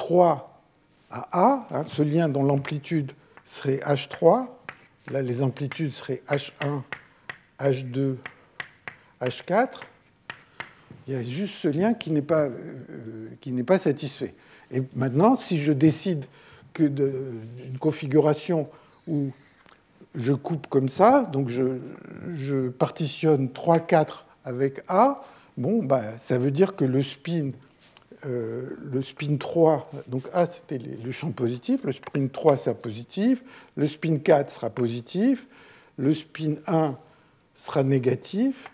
3 0.00 0.62
à 1.10 1.28
A, 1.32 1.66
hein, 1.70 1.84
ce 1.86 2.00
lien 2.00 2.30
dont 2.30 2.42
l'amplitude 2.42 3.12
serait 3.44 3.80
H3. 3.84 4.46
Là, 5.10 5.20
les 5.20 5.42
amplitudes 5.42 5.92
seraient 5.92 6.22
H1, 6.26 6.80
H2, 7.60 8.16
H4. 9.20 9.68
Il 11.06 11.12
y 11.12 11.16
a 11.16 11.22
juste 11.22 11.54
ce 11.56 11.68
lien 11.68 11.92
qui 11.92 12.12
n'est 12.12 12.22
pas, 12.22 12.48
euh, 12.48 13.78
satisfait. 13.78 14.34
Et 14.70 14.82
maintenant, 14.96 15.36
si 15.36 15.60
je 15.60 15.72
décide 15.72 16.24
que 16.72 16.84
d'une 16.84 17.76
configuration 17.78 18.70
où 19.06 19.32
je 20.14 20.32
coupe 20.32 20.66
comme 20.68 20.88
ça, 20.88 21.28
donc 21.30 21.50
je, 21.50 21.78
je 22.32 22.70
partitionne 22.70 23.52
3, 23.52 23.80
4 23.80 24.24
avec 24.46 24.82
A, 24.88 25.22
bon, 25.58 25.82
bah, 25.82 26.16
ça 26.18 26.38
veut 26.38 26.50
dire 26.50 26.74
que 26.74 26.86
le 26.86 27.02
spin, 27.02 27.50
euh, 28.26 28.76
le 28.92 29.00
spin 29.02 29.36
3, 29.36 29.90
donc 30.08 30.24
A 30.34 30.46
c'était 30.46 30.78
le 30.78 31.10
champ 31.10 31.30
positif, 31.30 31.84
le 31.84 31.92
spin 31.92 32.26
3 32.26 32.56
sera 32.58 32.74
positif, 32.74 33.42
le 33.76 33.86
spin 33.86 34.18
4 34.18 34.50
sera 34.50 34.68
positif, 34.68 35.46
le 35.96 36.12
spin 36.12 36.56
1 36.66 36.96
sera 37.54 37.82
négatif, 37.82 38.70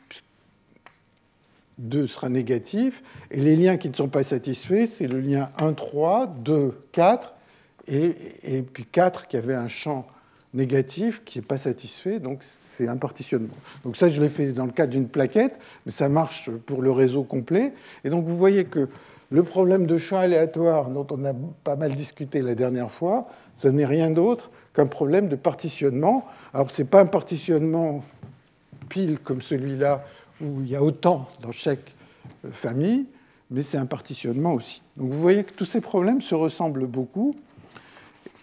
2 1.79 2.07
sera 2.07 2.29
négatif, 2.29 3.03
et 3.31 3.41
les 3.41 3.55
liens 3.55 3.77
qui 3.77 3.89
ne 3.89 3.95
sont 3.95 4.09
pas 4.09 4.25
satisfaits, 4.25 4.89
c'est 4.97 5.07
le 5.07 5.21
lien 5.21 5.51
1, 5.59 5.75
3, 5.75 6.27
2, 6.27 6.75
4, 6.93 7.35
et, 7.89 8.63
puis 8.63 8.85
4 8.85 9.29
qui 9.29 9.37
avait 9.37 9.55
un 9.55 9.69
champ 9.69 10.07
négatif 10.55 11.23
qui 11.25 11.39
n'est 11.39 11.45
pas 11.45 11.59
satisfait, 11.59 12.19
donc 12.19 12.41
c'est 12.43 12.89
un 12.89 12.97
partitionnement. 12.97 13.55
Donc 13.85 13.97
ça, 13.97 14.09
je 14.09 14.21
l'ai 14.21 14.29
fait 14.29 14.53
dans 14.53 14.65
le 14.65 14.73
cadre 14.73 14.93
d'une 14.93 15.09
plaquette, 15.09 15.57
mais 15.85 15.93
ça 15.93 16.09
marche 16.09 16.51
pour 16.51 16.83
le 16.83 16.91
réseau 16.91 17.23
complet. 17.23 17.75
Et 18.05 18.11
donc 18.11 18.25
vous 18.25 18.37
voyez 18.37 18.65
que 18.65 18.89
le 19.31 19.43
problème 19.43 19.87
de 19.87 19.99
champ 19.99 20.19
aléatoire 20.19 20.89
dont 20.89 21.07
on 21.11 21.25
a 21.25 21.33
pas 21.65 21.77
mal 21.77 21.95
discuté 21.95 22.43
la 22.43 22.55
dernière 22.55 22.91
fois, 22.91 23.29
ce 23.57 23.69
n'est 23.69 23.87
rien 23.87 24.11
d'autre 24.11 24.51
qu'un 24.75 24.87
problème 24.87 25.29
de 25.29 25.37
partitionnement. 25.37 26.27
Alors 26.55 26.71
ce 26.71 26.83
n'est 26.83 26.89
pas 26.89 27.01
un 27.01 27.07
partitionnement 27.07 28.05
pile 28.89 29.19
comme 29.19 29.43
celui-là 29.43 30.05
où 30.41 30.61
il 30.61 30.69
y 30.69 30.77
a 30.77 30.83
autant 30.83 31.29
dans 31.41 31.53
chaque 31.53 31.95
famille, 32.51 33.07
mais 33.51 33.63
c'est 33.63 33.79
un 33.79 33.87
partitionnement 33.87 34.53
aussi. 34.53 34.83
Donc 34.97 35.11
vous 35.11 35.21
voyez 35.21 35.45
que 35.45 35.53
tous 35.53 35.67
ces 35.67 35.81
problèmes 35.81 36.21
se 36.21 36.35
ressemblent 36.35 36.87
beaucoup. 36.87 37.35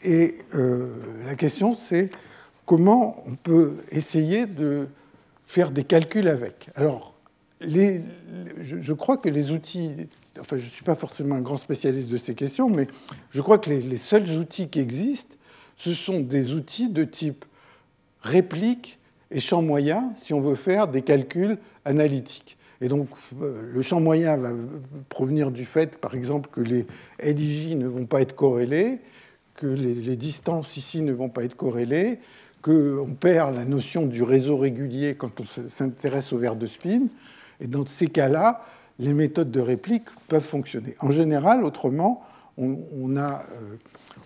Et 0.04 0.36
euh, 0.56 0.90
la 1.26 1.36
question, 1.36 1.76
c'est 1.76 2.10
comment 2.66 3.24
on 3.28 3.36
peut 3.36 3.78
essayer 3.92 4.46
de 4.46 4.88
faire 5.46 5.72
des 5.72 5.84
calculs 5.84 6.28
avec. 6.28 6.70
Alors, 6.76 7.14
je, 7.62 8.94
crois 8.94 9.18
que 9.18 9.30
les 9.30 9.52
outils, 9.52 10.08
enfin 10.40 10.58
je 10.58 10.66
ne 10.66 10.70
suis 10.70 10.84
pas 10.84 10.96
forcément 10.96 11.36
un 11.36 11.42
grand 11.42 11.58
spécialiste 11.58 12.10
de 12.10 12.18
ces 12.18 12.36
questions, 12.36 12.70
mais 12.70 12.88
je 13.32 13.42
crois 13.42 13.58
que 13.58 13.70
les, 13.70 13.82
les 13.82 13.98
seuls 13.98 14.30
outils 14.32 14.70
qui 14.70 14.80
existent, 14.80 15.36
ce 15.78 15.94
sont 15.94 16.20
des 16.20 16.54
outils 16.54 16.90
de 16.90 17.04
type 17.04 17.46
réplique 18.22 19.00
et 19.32 19.40
champ 19.40 19.62
moyen 19.62 20.12
si 20.22 20.34
on 20.34 20.40
veut 20.40 20.56
faire 20.56 20.88
des 20.88 21.02
calculs 21.02 21.58
analytiques. 21.86 22.58
Et 22.84 22.90
donc, 22.90 23.08
euh, 23.42 23.72
le 23.72 23.82
champ 23.82 24.02
moyen 24.02 24.36
va 24.36 24.52
provenir 25.08 25.52
du 25.52 25.64
fait, 25.64 25.98
par 25.98 26.16
exemple, 26.16 26.50
que 26.52 26.60
les 26.60 26.86
LIJ 27.24 27.76
ne 27.76 27.88
vont 27.88 28.06
pas 28.06 28.22
être 28.22 28.36
corrélés, 28.36 29.00
que 29.56 29.68
les, 29.68 30.18
distances 30.18 30.76
ici 30.76 31.02
ne 31.02 31.14
vont 31.14 31.30
pas 31.30 31.46
être 31.46 31.56
corrélées, 31.56 32.20
qu'on 32.62 33.16
perd 33.18 33.56
la 33.56 33.64
notion 33.64 34.06
du 34.06 34.22
réseau 34.22 34.58
régulier 34.58 35.16
quand 35.16 35.40
on 35.40 35.46
s'intéresse 35.46 36.34
au 36.34 36.38
verre 36.38 36.58
de 36.58 36.66
spin. 36.66 37.08
Et 37.62 37.68
dans 37.68 37.86
ces 37.86 38.08
cas-là, 38.08 38.66
les 39.00 39.14
méthodes 39.14 39.52
de 39.52 39.60
réplique 39.60 40.10
peuvent 40.28 40.44
fonctionner. 40.44 40.96
En 41.00 41.12
général, 41.12 41.64
autrement, 41.64 42.24
on, 42.58 43.18
a, 43.18 43.46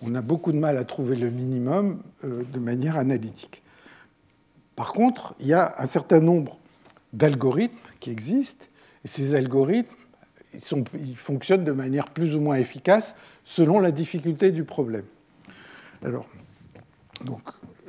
euh, 0.03 0.15
a, 0.15 0.21
beaucoup 0.21 0.51
de 0.51 0.57
mal 0.57 0.77
à 0.77 0.83
trouver 0.83 1.15
le 1.15 1.29
minimum 1.29 2.01
euh, 2.25 2.43
de 2.51 2.59
manière 2.59 2.97
analytique. 2.97 3.63
Par 4.75 4.91
contre, 4.91 5.33
il 5.39 5.47
y 5.47 5.53
a 5.53 5.75
un 5.77 5.85
certain 5.85 6.19
nombre 6.19 6.57
d'algorithmes 7.13 7.77
qui 7.99 8.11
existent, 8.11 8.65
et 9.05 9.07
ces 9.07 9.33
algorithmes, 9.33 9.95
ils, 10.53 10.83
ils 10.99 11.15
fonctionnent 11.15 11.63
de 11.63 11.71
manière 11.71 12.09
plus 12.09 12.35
ou 12.35 12.41
moins 12.41 12.55
efficace 12.55 13.15
selon 13.45 13.79
la 13.79 13.91
difficulté 13.91 14.51
du 14.51 14.65
problème. 14.65 15.05
Alors, 16.03 16.27
donc, 17.23 17.41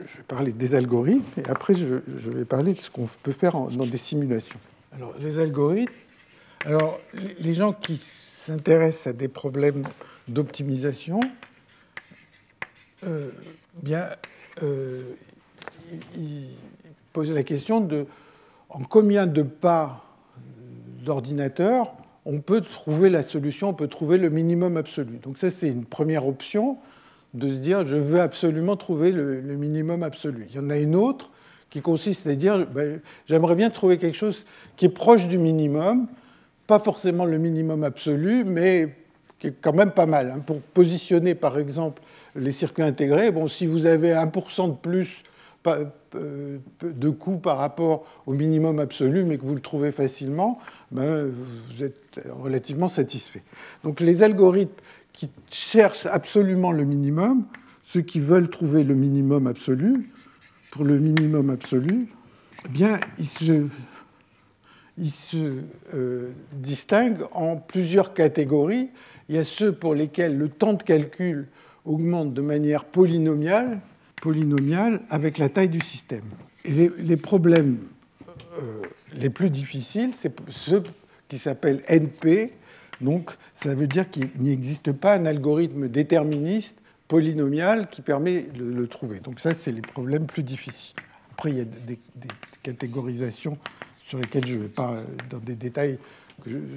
je 0.05 0.19
vais 0.19 0.23
parler 0.23 0.53
des 0.53 0.75
algorithmes 0.75 1.25
et 1.37 1.49
après 1.49 1.75
je, 1.75 1.97
vais 2.31 2.45
parler 2.45 2.75
de 2.75 2.81
ce 2.81 2.91
qu'on 2.91 3.09
peut 3.23 3.33
faire 3.33 3.53
dans 3.53 3.87
des 3.87 3.99
simulations. 3.99 4.59
Alors, 4.95 5.15
les 5.19 5.39
algorithmes. 5.39 5.93
Alors, 6.65 6.99
les 7.39 7.55
gens 7.55 7.73
qui 7.73 8.01
s'intéressent 8.37 9.09
à 9.09 9.13
des 9.13 9.29
problèmes 9.29 9.85
d'optimisation, 10.27 11.21
euh, 13.05 13.31
bien, 13.83 14.09
euh, 14.63 15.03
ils 16.17 16.49
posent 17.13 17.31
la 17.31 17.45
question 17.45 17.81
de 17.81 18.07
en 18.71 18.81
combien 18.81 19.27
de 19.27 19.43
pas 19.43 20.05
d'ordinateur 21.05 21.95
on 22.27 22.41
peut 22.41 22.61
trouver 22.61 23.09
la 23.09 23.23
solution, 23.23 23.71
on 23.71 23.75
peut 23.75 23.89
trouver 23.89 24.19
le 24.19 24.29
minimum 24.29 24.77
absolu. 24.77 25.19
Donc 25.23 25.39
ça, 25.39 25.51
c'est 25.51 25.69
une 25.69 25.87
première 25.87 26.27
option 26.27 26.77
de 27.35 27.55
se 27.55 27.59
dire 27.59 27.87
je 27.87 27.97
veux 27.97 28.21
absolument 28.21 28.77
trouver 28.77 29.13
le, 29.13 29.41
minimum 29.57 30.03
absolu. 30.03 30.47
Il 30.51 30.57
y 30.57 30.59
en 30.59 30.69
a 30.69 30.79
une 30.79 30.95
autre 30.95 31.31
qui 31.71 31.81
consiste 31.81 32.27
à 32.27 32.35
dire 32.35 32.67
ben, 32.67 33.01
j'aimerais 33.27 33.55
bien 33.55 33.71
trouver 33.71 33.97
quelque 33.97 34.17
chose 34.17 34.45
qui 34.77 34.87
est 34.87 34.91
proche 34.91 35.29
du 35.29 35.39
minimum, 35.39 36.07
pas 36.69 36.79
forcément 36.79 37.25
le 37.25 37.39
minimum 37.39 37.83
absolu, 37.83 38.45
mais 38.45 38.95
qui 39.41 39.49
est 39.49 39.55
quand 39.61 39.73
même 39.73 39.91
pas 39.91 40.07
mal. 40.07 40.31
Hein. 40.37 40.41
Pour 40.47 40.61
positionner 40.61 41.35
par 41.35 41.59
exemple 41.59 42.03
les 42.37 42.53
circuits 42.53 42.85
intégrés, 42.85 43.33
bon, 43.33 43.49
si 43.49 43.67
vous 43.67 43.87
avez 43.87 44.13
1% 44.13 44.69
de 44.69 44.75
plus 44.75 45.25
euh, 45.67 46.59
de 46.83 47.11
coût 47.11 47.39
par 47.39 47.59
rapport 47.59 48.05
au 48.27 48.33
minimum 48.33 48.79
absolu, 48.79 49.25
mais 49.25 49.39
que 49.39 49.45
vous 49.45 49.55
le 49.55 49.61
trouvez 49.61 49.93
facilement, 49.93 50.59
ben, 50.93 51.27
vous 51.27 51.83
êtes 51.83 52.21
relativement 52.31 52.89
satisfait. 52.89 53.43
Donc 53.83 54.01
les 54.01 54.23
algorithmes 54.23 54.73
qui 55.13 55.31
cherchent 55.51 56.07
absolument 56.07 56.71
le 56.71 56.85
minimum, 56.85 57.45
ceux 57.85 58.03
qui 58.03 58.21
veulent 58.21 58.51
trouver 58.51 58.85
le 58.85 58.95
minimum 58.95 59.47
absolu, 59.47 60.11
pour 60.71 60.85
le 60.85 60.99
minimum 60.99 61.49
absolu, 61.51 62.09
eh 62.67 62.69
bien, 62.69 63.01
ils 63.19 63.29
se, 63.29 63.67
ils 64.99 65.11
se 65.11 65.63
euh, 65.95 66.31
distinguent 66.53 67.27
en 67.33 67.57
plusieurs 67.57 68.15
catégories. 68.15 68.89
Il 69.29 69.37
y 69.37 69.39
a 69.39 69.45
ceux 69.45 69.73
pour 69.73 69.95
lesquels 69.95 70.37
le 70.37 70.49
temps 70.49 70.75
de 70.75 70.83
calcul 70.83 71.49
augmente 71.85 72.35
de 72.35 72.43
manière 72.43 72.85
polynomiale, 72.85 73.81
polynomiale 74.21 75.01
avec 75.11 75.39
la 75.39 75.49
taille 75.49 75.69
du 75.69 75.81
système. 75.81 76.25
Les, 76.65 77.17
problèmes 77.17 77.79
euh, 78.59 78.83
les 79.15 79.31
plus 79.31 79.49
difficiles, 79.49 80.11
c'est 80.15 80.33
ceux 80.51 80.83
qui 81.29 81.39
s'appellent 81.39 81.83
NP. 81.89 82.53
Donc, 83.01 83.31
ça 83.55 83.75
veut 83.75 83.87
dire 83.87 84.11
qu'il 84.11 84.29
n'existe 84.39 84.93
pas 84.93 85.15
un 85.15 85.25
algorithme 85.25 85.89
déterministe 85.89 86.77
polynomial 87.07 87.89
qui 87.89 88.03
permet 88.03 88.43
de 88.43 88.65
le 88.65 88.87
trouver. 88.87 89.21
Donc 89.21 89.41
ça, 89.41 89.55
c'est 89.55 89.73
les 89.73 89.81
problèmes 89.81 90.27
plus 90.27 90.43
difficiles. 90.43 90.95
Après, 91.33 91.51
il 91.51 91.59
y 91.59 91.61
a 91.61 91.65
des, 91.65 91.99
catégorisations 92.63 93.57
sur 94.09 94.19
lesquelles 94.19 94.47
je 94.47 94.55
ne 94.55 94.63
vais 94.63 94.69
pas, 94.69 94.97
dans 95.29 95.39
des 95.39 95.55
détails 95.55 95.99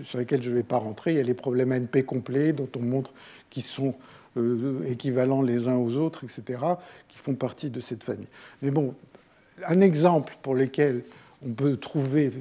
sur 0.03 0.19
lesquels 0.19 0.41
je 0.41 0.49
ne 0.49 0.55
vais 0.55 0.63
pas 0.63 0.77
rentrer. 0.77 1.11
Il 1.11 1.17
y 1.17 1.19
a 1.19 1.23
les 1.23 1.33
problèmes 1.33 1.71
NP 1.71 2.03
complets 2.03 2.51
dont 2.51 2.67
on 2.75 2.81
montre 2.81 3.13
qu'ils 3.49 3.63
sont 3.63 3.95
euh, 4.35 4.83
équivalents 4.85 5.41
les 5.41 5.67
uns 5.67 5.75
aux 5.75 5.95
autres, 5.95 6.25
etc., 6.25 6.59
qui 7.07 7.17
font 7.17 7.35
partie 7.35 7.69
de 7.69 7.79
cette 7.79 8.03
famille. 8.03 8.27
Mais 8.61 8.71
bon, 8.71 8.95
un 9.65 9.79
exemple 9.79 10.35
pour 10.41 10.55
lequel 10.55 11.03
on 11.45 11.53
peut 11.53 11.77
trouver 11.77 12.31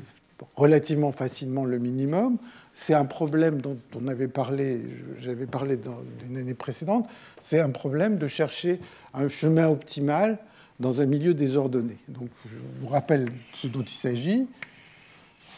relativement 0.57 1.12
facilement 1.12 1.64
le 1.64 1.78
minimum, 1.78 2.38
c'est 2.74 2.95
un 2.95 3.05
problème 3.05 3.61
dont 3.61 3.76
on 3.95 4.09
avait 4.09 4.28
parlé, 4.28 4.80
j'avais 5.20 5.47
parlé 5.47 5.78
d'une 6.20 6.36
année 6.36 6.55
précédente, 6.55 7.09
c'est 7.41 7.61
un 7.61 7.70
problème 7.70 8.16
de 8.16 8.26
chercher 8.26 8.80
un 9.14 9.28
chemin 9.28 9.68
optimal 9.68 10.38
dans 10.80 11.01
un 11.01 11.07
milieu 11.07 11.34
désordonné. 11.34 11.99
Donc, 12.09 12.30
je 12.47 12.57
vous 12.80 12.88
rappelle 12.88 13.28
ce 13.55 13.66
dont 13.66 13.82
il 13.82 13.88
s'agit. 13.88 14.47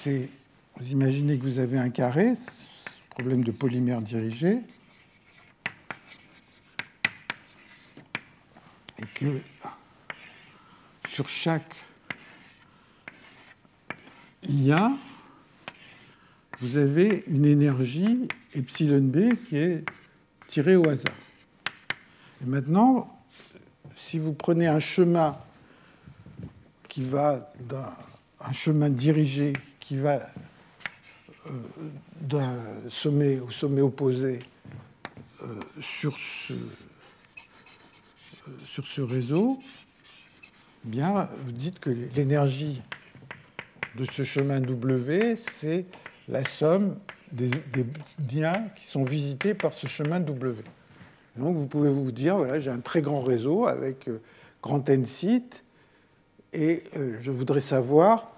Vous 0.05 0.91
imaginez 0.91 1.39
que 1.39 1.45
vous 1.45 1.61
avez 1.61 1.79
un 1.79 1.91
carré, 1.91 2.33
problème 3.11 3.45
de 3.45 3.53
polymère 3.53 4.03
dirigé, 4.03 4.59
et 8.99 9.07
que 9.15 9.41
sur 11.09 11.29
chaque 11.29 11.77
IA, 14.43 14.91
vous 16.61 16.79
avez 16.79 17.23
une 17.29 17.45
énergie 17.45 18.27
epsilon 18.55 19.03
b 19.03 19.37
qui 19.49 19.57
est 19.57 19.85
tirée 20.49 20.75
au 20.75 20.89
hasard. 20.89 21.15
Et 22.43 22.47
maintenant, 22.47 23.23
si 23.95 24.19
vous 24.19 24.33
prenez 24.33 24.67
un 24.67 24.81
chemin 24.81 25.39
qui 26.89 27.05
va 27.05 27.53
d'un 27.61 28.53
chemin 28.53 28.91
dirigé 28.91 29.53
qui 29.93 29.99
va 29.99 30.27
euh, 31.47 31.51
d'un 32.23 32.57
sommet 32.89 33.39
au 33.39 33.51
sommet 33.51 33.83
opposé 33.83 34.39
euh, 35.43 35.61
sur, 35.83 36.17
ce, 36.17 36.55
euh, 36.55 36.57
sur 38.65 38.87
ce 38.87 39.03
réseau, 39.03 39.61
eh 40.87 40.89
bien, 40.89 41.29
vous 41.45 41.53
dites 41.53 41.79
que 41.79 41.91
l'énergie 42.17 42.81
de 43.97 44.07
ce 44.07 44.25
chemin 44.25 44.61
W, 44.61 45.37
c'est 45.37 45.85
la 46.27 46.43
somme 46.43 46.97
des, 47.31 47.51
liens 48.33 48.71
qui 48.75 48.87
sont 48.87 49.05
visités 49.05 49.53
par 49.53 49.75
ce 49.75 49.89
chemin 49.89 50.21
W. 50.21 50.63
Donc 51.37 51.55
vous 51.55 51.67
pouvez 51.67 51.91
vous 51.91 52.13
dire, 52.13 52.39
voilà, 52.39 52.61
j'ai 52.61 52.71
un 52.71 52.81
très 52.81 53.03
grand 53.03 53.21
réseau 53.21 53.67
avec 53.67 54.09
grand 54.63 54.89
N 54.89 55.05
sites, 55.05 55.65
et 56.55 56.83
je 57.21 57.31
voudrais 57.31 57.61
savoir 57.61 58.32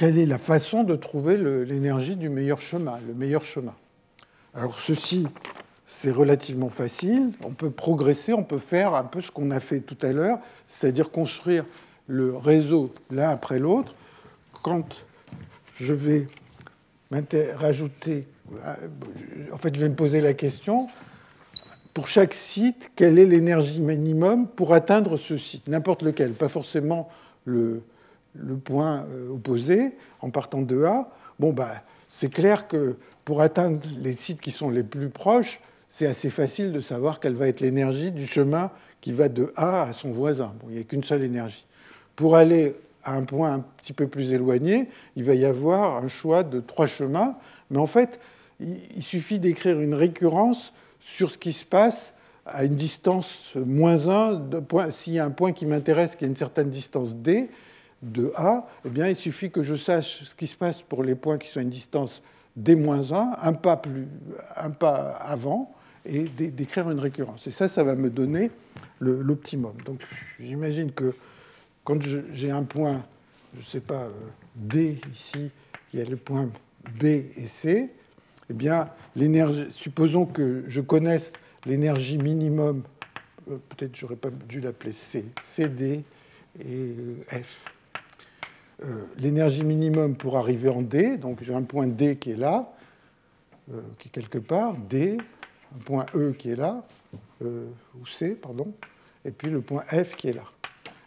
quelle 0.00 0.16
est 0.16 0.24
la 0.24 0.38
façon 0.38 0.82
de 0.82 0.96
trouver 0.96 1.36
l'énergie 1.66 2.16
du 2.16 2.30
meilleur 2.30 2.62
chemin, 2.62 2.98
le 3.06 3.12
meilleur 3.12 3.44
chemin. 3.44 3.74
Alors 4.54 4.80
ceci, 4.80 5.26
c'est 5.84 6.10
relativement 6.10 6.70
facile. 6.70 7.32
On 7.44 7.50
peut 7.50 7.68
progresser, 7.68 8.32
on 8.32 8.42
peut 8.42 8.60
faire 8.60 8.94
un 8.94 9.04
peu 9.04 9.20
ce 9.20 9.30
qu'on 9.30 9.50
a 9.50 9.60
fait 9.60 9.80
tout 9.80 9.98
à 10.00 10.14
l'heure, 10.14 10.38
c'est-à-dire 10.68 11.10
construire 11.10 11.66
le 12.06 12.34
réseau 12.34 12.94
l'un 13.10 13.28
après 13.28 13.58
l'autre. 13.58 13.92
Quand 14.62 14.88
je 15.74 15.92
vais 15.92 16.28
rajouter, 17.56 18.26
en 19.52 19.58
fait, 19.58 19.74
je 19.74 19.80
vais 19.80 19.90
me 19.90 19.96
poser 19.96 20.22
la 20.22 20.32
question, 20.32 20.88
pour 21.92 22.08
chaque 22.08 22.32
site, 22.32 22.90
quelle 22.96 23.18
est 23.18 23.26
l'énergie 23.26 23.80
minimum 23.82 24.48
pour 24.48 24.72
atteindre 24.72 25.18
ce 25.18 25.36
site, 25.36 25.68
n'importe 25.68 26.02
lequel, 26.02 26.32
pas 26.32 26.48
forcément 26.48 27.10
le, 27.44 27.82
le 28.34 28.56
point 28.56 29.06
euh, 29.12 29.30
opposé 29.30 29.92
en 30.20 30.30
partant 30.30 30.62
de 30.62 30.84
A. 30.84 31.08
Bon, 31.38 31.52
bah, 31.52 31.82
c'est 32.10 32.32
clair 32.32 32.68
que 32.68 32.96
pour 33.24 33.40
atteindre 33.40 33.80
les 33.98 34.12
sites 34.12 34.40
qui 34.40 34.50
sont 34.50 34.70
les 34.70 34.82
plus 34.82 35.08
proches, 35.08 35.60
c'est 35.88 36.06
assez 36.06 36.30
facile 36.30 36.72
de 36.72 36.80
savoir 36.80 37.20
quelle 37.20 37.34
va 37.34 37.48
être 37.48 37.60
l'énergie 37.60 38.12
du 38.12 38.26
chemin 38.26 38.70
qui 39.00 39.12
va 39.12 39.28
de 39.28 39.52
A 39.56 39.82
à 39.82 39.92
son 39.92 40.10
voisin. 40.10 40.52
Bon, 40.60 40.68
il 40.68 40.76
n'y 40.76 40.80
a 40.80 40.84
qu'une 40.84 41.04
seule 41.04 41.22
énergie. 41.22 41.66
Pour 42.16 42.36
aller 42.36 42.76
à 43.02 43.14
un 43.14 43.24
point 43.24 43.52
un 43.52 43.60
petit 43.60 43.92
peu 43.92 44.06
plus 44.06 44.32
éloigné, 44.32 44.88
il 45.16 45.24
va 45.24 45.34
y 45.34 45.44
avoir 45.44 46.02
un 46.02 46.08
choix 46.08 46.42
de 46.42 46.60
trois 46.60 46.86
chemins. 46.86 47.36
Mais 47.70 47.78
en 47.78 47.86
fait, 47.86 48.20
il 48.60 49.02
suffit 49.02 49.38
d'écrire 49.38 49.80
une 49.80 49.94
récurrence 49.94 50.72
sur 51.00 51.30
ce 51.30 51.38
qui 51.38 51.52
se 51.52 51.64
passe 51.64 52.12
à 52.44 52.64
une 52.64 52.74
distance 52.74 53.52
moins 53.54 54.08
1. 54.08 54.90
S'il 54.90 55.14
y 55.14 55.18
a 55.18 55.24
un 55.24 55.30
point 55.30 55.52
qui 55.52 55.66
m'intéresse 55.66 56.16
qui 56.16 56.24
a 56.24 56.28
une 56.28 56.36
certaine 56.36 56.70
distance 56.70 57.16
d 57.16 57.48
de 58.02 58.32
A, 58.36 58.66
eh 58.84 58.90
bien, 58.90 59.08
il 59.08 59.16
suffit 59.16 59.50
que 59.50 59.62
je 59.62 59.74
sache 59.74 60.24
ce 60.24 60.34
qui 60.34 60.46
se 60.46 60.56
passe 60.56 60.82
pour 60.82 61.02
les 61.02 61.14
points 61.14 61.38
qui 61.38 61.48
sont 61.48 61.58
à 61.58 61.62
une 61.62 61.70
distance 61.70 62.22
d-1, 62.56 63.36
un 63.40 63.52
pas, 63.52 63.76
plus, 63.76 64.08
un 64.56 64.70
pas 64.70 65.10
avant, 65.12 65.74
et 66.06 66.24
d'écrire 66.24 66.90
une 66.90 66.98
récurrence. 66.98 67.46
Et 67.46 67.50
ça, 67.50 67.68
ça 67.68 67.84
va 67.84 67.94
me 67.94 68.10
donner 68.10 68.50
l'optimum. 69.00 69.74
Donc 69.84 70.00
j'imagine 70.38 70.92
que 70.92 71.14
quand 71.84 72.00
j'ai 72.32 72.50
un 72.50 72.62
point, 72.62 73.04
je 73.54 73.60
ne 73.60 73.64
sais 73.64 73.80
pas, 73.80 74.04
euh, 74.04 74.10
D 74.54 75.00
ici, 75.12 75.50
il 75.92 76.00
y 76.00 76.02
a 76.02 76.06
le 76.06 76.16
point 76.16 76.48
B 76.98 77.04
et 77.04 77.46
C, 77.46 77.90
eh 78.48 78.52
bien, 78.52 78.88
supposons 79.70 80.26
que 80.26 80.64
je 80.68 80.80
connaisse 80.80 81.32
l'énergie 81.66 82.18
minimum, 82.18 82.82
euh, 83.50 83.58
peut-être 83.70 83.96
j'aurais 83.96 84.16
pas 84.16 84.30
dû 84.30 84.60
l'appeler 84.60 84.92
C, 84.92 85.24
CD 85.44 86.04
et 86.58 86.64
euh, 86.64 87.14
F. 87.30 87.58
l'énergie 89.18 89.64
minimum 89.64 90.14
pour 90.14 90.36
arriver 90.38 90.68
en 90.68 90.82
D, 90.82 91.16
donc 91.16 91.42
j'ai 91.42 91.54
un 91.54 91.62
point 91.62 91.86
D 91.86 92.16
qui 92.16 92.30
est 92.32 92.36
là, 92.36 92.72
qui 93.98 94.08
est 94.08 94.10
quelque 94.10 94.38
part, 94.38 94.74
D, 94.88 95.18
un 95.74 95.84
point 95.84 96.06
E 96.14 96.34
qui 96.38 96.50
est 96.50 96.56
là, 96.56 96.86
ou 97.42 98.06
C, 98.06 98.30
pardon, 98.30 98.72
et 99.24 99.30
puis 99.30 99.50
le 99.50 99.60
point 99.60 99.82
F 99.82 100.16
qui 100.16 100.28
est 100.28 100.32
là. 100.32 100.44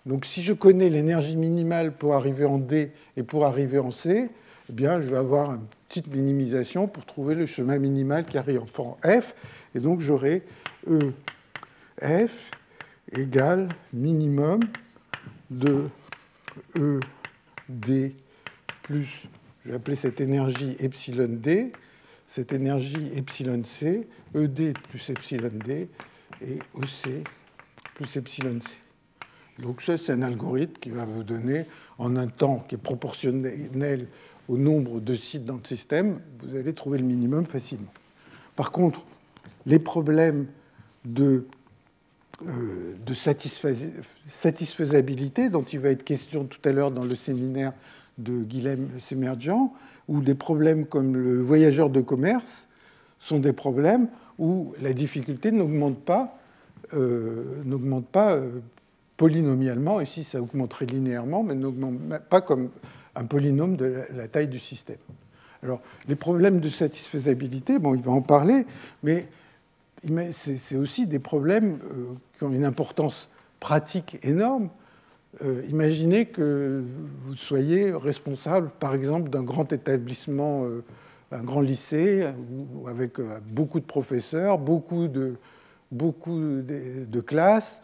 Donc 0.06 0.26
si 0.26 0.44
je 0.44 0.54
connais 0.54 0.90
l'énergie 0.90 1.36
minimale 1.36 1.94
pour 1.94 2.14
arriver 2.14 2.46
en 2.46 2.58
D 2.58 2.92
et 3.18 3.24
pour 3.24 3.46
arriver 3.46 3.80
en 3.80 3.92
C, 3.92 4.30
eh 4.70 4.74
bien, 4.74 5.02
je 5.02 5.10
vais 5.10 5.18
avoir 5.18 5.54
une 5.54 5.66
petite 5.90 6.08
minimisation 6.08 6.88
pour 6.88 7.06
trouver 7.06 7.36
le 7.36 7.46
chemin 7.46 7.78
minimal 7.80 8.26
qui 8.26 8.38
arrive 8.38 8.62
en 8.78 8.98
F. 9.04 9.36
Et 9.76 9.80
donc 9.80 10.00
j'aurai 10.00 10.44
E 10.88 11.12
F 12.02 12.52
égale 13.12 13.70
minimum 13.94 14.62
de 15.50 15.90
E 16.78 17.00
D 17.70 18.16
plus, 18.82 19.28
je 19.64 19.70
vais 19.70 19.76
appeler 19.76 19.96
cette 19.96 20.20
énergie 20.22 20.76
epsilon 20.80 21.30
D, 21.30 21.72
cette 22.28 22.52
énergie 22.52 23.12
epsilon 23.16 23.64
C, 23.64 24.08
ED 24.36 24.78
plus 24.90 25.10
epsilon 25.10 25.52
D 25.66 25.88
et 26.42 26.56
EC 26.56 27.24
plus 27.96 28.16
epsilon 28.18 28.60
C. 28.60 28.76
Donc 29.60 29.82
ça, 29.82 29.98
c'est 29.98 30.12
un 30.12 30.22
algorithme 30.24 30.74
qui 30.82 30.90
va 30.90 31.06
vous 31.06 31.24
donner, 31.24 31.66
en 32.00 32.16
un 32.16 32.28
temps 32.28 32.66
qui 32.68 32.76
est 32.76 32.80
proportionnel 32.80 34.08
au 34.50 34.58
nombre 34.58 35.00
de 35.00 35.16
sites 35.16 35.46
dans 35.46 35.58
le 35.58 35.66
système, 35.66 36.20
vous 36.42 36.56
allez 36.56 36.74
trouver 36.74 36.98
le 36.98 37.06
minimum 37.06 37.46
facilement. 37.46 37.94
Par 38.56 38.72
contre, 38.72 39.02
les 39.66 39.80
problèmes 39.80 40.48
de, 41.06 41.46
de 42.42 43.14
satisfaisabilité 44.28 45.50
dont 45.50 45.64
il 45.64 45.80
va 45.80 45.90
être 45.90 46.04
question 46.04 46.46
tout 46.46 46.60
à 46.68 46.72
l'heure 46.72 46.92
dans 46.92 47.06
le 47.06 47.16
séminaire 47.16 47.74
de 48.18 48.44
Guilhem 48.44 48.90
Semerjian, 49.00 49.74
où 50.08 50.22
des 50.22 50.36
problèmes 50.36 50.86
comme 50.86 51.16
le 51.16 51.42
voyageur 51.42 51.90
de 51.90 52.02
commerce 52.02 52.68
sont 53.20 53.40
des 53.40 53.54
problèmes 53.54 54.08
où 54.40 54.74
la 54.82 54.94
difficulté 54.94 55.52
n'augmente 55.52 56.00
pas, 56.00 56.38
euh, 56.94 57.62
n'augmente 57.64 58.08
pas 58.08 58.34
euh, 58.34 58.60
polynomialement, 59.18 60.02
ici 60.02 60.24
ça 60.24 60.42
augmenterait 60.42 60.86
linéairement, 60.86 61.44
mais 61.44 61.56
n'augmente 61.56 62.00
pas 62.30 62.42
comme 62.42 62.70
un 63.16 63.26
polynôme 63.26 63.78
de 63.78 64.04
la, 64.16 64.28
taille 64.28 64.48
du 64.48 64.60
système. 64.60 64.98
Alors, 65.62 65.82
les 66.08 66.16
problèmes 66.16 66.60
de 66.60 66.70
satisfaisabilité, 66.70 67.80
bon, 67.80 67.96
il 67.96 68.02
va 68.02 68.12
en 68.12 68.22
parler, 68.22 68.66
mais 69.04 69.28
c'est 70.32 70.76
aussi 70.76 71.08
des 71.08 71.20
problèmes 71.20 71.80
euh, 71.84 72.14
qui 72.38 72.44
ont 72.44 72.52
une 72.52 72.66
importance 72.66 73.30
pratique 73.60 74.18
énorme. 74.24 74.70
imaginez 75.70 76.26
que 76.26 76.84
vous 77.24 77.36
soyez 77.36 77.92
responsable, 77.92 78.70
par 78.80 78.94
exemple, 78.94 79.30
d'un 79.30 79.44
grand 79.44 79.72
établissement 79.72 80.68
un 81.34 81.44
grand 81.44 81.62
lycée 81.62 82.28
avec 82.88 83.20
euh, 83.20 83.40
beaucoup 83.50 83.80
de 83.80 83.86
professeurs, 83.86 84.58
beaucoup 84.60 85.08
de, 85.08 85.36
de, 85.92 87.22
classes, 87.22 87.82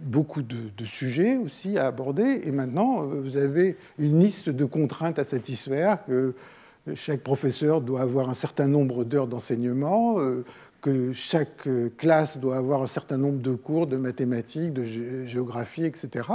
beaucoup 0.00 0.42
de, 0.42 0.84
sujets 0.84 1.36
aussi 1.36 1.78
à 1.78 1.86
aborder. 1.86 2.42
Et 2.44 2.52
maintenant, 2.52 3.02
euh, 3.02 3.20
vous 3.20 3.36
avez 3.36 3.76
une 3.98 4.20
liste 4.20 4.50
de 4.50 4.64
contraintes 4.64 5.18
à 5.18 5.24
satisfaire, 5.24 6.04
que 6.04 6.34
chaque 6.94 7.20
professeur 7.20 7.80
doit 7.80 8.02
avoir 8.02 8.28
un 8.28 8.34
certain 8.34 8.68
nombre 8.68 9.04
d'heures 9.04 9.26
d'enseignement, 9.26 10.20
euh, 10.20 10.44
que 10.84 11.14
chaque 11.14 11.66
classe 11.96 12.36
doit 12.36 12.58
avoir 12.58 12.82
un 12.82 12.86
certain 12.86 13.16
nombre 13.16 13.40
de 13.40 13.54
cours 13.54 13.86
de 13.86 13.96
mathématiques, 13.96 14.74
de 14.74 14.84
géographie, 15.24 15.86
etc. 15.86 16.28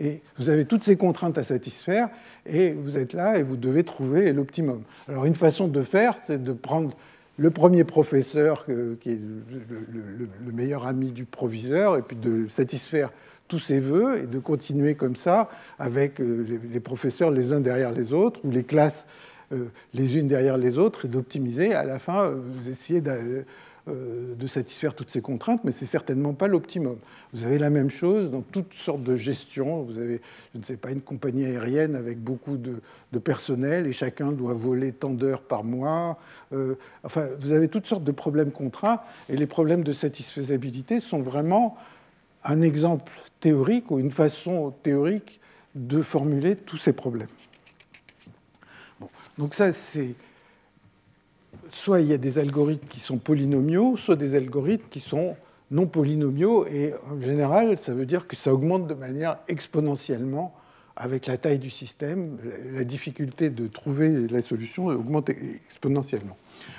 Et 0.00 0.20
vous 0.36 0.48
avez 0.48 0.64
toutes 0.64 0.82
ces 0.82 0.96
contraintes 0.96 1.38
à 1.38 1.44
satisfaire, 1.44 2.08
et 2.44 2.72
vous 2.72 2.98
êtes 2.98 3.12
là 3.12 3.38
et 3.38 3.44
vous 3.44 3.56
devez 3.56 3.84
trouver 3.84 4.32
l'optimum. 4.32 4.82
Alors 5.08 5.26
une 5.26 5.36
façon 5.36 5.68
de 5.68 5.80
faire, 5.84 6.16
c'est 6.20 6.42
de 6.42 6.52
prendre 6.52 6.96
le 7.36 7.50
premier 7.52 7.84
professeur 7.84 8.66
qui 8.66 9.10
est 9.10 9.20
le, 9.20 10.52
meilleur 10.52 10.88
ami 10.88 11.12
du 11.12 11.24
proviseur, 11.24 11.96
et 11.96 12.02
puis 12.02 12.16
de 12.16 12.48
satisfaire 12.48 13.12
tous 13.46 13.60
ses 13.60 13.78
voeux, 13.78 14.24
et 14.24 14.26
de 14.26 14.40
continuer 14.40 14.96
comme 14.96 15.14
ça 15.14 15.48
avec 15.78 16.20
euh, 16.20 16.58
les 16.72 16.80
professeurs 16.80 17.30
les 17.30 17.52
uns 17.52 17.60
derrière 17.60 17.92
les 17.92 18.12
autres, 18.12 18.40
ou 18.42 18.50
les 18.50 18.64
classes 18.64 19.06
euh, 19.52 19.66
les 19.92 20.16
unes 20.16 20.26
derrière 20.26 20.58
les 20.58 20.78
autres, 20.78 21.04
et 21.04 21.08
d'optimiser. 21.08 21.74
À 21.74 21.84
la 21.84 22.00
fin, 22.00 22.30
vous 22.30 22.68
essayez 22.68 23.00
de 23.86 23.92
euh, 23.92 24.34
de 24.34 24.46
satisfaire 24.46 24.94
toutes 24.94 25.10
ces 25.10 25.20
contraintes, 25.20 25.62
mais 25.64 25.72
ce 25.72 25.82
n'est 25.82 25.86
certainement 25.86 26.34
pas 26.34 26.48
l'optimum. 26.48 26.98
Vous 27.32 27.44
avez 27.44 27.58
la 27.58 27.70
même 27.70 27.90
chose 27.90 28.30
dans 28.30 28.42
toutes 28.42 28.74
sortes 28.74 29.02
de 29.02 29.16
gestions. 29.16 29.82
Vous 29.82 29.98
avez, 29.98 30.20
je 30.52 30.58
ne 30.58 30.64
sais 30.64 30.76
pas, 30.76 30.90
une 30.90 31.00
compagnie 31.00 31.46
aérienne 31.46 31.94
avec 31.96 32.18
beaucoup 32.18 32.56
de, 32.56 32.80
personnel 33.20 33.86
et 33.86 33.92
chacun 33.92 34.32
doit 34.32 34.54
voler 34.54 34.92
tant 34.92 35.10
d'heures 35.10 35.42
par 35.42 35.62
mois. 35.62 36.18
Euh, 36.52 36.74
enfin, 37.04 37.28
vous 37.38 37.52
avez 37.52 37.68
toutes 37.68 37.86
sortes 37.86 38.04
de 38.04 38.12
problèmes 38.12 38.50
contraints 38.50 39.00
et 39.28 39.36
les 39.36 39.46
problèmes 39.46 39.84
de 39.84 39.92
satisfaisabilité 39.92 40.98
sont 40.98 41.22
vraiment 41.22 41.76
un 42.42 42.60
exemple 42.60 43.12
théorique 43.40 43.90
ou 43.92 44.00
une 44.00 44.10
façon 44.10 44.74
théorique 44.82 45.40
de 45.76 46.02
formuler 46.02 46.56
tous 46.56 46.76
ces 46.76 46.92
problèmes. 46.92 47.28
Donc 49.38 49.54
ça, 49.54 49.72
c'est 49.72 50.14
soit 51.74 52.00
il 52.00 52.06
y 52.06 52.12
a 52.12 52.18
des 52.18 52.38
algorithmes 52.38 52.86
qui 52.88 53.00
sont 53.00 53.18
polynomiaux, 53.18 53.96
soit 53.96 54.16
des 54.16 54.34
algorithmes 54.34 54.86
qui 54.90 55.00
sont 55.00 55.36
non 55.70 55.86
polynomiaux. 55.86 56.66
Et 56.66 56.94
en 57.10 57.20
général, 57.20 57.78
ça 57.78 57.92
veut 57.92 58.06
dire 58.06 58.26
que 58.26 58.36
ça 58.36 58.54
augmente 58.54 58.86
de 58.86 58.94
manière 58.94 59.38
exponentiellement 59.48 60.54
avec 60.96 61.26
la 61.26 61.36
taille 61.36 61.58
du 61.58 61.70
système. 61.70 62.38
La 62.72 62.84
difficulté 62.84 63.50
de 63.50 63.66
trouver 63.66 64.28
la 64.28 64.40
solution 64.40 64.86
augmente 64.86 65.30
exponentiellement. 65.30 66.36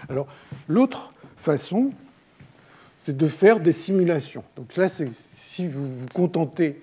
Alors, 0.07 0.27
l'autre 0.69 1.13
façon, 1.35 1.91
c'est 2.97 3.17
de 3.17 3.27
faire 3.27 3.59
des 3.59 3.73
simulations. 3.73 4.45
Donc 4.55 4.77
là, 4.77 4.87
si 4.89 5.67
vous 5.67 5.93
vous 5.93 6.07
contentez 6.13 6.81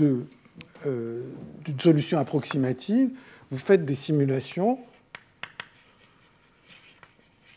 euh, 0.00 1.22
d'une 1.64 1.80
solution 1.80 2.18
approximative, 2.18 3.10
vous 3.50 3.58
faites 3.58 3.84
des 3.84 3.94
simulations 3.94 4.78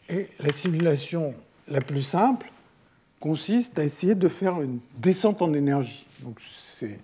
et 0.10 0.28
la 0.39 0.51
simulation 0.51 1.34
la 1.68 1.82
plus 1.82 2.01
simple 2.01 2.51
consiste 3.20 3.78
à 3.78 3.84
essayer 3.84 4.16
de 4.16 4.28
faire 4.28 4.62
une 4.62 4.80
descente 4.97 5.41
en 5.41 5.53
énergie. 5.53 6.05
Donc 6.22 6.39
c'est 6.74 6.99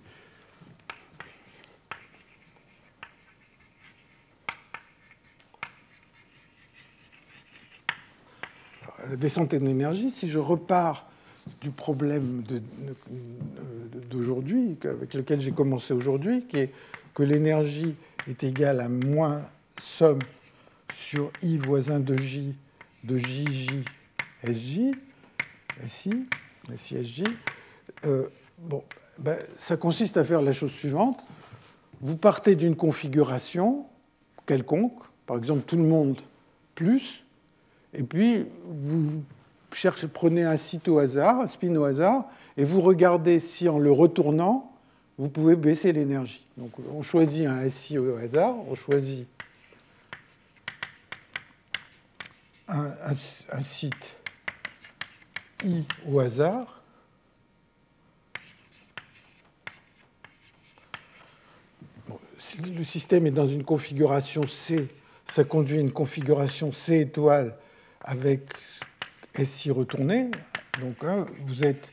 la 9.08 9.16
descente 9.16 9.54
en 9.54 9.66
énergie, 9.66 10.10
si 10.10 10.28
je 10.28 10.38
repars 10.38 11.08
du 11.60 11.70
problème 11.70 12.42
d'aujourd'hui, 14.10 14.76
avec 14.82 15.14
lequel 15.14 15.40
j'ai 15.40 15.52
commencé 15.52 15.94
aujourd'hui, 15.94 16.44
qui 16.46 16.56
est 16.56 16.72
que 17.14 17.22
l'énergie 17.22 17.94
est 18.28 18.42
égale 18.42 18.80
à 18.80 18.88
moins 18.88 19.42
somme 19.80 20.18
sur 20.92 21.30
I 21.42 21.56
voisin 21.56 22.00
de 22.00 22.16
J 22.16 22.56
de 23.06 23.18
JJ, 23.18 23.84
SJ, 24.44 24.80
SI, 25.86 26.26
euh, 28.04 28.26
bon, 28.58 28.82
ben, 29.18 29.38
ça 29.58 29.76
consiste 29.76 30.16
à 30.16 30.24
faire 30.24 30.42
la 30.42 30.52
chose 30.52 30.72
suivante. 30.72 31.24
Vous 32.00 32.16
partez 32.16 32.56
d'une 32.56 32.76
configuration 32.76 33.86
quelconque, 34.46 34.98
par 35.26 35.36
exemple 35.36 35.62
tout 35.66 35.76
le 35.76 35.84
monde 35.84 36.16
plus, 36.74 37.24
et 37.94 38.02
puis 38.02 38.46
vous 38.66 39.22
prenez 40.12 40.44
un 40.44 40.56
site 40.56 40.88
au 40.88 40.98
hasard, 40.98 41.40
un 41.40 41.46
spin 41.46 41.74
au 41.76 41.84
hasard, 41.84 42.26
et 42.56 42.64
vous 42.64 42.80
regardez 42.80 43.40
si 43.40 43.68
en 43.68 43.78
le 43.78 43.92
retournant, 43.92 44.72
vous 45.18 45.28
pouvez 45.28 45.56
baisser 45.56 45.92
l'énergie. 45.92 46.44
Donc 46.56 46.72
on 46.94 47.02
choisit 47.02 47.46
un 47.46 47.68
SI 47.68 47.98
au 47.98 48.16
hasard, 48.16 48.54
on 48.68 48.74
choisit 48.74 49.26
un, 52.68 53.14
site 53.62 54.16
I 55.64 55.84
au 56.08 56.20
hasard, 56.20 56.82
si 62.38 62.58
le 62.60 62.84
système 62.84 63.26
est 63.26 63.32
dans 63.32 63.46
une 63.46 63.64
configuration 63.64 64.42
C, 64.46 64.88
ça 65.32 65.44
conduit 65.44 65.78
à 65.78 65.80
une 65.80 65.92
configuration 65.92 66.72
C 66.72 67.00
étoile 67.00 67.56
avec 68.02 68.48
SI 69.44 69.70
retourné. 69.70 70.30
Donc 70.80 70.96
hein, 71.02 71.26
vous 71.46 71.64
êtes 71.64 71.90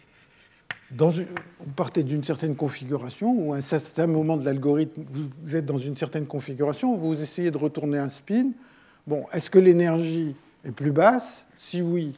dans 0.91 1.09
vous 1.09 1.73
partez 1.75 2.03
d'une 2.03 2.23
certaine 2.23 2.55
configuration 2.55 3.33
ou 3.33 3.53
à 3.53 3.57
un 3.57 3.61
certain 3.61 4.05
moment 4.05 4.37
de 4.37 4.45
l'algorithme, 4.45 5.03
vous 5.43 5.55
êtes 5.55 5.65
dans 5.65 5.79
une 5.79 5.97
certaine 5.97 6.27
configuration, 6.27 6.95
vous 6.95 7.19
essayez 7.19 7.49
de 7.49 7.57
retourner 7.57 7.97
un 7.97 8.09
spin. 8.09 8.51
Bon, 9.07 9.25
est-ce 9.33 9.49
que 9.49 9.59
l'énergie 9.59 10.35
est 10.65 10.71
plus 10.71 10.91
basse, 10.91 11.45
si 11.57 11.81
oui, 11.81 12.15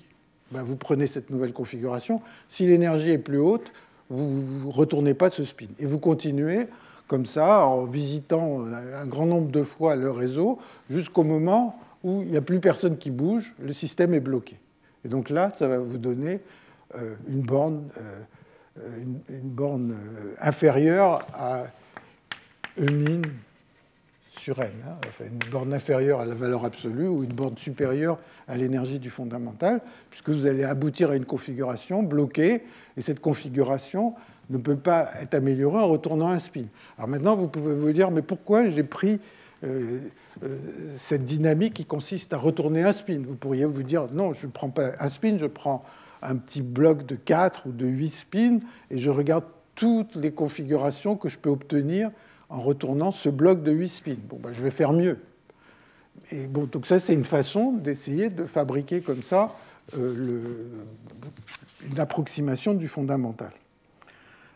ben 0.51 0.63
vous 0.63 0.75
prenez 0.75 1.07
cette 1.07 1.29
nouvelle 1.29 1.53
configuration. 1.53 2.21
Si 2.49 2.65
l'énergie 2.65 3.11
est 3.11 3.17
plus 3.17 3.39
haute, 3.39 3.71
vous 4.09 4.43
ne 4.65 4.71
retournez 4.71 5.13
pas 5.13 5.29
ce 5.29 5.43
spin. 5.43 5.67
Et 5.79 5.85
vous 5.85 5.99
continuez 5.99 6.67
comme 7.07 7.25
ça, 7.25 7.65
en 7.65 7.85
visitant 7.85 8.63
un 8.65 9.05
grand 9.05 9.25
nombre 9.25 9.51
de 9.51 9.63
fois 9.63 9.95
le 9.95 10.09
réseau, 10.09 10.59
jusqu'au 10.89 11.23
moment 11.23 11.79
où 12.03 12.21
il 12.21 12.31
n'y 12.31 12.37
a 12.37 12.41
plus 12.41 12.59
personne 12.59 12.97
qui 12.97 13.11
bouge, 13.11 13.53
le 13.59 13.73
système 13.73 14.13
est 14.13 14.19
bloqué. 14.19 14.57
Et 15.03 15.07
donc 15.07 15.29
là, 15.29 15.49
ça 15.51 15.67
va 15.67 15.77
vous 15.77 15.97
donner 15.97 16.39
euh, 16.95 17.15
une 17.27 17.41
borne, 17.41 17.89
euh, 17.99 19.03
une, 19.29 19.49
borne 19.49 19.91
euh, 19.91 20.33
inférieure 20.39 21.25
à 21.33 21.65
E 22.79 22.91
min 22.91 23.21
sur 24.39 24.59
n, 24.59 24.69
hein, 24.87 24.95
une 25.21 25.49
borne 25.51 25.73
inférieure 25.73 26.19
à 26.19 26.25
la 26.25 26.35
valeur 26.35 26.65
absolue 26.65 27.07
ou 27.07 27.23
une 27.23 27.33
borne 27.33 27.57
supérieure 27.57 28.19
à 28.47 28.57
l'énergie 28.57 28.99
du 28.99 29.09
fondamental, 29.09 29.81
puisque 30.09 30.29
vous 30.29 30.45
allez 30.45 30.63
aboutir 30.63 31.11
à 31.11 31.15
une 31.15 31.25
configuration 31.25 32.03
bloquée, 32.03 32.63
et 32.97 33.01
cette 33.01 33.19
configuration 33.19 34.13
ne 34.49 34.57
peut 34.57 34.75
pas 34.75 35.09
être 35.21 35.33
améliorée 35.33 35.79
en 35.79 35.87
retournant 35.87 36.27
un 36.27 36.39
spin. 36.39 36.65
Alors 36.97 37.09
maintenant, 37.09 37.35
vous 37.35 37.47
pouvez 37.47 37.73
vous 37.73 37.91
dire, 37.91 38.11
mais 38.11 38.21
pourquoi 38.21 38.69
j'ai 38.69 38.83
pris 38.83 39.19
euh, 39.63 39.99
euh, 40.43 40.57
cette 40.97 41.23
dynamique 41.23 41.73
qui 41.73 41.85
consiste 41.85 42.33
à 42.33 42.37
retourner 42.37 42.83
un 42.83 42.93
spin? 42.93 43.21
Vous 43.25 43.35
pourriez 43.35 43.65
vous 43.65 43.83
dire, 43.83 44.07
non, 44.11 44.33
je 44.33 44.45
ne 44.45 44.51
prends 44.51 44.69
pas 44.69 44.91
un 44.99 45.09
spin, 45.09 45.37
je 45.37 45.47
prends 45.47 45.83
un 46.21 46.35
petit 46.35 46.61
bloc 46.61 47.05
de 47.05 47.15
4 47.15 47.67
ou 47.67 47.71
de 47.71 47.85
8 47.85 48.09
spins, 48.09 48.59
et 48.91 48.97
je 48.97 49.09
regarde 49.09 49.45
toutes 49.75 50.15
les 50.15 50.31
configurations 50.31 51.15
que 51.15 51.29
je 51.29 51.37
peux 51.37 51.49
obtenir 51.49 52.11
en 52.49 52.59
retournant 52.59 53.11
ce 53.11 53.29
bloc 53.29 53.63
de 53.63 53.71
8 53.71 53.89
spins. 53.89 54.15
Bon, 54.29 54.37
ben, 54.41 54.53
je 54.53 54.61
vais 54.61 54.71
faire 54.71 54.93
mieux. 54.93 55.19
Et 56.31 56.47
bon, 56.47 56.65
donc 56.65 56.85
ça, 56.87 56.99
c'est 56.99 57.13
une 57.13 57.25
façon 57.25 57.73
d'essayer 57.73 58.29
de 58.29 58.45
fabriquer 58.45 59.01
comme 59.01 59.23
ça 59.23 59.55
une 59.93 60.85
approximation 61.97 62.73
du 62.73 62.87
fondamental. 62.87 63.51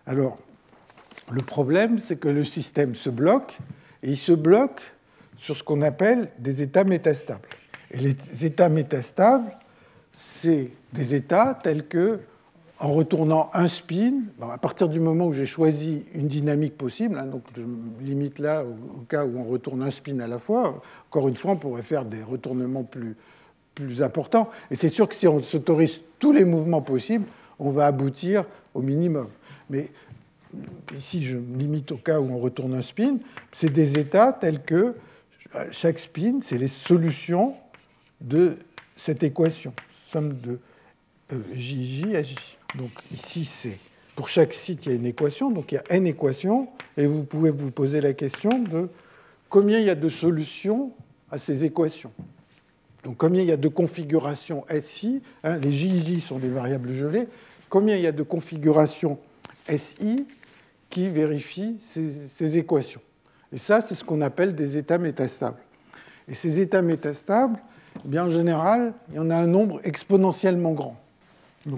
Alors, 0.07 0.39
le 1.31 1.41
problème, 1.41 1.99
c'est 1.99 2.15
que 2.15 2.29
le 2.29 2.43
système 2.43 2.95
se 2.95 3.09
bloque, 3.09 3.59
et 4.01 4.09
il 4.09 4.17
se 4.17 4.31
bloque 4.31 4.81
sur 5.37 5.55
ce 5.55 5.63
qu'on 5.63 5.81
appelle 5.81 6.29
des 6.39 6.61
états 6.61 6.83
métastables. 6.83 7.47
Et 7.91 7.97
les 7.97 8.45
états 8.45 8.69
métastables, 8.69 9.51
c'est 10.11 10.71
des 10.93 11.13
états 11.13 11.53
tels 11.61 11.87
que, 11.87 12.19
en 12.79 12.89
retournant 12.89 13.49
un 13.53 13.67
spin, 13.67 14.21
à 14.41 14.57
partir 14.57 14.87
du 14.87 15.01
moment 15.01 15.27
où 15.27 15.33
j'ai 15.33 15.45
choisi 15.45 16.03
une 16.13 16.27
dynamique 16.27 16.77
possible, 16.77 17.17
hein, 17.17 17.25
donc 17.25 17.43
je 17.55 17.61
me 17.61 18.01
limite 18.01 18.39
là 18.39 18.63
au, 18.63 19.01
cas 19.01 19.25
où 19.25 19.37
on 19.37 19.43
retourne 19.43 19.83
un 19.83 19.91
spin 19.91 20.19
à 20.19 20.27
la 20.27 20.39
fois, 20.39 20.81
encore 21.09 21.27
une 21.27 21.35
fois, 21.35 21.51
on 21.51 21.57
pourrait 21.57 21.83
faire 21.83 22.05
des 22.05 22.23
retournements 22.23 22.83
plus, 22.83 23.15
importants. 24.01 24.49
Et 24.71 24.75
c'est 24.75 24.89
sûr 24.89 25.07
que 25.07 25.15
si 25.15 25.25
on 25.25 25.41
s'autorise 25.41 26.01
tous 26.19 26.33
les 26.33 26.43
mouvements 26.43 26.81
possibles, 26.81 27.23
on 27.59 27.69
va 27.69 27.85
aboutir 27.85 28.43
au 28.73 28.81
minimum. 28.81 29.29
Mais 29.69 29.89
ici 30.97 31.23
je 31.23 31.37
me 31.37 31.57
limite 31.57 31.93
au 31.93 31.97
cas 31.97 32.19
où 32.19 32.29
on 32.29 32.39
retourne 32.39 32.73
un 32.73 32.81
spin, 32.81 33.19
c'est 33.53 33.71
des 33.71 33.97
états 33.97 34.33
tels 34.33 34.61
que 34.63 34.95
chaque 35.71 35.97
spin, 35.97 36.39
c'est 36.43 36.57
les 36.57 36.67
solutions 36.67 37.55
de 38.19 38.57
cette 38.97 39.23
équation, 39.23 39.71
somme 40.11 40.33
de 40.41 40.59
JJ 41.55 42.03
euh, 42.07 42.19
à. 42.19 42.58
Donc 42.75 42.91
ici, 43.11 43.45
c'est 43.45 43.77
pour 44.15 44.27
chaque 44.27 44.53
site, 44.53 44.85
il 44.85 44.89
y 44.89 44.91
a 44.91 44.95
une 44.95 45.05
équation, 45.05 45.49
donc 45.49 45.71
il 45.71 45.75
y 45.75 45.77
a 45.77 45.83
n 45.89 46.05
équations, 46.05 46.67
et 46.97 47.05
vous 47.05 47.23
pouvez 47.23 47.51
vous 47.51 47.71
poser 47.71 48.01
la 48.01 48.13
question 48.13 48.49
de 48.59 48.89
combien 49.47 49.79
il 49.79 49.85
y 49.85 49.89
a 49.89 49.95
de 49.95 50.09
solutions 50.09 50.91
à 51.31 51.37
ces 51.37 51.63
équations. 51.63 52.11
Donc 53.03 53.17
combien 53.17 53.41
il 53.41 53.47
y 53.47 53.51
a 53.51 53.57
de 53.57 53.67
configurations 53.67 54.65
SI, 54.81 55.21
hein, 55.43 55.57
les 55.57 55.71
JJ 55.71 56.19
sont 56.19 56.37
des 56.37 56.49
variables 56.49 56.91
gelées, 56.91 57.27
combien 57.69 57.95
il 57.95 58.01
y 58.01 58.07
a 58.07 58.11
de 58.11 58.23
configurations 58.23 59.19
SI 59.73 60.25
qui 60.89 61.07
vérifient 61.07 61.77
ces, 61.79 62.57
équations. 62.57 63.01
Et 63.53 63.57
ça, 63.57 63.81
c'est 63.81 63.95
ce 63.95 64.03
qu'on 64.03 64.21
appelle 64.21 64.55
des 64.55 64.77
états 64.77 64.97
métastables. 64.97 65.59
Et 66.27 66.35
ces 66.35 66.59
états 66.59 66.81
métastables, 66.81 67.59
eh 68.03 68.07
bien, 68.07 68.25
en 68.25 68.29
général, 68.29 68.93
il 69.09 69.15
y 69.15 69.19
en 69.19 69.29
a 69.29 69.35
un 69.35 69.47
nombre 69.47 69.79
exponentiellement 69.83 70.73
grand. 70.73 70.99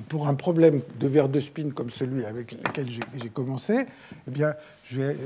Pour 0.09 0.27
un 0.27 0.35
problème 0.35 0.81
de 0.99 1.07
verre 1.07 1.29
de 1.29 1.39
spin 1.39 1.71
comme 1.71 1.89
celui 1.89 2.23
avec 2.25 2.51
lequel 2.51 2.87
j'ai 2.89 3.29
commencé, 3.29 3.85
eh 4.27 4.31
bien, 4.31 4.53
vais, 4.91 5.17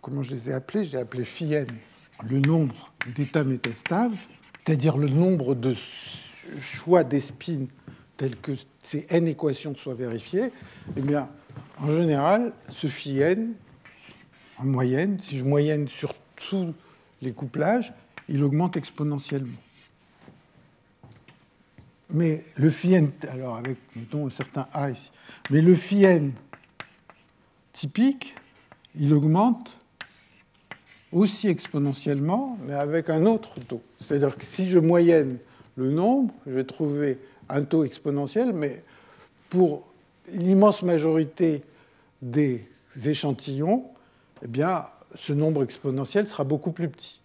comment 0.00 0.22
je 0.22 0.34
les 0.34 0.50
ai 0.50 0.52
appelés? 0.52 0.84
J'ai 0.84 0.98
appelé 0.98 1.24
phi 1.24 1.52
n 1.52 1.66
le 2.28 2.40
nombre 2.40 2.92
d'états 3.14 3.44
métastables, 3.44 4.16
c'est-à-dire 4.64 4.96
le 4.96 5.08
nombre 5.08 5.54
de 5.54 5.74
choix 6.60 7.04
des 7.04 7.20
spins 7.20 7.66
tels 8.16 8.36
que 8.36 8.52
ces 8.82 9.06
n 9.10 9.28
équations 9.28 9.74
soient 9.76 9.94
vérifiées. 9.94 10.50
Eh 10.96 11.00
bien, 11.00 11.28
en 11.78 11.90
général, 11.90 12.52
ce 12.70 12.88
phi 12.88 13.20
n, 13.20 13.52
en 14.58 14.64
moyenne, 14.64 15.18
si 15.22 15.38
je 15.38 15.44
moyenne 15.44 15.86
sur 15.86 16.14
tous 16.34 16.74
les 17.22 17.32
couplages, 17.32 17.92
il 18.28 18.42
augmente 18.42 18.76
exponentiellement. 18.76 19.58
Mais 22.10 22.44
le 22.56 22.70
phi 22.70 22.94
n, 22.94 23.10
alors 23.30 23.56
avec 23.56 23.76
mettons, 23.94 24.26
un 24.26 24.30
certain 24.30 24.66
A 24.72 24.90
ici, 24.90 25.10
mais 25.50 25.60
le 25.60 25.74
phi 25.74 26.04
n 26.04 26.32
typique, 27.72 28.34
il 28.98 29.12
augmente 29.12 29.76
aussi 31.12 31.48
exponentiellement, 31.48 32.58
mais 32.66 32.74
avec 32.74 33.10
un 33.10 33.26
autre 33.26 33.60
taux. 33.60 33.82
C'est-à-dire 34.00 34.36
que 34.36 34.44
si 34.44 34.68
je 34.68 34.78
moyenne 34.78 35.38
le 35.76 35.90
nombre, 35.90 36.32
je 36.46 36.52
vais 36.52 36.64
trouver 36.64 37.18
un 37.48 37.62
taux 37.62 37.84
exponentiel, 37.84 38.52
mais 38.52 38.82
pour 39.50 39.86
l'immense 40.32 40.82
majorité 40.82 41.62
des 42.20 42.68
échantillons, 43.04 43.84
eh 44.42 44.48
bien, 44.48 44.86
ce 45.14 45.32
nombre 45.32 45.62
exponentiel 45.62 46.26
sera 46.26 46.44
beaucoup 46.44 46.72
plus 46.72 46.88
petit. 46.88 47.20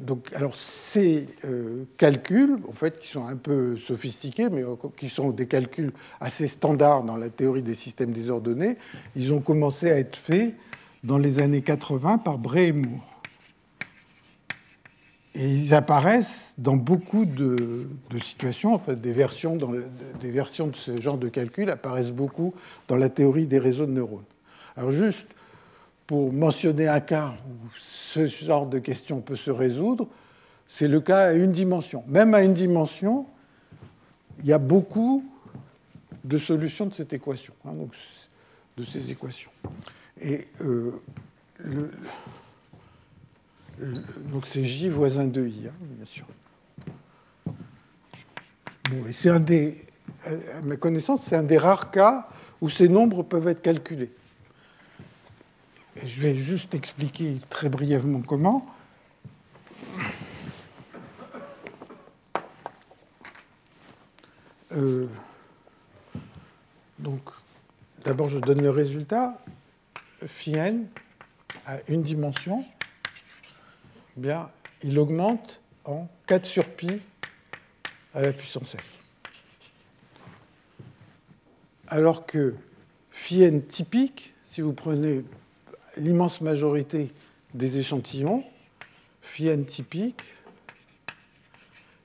Donc, 0.00 0.32
alors 0.34 0.56
ces 0.56 1.28
euh, 1.44 1.84
calculs, 1.96 2.58
en 2.68 2.72
fait, 2.72 2.98
qui 2.98 3.08
sont 3.08 3.26
un 3.26 3.36
peu 3.36 3.76
sophistiqués, 3.76 4.48
mais 4.48 4.62
qui 4.96 5.08
sont 5.08 5.30
des 5.30 5.46
calculs 5.46 5.92
assez 6.20 6.48
standards 6.48 7.04
dans 7.04 7.16
la 7.16 7.30
théorie 7.30 7.62
des 7.62 7.74
systèmes 7.74 8.12
désordonnés, 8.12 8.76
ils 9.16 9.32
ont 9.32 9.40
commencé 9.40 9.90
à 9.90 9.98
être 9.98 10.16
faits 10.16 10.54
dans 11.02 11.18
les 11.18 11.38
années 11.38 11.62
80 11.62 12.18
par 12.18 12.38
Bray 12.38 12.68
et 12.68 12.72
Moore. 12.72 13.14
Et 15.36 15.48
ils 15.48 15.74
apparaissent 15.74 16.54
dans 16.58 16.76
beaucoup 16.76 17.24
de, 17.24 17.88
situations, 18.22 18.72
en 18.72 18.78
fait, 18.78 19.00
des 19.00 19.12
versions, 19.12 19.58
des 20.20 20.30
versions 20.30 20.68
de 20.68 20.76
ce 20.76 21.00
genre 21.00 21.18
de 21.18 21.28
calcul 21.28 21.70
apparaissent 21.70 22.12
beaucoup 22.12 22.54
dans 22.86 22.96
la 22.96 23.08
théorie 23.08 23.46
des 23.46 23.58
réseaux 23.58 23.86
de 23.86 23.90
neurones. 23.90 24.24
Alors 24.76 24.92
juste 24.92 25.26
pour 26.06 26.32
mentionner 26.32 26.88
un 26.88 27.00
cas 27.00 27.34
où 27.48 27.68
ce 27.78 28.26
genre 28.26 28.66
de 28.66 28.78
question 28.78 29.20
peut 29.20 29.36
se 29.36 29.50
résoudre, 29.50 30.08
c'est 30.68 30.88
le 30.88 31.00
cas 31.00 31.28
à 31.28 31.32
une 31.32 31.52
dimension. 31.52 32.04
Même 32.06 32.34
à 32.34 32.42
une 32.42 32.54
dimension, 32.54 33.26
il 34.40 34.46
y 34.46 34.52
a 34.52 34.58
beaucoup 34.58 35.24
de 36.24 36.38
solutions 36.38 36.86
de 36.86 36.94
cette 36.94 37.12
équation, 37.12 37.54
hein, 37.64 37.72
donc 37.72 37.92
de 38.76 38.84
ces 38.84 39.10
équations. 39.10 39.50
Et 40.20 40.46
euh, 40.60 40.92
le, 41.58 41.90
donc 44.32 44.46
c'est 44.46 44.64
J 44.64 44.88
voisin 44.88 45.26
de 45.26 45.46
I, 45.46 45.68
hein, 45.68 45.72
bien 45.80 46.04
sûr. 46.04 46.26
Bon, 48.90 49.06
et 49.08 49.12
c'est 49.12 49.30
un 49.30 49.40
des, 49.40 49.82
à 50.26 50.60
ma 50.62 50.76
connaissance, 50.76 51.22
c'est 51.22 51.36
un 51.36 51.42
des 51.42 51.58
rares 51.58 51.90
cas 51.90 52.28
où 52.60 52.68
ces 52.68 52.88
nombres 52.88 53.22
peuvent 53.22 53.48
être 53.48 53.62
calculés. 53.62 54.10
Je 56.02 56.20
vais 56.20 56.34
juste 56.34 56.74
expliquer 56.74 57.36
très 57.50 57.68
brièvement 57.68 58.20
comment. 58.22 58.66
Euh, 64.72 65.06
donc, 66.98 67.20
d'abord, 68.04 68.28
je 68.28 68.38
donne 68.40 68.60
le 68.60 68.70
résultat. 68.70 69.40
Phi 70.26 70.54
n 70.54 70.88
à 71.66 71.78
une 71.88 72.02
dimension 72.02 72.64
eh 74.16 74.20
bien, 74.20 74.50
il 74.82 74.98
augmente 74.98 75.60
en 75.84 76.08
4 76.26 76.44
sur 76.44 76.64
pi 76.64 77.00
à 78.14 78.22
la 78.22 78.32
puissance 78.32 78.76
f. 78.76 78.98
Alors 81.88 82.26
que 82.26 82.54
phi 83.10 83.42
n 83.42 83.62
typique, 83.62 84.34
si 84.46 84.60
vous 84.60 84.72
prenez 84.72 85.24
l'immense 85.96 86.40
majorité 86.40 87.12
des 87.54 87.78
échantillons, 87.78 88.44
phi 89.22 89.48
n 89.48 89.64
typique, 89.64 90.22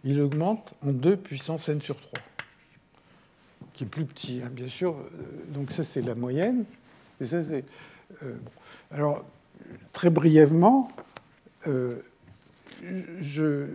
il 0.03 0.21
augmente 0.21 0.73
en 0.85 0.91
2 0.91 1.17
puissance 1.17 1.67
n 1.69 1.81
sur 1.81 1.99
3, 1.99 2.19
qui 3.73 3.83
est 3.83 3.87
plus 3.87 4.05
petit, 4.05 4.41
hein, 4.43 4.49
bien 4.51 4.69
sûr. 4.69 4.95
Donc 5.49 5.71
ça, 5.71 5.83
c'est 5.83 6.01
la 6.01 6.15
moyenne. 6.15 6.65
Et 7.19 7.25
ça, 7.25 7.43
c'est, 7.43 7.65
euh, 8.23 8.35
Alors, 8.91 9.25
très 9.91 10.09
brièvement, 10.09 10.89
euh, 11.67 11.97
euh, 12.83 13.03
je, 13.19 13.65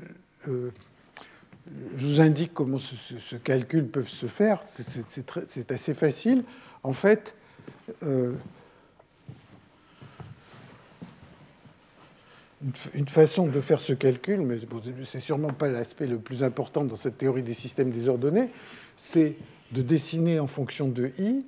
vous 1.96 2.20
indique 2.20 2.52
comment 2.52 2.78
ce, 2.78 3.36
calcul 3.36 3.86
peut 3.86 4.04
se 4.04 4.26
faire. 4.26 4.60
C'est 5.48 5.70
assez 5.70 5.94
facile. 5.94 6.44
En 6.82 6.92
fait, 6.92 7.34
une, 12.94 13.08
façon 13.08 13.46
de 13.46 13.60
faire 13.60 13.80
ce 13.80 13.92
calcul, 13.92 14.40
mais 14.40 14.58
c'est 15.06 15.20
sûrement 15.20 15.52
pas 15.52 15.68
l'aspect 15.68 16.06
le 16.06 16.18
plus 16.18 16.42
important 16.42 16.84
dans 16.84 16.96
cette 16.96 17.18
théorie 17.18 17.42
des 17.42 17.54
systèmes 17.54 17.90
désordonnés, 17.90 18.48
c'est 18.96 19.34
de 19.72 19.82
dessiner 19.82 20.40
en 20.40 20.46
fonction 20.46 20.88
de 20.88 21.10
i 21.18 21.44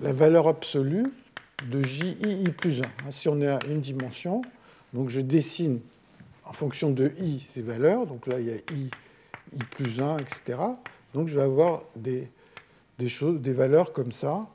la 0.00 0.12
valeur 0.12 0.48
absolue 0.48 1.06
de 1.70 1.82
j 1.82 2.16
i 2.22 2.48
plus 2.50 2.80
1. 2.80 3.10
Si 3.10 3.28
on 3.28 3.40
est 3.40 3.48
à 3.48 3.58
une 3.68 3.80
dimension, 3.80 4.42
donc 4.94 5.10
je 5.10 5.20
dessine 5.20 5.80
en 6.44 6.52
fonction 6.52 6.90
de 6.90 7.12
i 7.20 7.46
ces 7.52 7.62
valeurs. 7.62 8.06
Donc 8.06 8.26
là, 8.26 8.40
il 8.40 8.46
y 8.46 8.50
a 8.50 8.56
i, 8.56 8.90
i 9.54 9.58
plus 9.70 10.00
1, 10.00 10.16
etc. 10.18 10.58
Donc 11.14 11.28
je 11.28 11.36
vais 11.36 11.42
avoir 11.42 11.82
des, 11.96 12.28
des, 12.98 13.08
choses, 13.08 13.40
des 13.40 13.52
valeurs 13.52 13.92
comme 13.92 14.12
ça 14.12 14.46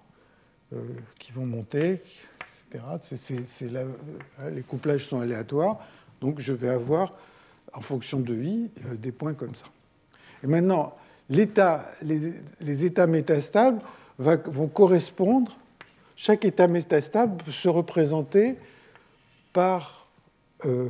euh, 0.73 0.77
qui 1.19 1.31
vont 1.31 1.45
monter, 1.45 2.01
Euh, 2.73 4.49
les 4.51 4.61
couplages 4.63 5.07
sont 5.07 5.19
aléatoires. 5.19 5.79
Donc 6.21 6.39
je 6.39 6.53
vais 6.53 6.69
avoir, 6.69 7.13
en 7.73 7.81
fonction 7.81 8.19
de 8.19 8.35
i, 8.35 8.69
euh, 8.85 8.95
des 8.95 9.11
points 9.11 9.33
comme 9.33 9.55
ça. 9.55 9.65
Et 10.43 10.47
maintenant, 10.47 10.95
les, 11.29 11.49
les, 12.61 12.85
états 12.85 13.07
métastables 13.07 13.81
vont 14.17 14.67
correspondre, 14.67 15.57
chaque 16.15 16.45
état 16.45 16.67
métastable 16.67 17.43
peut 17.43 17.51
se 17.51 17.67
représenter 17.67 18.55
par 19.53 20.07
euh, 20.65 20.89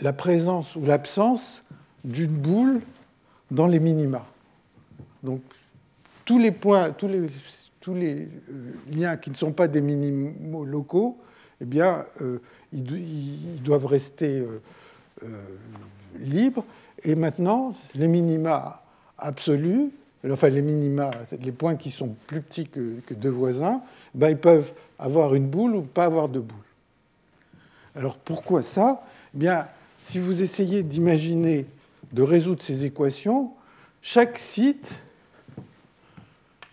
la 0.00 0.12
présence 0.12 0.74
ou 0.74 0.84
l'absence 0.84 1.62
d'une 2.04 2.36
boule 2.36 2.80
dans 3.50 3.66
les 3.66 3.78
minima. 3.78 4.26
Donc 5.22 5.42
tous 6.24 6.38
les 6.38 6.50
points, 6.50 6.90
tous 6.90 7.08
les, 7.08 7.28
tous 7.82 7.94
les 7.94 8.28
liens 8.90 9.18
qui 9.18 9.30
ne 9.30 9.34
sont 9.34 9.52
pas 9.52 9.68
des 9.68 9.82
minimaux 9.82 10.64
locaux, 10.64 11.18
eh 11.60 11.64
bien, 11.66 12.06
ils, 12.72 13.62
doivent 13.62 13.86
rester 13.86 14.42
libres. 16.18 16.64
Et 17.04 17.14
maintenant, 17.14 17.74
les 17.94 18.08
minima 18.08 18.82
absolus, 19.18 19.90
enfin 20.30 20.48
les 20.48 20.62
minima, 20.62 21.10
les 21.40 21.52
points 21.52 21.76
qui 21.76 21.90
sont 21.90 22.14
plus 22.26 22.40
petits 22.40 22.68
que, 22.68 23.14
deux 23.14 23.28
voisins, 23.28 23.82
ben, 24.14 24.30
ils 24.30 24.38
peuvent 24.38 24.72
avoir 24.98 25.34
une 25.34 25.48
boule 25.48 25.76
ou 25.76 25.82
pas 25.82 26.04
avoir 26.04 26.28
de 26.28 26.40
boule. 26.40 26.58
Alors 27.94 28.16
pourquoi 28.16 28.62
ça? 28.62 29.02
Eh 29.34 29.38
Bien, 29.38 29.66
si 29.98 30.18
vous 30.18 30.42
essayez 30.42 30.82
d'imaginer 30.82 31.66
de 32.12 32.22
résoudre 32.22 32.62
ces 32.62 32.84
équations, 32.84 33.52
chaque 34.00 34.38
site, 34.38 34.88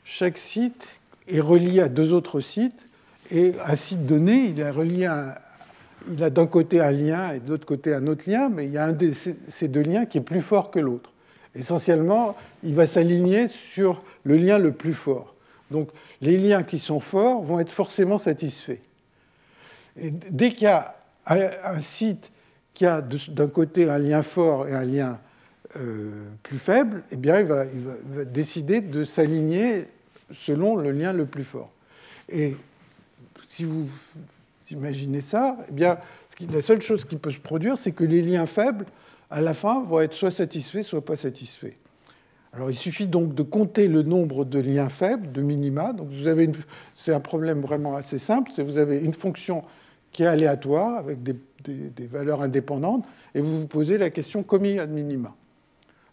chaque 0.03 0.37
site 0.37 0.98
est 1.29 1.39
relié 1.39 1.81
à 1.81 1.89
deux 1.89 2.13
autres 2.13 2.39
sites, 2.39 2.87
et 3.31 3.53
un 3.65 3.75
site 3.75 4.05
donné, 4.05 4.45
il 4.45 4.59
est 4.59 4.69
relié 4.69 5.07
il 6.09 6.23
a 6.23 6.29
d'un 6.29 6.47
côté 6.47 6.79
un 6.79 6.91
lien 6.91 7.33
et 7.33 7.39
de 7.39 7.49
l'autre 7.49 7.65
côté 7.65 7.93
un 7.93 8.07
autre 8.07 8.29
lien, 8.29 8.49
mais 8.49 8.65
il 8.65 8.71
y 8.71 8.77
a 8.77 8.85
un 8.85 8.93
de 8.93 9.11
ces 9.49 9.67
deux 9.67 9.81
liens 9.81 10.05
qui 10.05 10.17
est 10.17 10.21
plus 10.21 10.41
fort 10.41 10.71
que 10.71 10.79
l'autre. 10.79 11.11
Essentiellement, 11.55 12.35
il 12.63 12.75
va 12.75 12.87
s'aligner 12.87 13.47
sur 13.47 14.01
le 14.23 14.37
lien 14.37 14.57
le 14.57 14.71
plus 14.71 14.93
fort. 14.93 15.35
Donc 15.71 15.89
les 16.21 16.37
liens 16.37 16.63
qui 16.63 16.79
sont 16.79 16.99
forts 16.99 17.43
vont 17.43 17.59
être 17.59 17.71
forcément 17.71 18.17
satisfaits. 18.17 18.79
Et 19.97 20.11
dès 20.11 20.51
qu'il 20.51 20.63
y 20.63 20.67
a 20.67 20.95
un 21.25 21.79
site 21.79 22.31
qui 22.73 22.85
a 22.85 23.01
d'un 23.01 23.47
côté 23.47 23.89
un 23.89 23.99
lien 23.99 24.23
fort 24.23 24.67
et 24.67 24.73
un 24.73 24.85
lien 24.85 25.19
euh, 25.77 26.11
plus 26.43 26.57
faible, 26.57 27.03
eh 27.11 27.17
bien, 27.17 27.41
il 27.41 27.45
va 27.45 27.65
décider 28.25 28.81
de 28.81 29.03
s'aligner 29.03 29.87
selon 30.33 30.75
le 30.75 30.91
lien 30.91 31.13
le 31.13 31.25
plus 31.25 31.43
fort. 31.43 31.71
Et 32.29 32.55
si 33.47 33.63
vous 33.63 33.87
imaginez 34.71 35.21
ça, 35.21 35.57
eh 35.67 35.71
bien, 35.71 35.97
la 36.51 36.61
seule 36.61 36.81
chose 36.81 37.05
qui 37.05 37.17
peut 37.17 37.31
se 37.31 37.39
produire, 37.39 37.77
c'est 37.77 37.91
que 37.91 38.03
les 38.03 38.21
liens 38.21 38.45
faibles, 38.45 38.85
à 39.29 39.41
la 39.41 39.53
fin, 39.53 39.83
vont 39.83 39.99
être 39.99 40.13
soit 40.13 40.31
satisfaits, 40.31 40.83
soit 40.83 41.03
pas 41.03 41.15
satisfaits. 41.15 41.75
Alors, 42.53 42.71
il 42.71 42.77
suffit 42.77 43.07
donc 43.07 43.35
de 43.35 43.43
compter 43.43 43.87
le 43.87 44.01
nombre 44.01 44.43
de 44.43 44.59
liens 44.59 44.89
faibles, 44.89 45.31
de 45.31 45.41
minima. 45.41 45.93
Donc, 45.93 46.09
vous 46.09 46.27
avez 46.27 46.49
c'est 46.95 47.13
un 47.13 47.19
problème 47.19 47.61
vraiment 47.61 47.95
assez 47.95 48.17
simple. 48.17 48.51
C'est 48.53 48.63
vous 48.63 48.77
avez 48.77 48.97
une 48.97 49.13
fonction 49.13 49.63
qui 50.11 50.23
est 50.23 50.27
aléatoire 50.27 50.97
avec 50.97 51.21
des, 51.21 51.35
valeurs 52.07 52.41
indépendantes, 52.41 53.05
et 53.35 53.41
vous 53.41 53.59
vous 53.61 53.67
posez 53.67 53.97
la 53.97 54.09
question 54.09 54.43
combien 54.43 54.71
il 54.71 54.75
y 54.77 54.79
a 54.79 54.87
de 54.87 54.93
minima. 54.93 55.35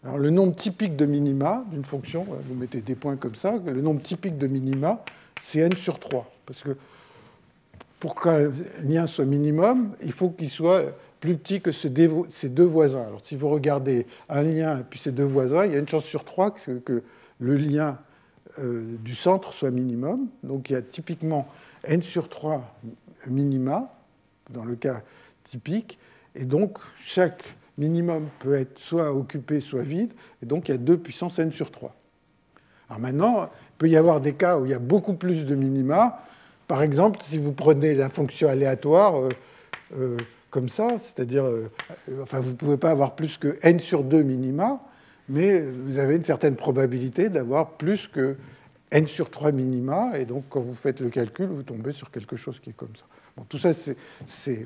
Alors, 0.03 0.17
le 0.17 0.29
nombre 0.29 0.55
typique 0.55 0.95
de 0.95 1.05
minima 1.05 1.63
d'une 1.71 1.85
fonction, 1.85 2.25
vous 2.25 2.55
mettez 2.55 2.81
des 2.81 2.95
points 2.95 3.15
comme 3.15 3.35
ça, 3.35 3.55
le 3.65 3.81
nombre 3.81 4.01
typique 4.01 4.37
de 4.37 4.47
minima, 4.47 5.03
c'est 5.41 5.59
n 5.59 5.73
sur 5.73 5.99
3, 5.99 6.31
parce 6.45 6.61
que 6.61 6.77
pour 7.99 8.15
qu'un 8.15 8.51
lien 8.83 9.07
soit 9.07 9.25
minimum, 9.25 9.95
il 10.03 10.11
faut 10.11 10.29
qu'il 10.29 10.49
soit 10.49 10.83
plus 11.19 11.35
petit 11.35 11.61
que 11.61 11.71
ces 11.71 11.89
deux 11.89 12.63
voisins. 12.63 13.03
Alors 13.07 13.21
si 13.23 13.35
vous 13.35 13.49
regardez 13.49 14.05
un 14.29 14.43
lien 14.43 14.79
et 14.79 14.83
puis 14.83 14.99
ces 14.99 15.11
deux 15.11 15.23
voisins, 15.23 15.65
il 15.65 15.73
y 15.73 15.75
a 15.75 15.79
une 15.79 15.87
chance 15.87 16.05
sur 16.05 16.23
trois 16.23 16.51
que, 16.51 17.03
le 17.39 17.55
lien 17.55 17.97
euh, 18.59 18.95
du 18.99 19.15
centre 19.15 19.53
soit 19.53 19.71
minimum. 19.71 20.27
Donc 20.43 20.69
il 20.69 20.73
y 20.73 20.75
a 20.75 20.81
typiquement 20.81 21.47
n 21.83 22.01
sur 22.01 22.29
3 22.29 22.79
minima 23.27 23.93
dans 24.49 24.63
le 24.65 24.75
cas 24.75 25.01
typique. 25.43 25.99
Et 26.35 26.45
donc 26.45 26.79
chaque 26.99 27.55
minimum 27.77 28.27
peut 28.39 28.55
être 28.55 28.77
soit 28.79 29.13
occupé, 29.13 29.59
soit 29.59 29.83
vide. 29.83 30.11
Et 30.41 30.45
donc 30.45 30.69
il 30.69 30.71
y 30.71 30.75
a 30.75 30.77
2 30.77 30.97
puissance 30.97 31.39
n 31.39 31.51
sur 31.51 31.71
3. 31.71 31.95
Alors 32.89 33.01
maintenant, 33.01 33.43
il 33.43 33.77
peut 33.77 33.89
y 33.89 33.97
avoir 33.97 34.21
des 34.21 34.33
cas 34.33 34.57
où 34.57 34.65
il 34.65 34.71
y 34.71 34.75
a 34.75 34.79
beaucoup 34.79 35.13
plus 35.13 35.45
de 35.45 35.55
minima. 35.55 36.23
Par 36.67 36.81
exemple, 36.83 37.19
si 37.21 37.37
vous 37.37 37.53
prenez 37.53 37.95
la 37.95 38.09
fonction 38.09 38.49
aléatoire 38.49 39.19
euh, 39.19 39.29
euh, 39.97 40.17
comme 40.49 40.69
ça, 40.69 40.97
c'est-à-dire, 40.99 41.45
euh, 41.45 41.69
enfin, 42.21 42.39
vous 42.39 42.51
ne 42.51 42.55
pouvez 42.55 42.77
pas 42.77 42.91
avoir 42.91 43.15
plus 43.15 43.37
que 43.37 43.57
n 43.61 43.79
sur 43.79 44.03
2 44.03 44.21
minima, 44.21 44.81
mais 45.29 45.61
vous 45.61 45.97
avez 45.97 46.15
une 46.15 46.23
certaine 46.23 46.55
probabilité 46.55 47.29
d'avoir 47.29 47.71
plus 47.71 48.07
que 48.07 48.37
n 48.91 49.07
sur 49.07 49.29
3 49.29 49.51
minima, 49.51 50.17
et 50.17 50.25
donc 50.25 50.45
quand 50.49 50.61
vous 50.61 50.75
faites 50.75 51.01
le 51.01 51.09
calcul, 51.09 51.47
vous 51.47 51.63
tombez 51.63 51.91
sur 51.91 52.09
quelque 52.11 52.37
chose 52.37 52.59
qui 52.59 52.69
est 52.69 52.77
comme 52.77 52.95
ça. 52.95 53.03
Tout 53.49 53.59
ça, 53.59 53.71
c'est 53.73 54.65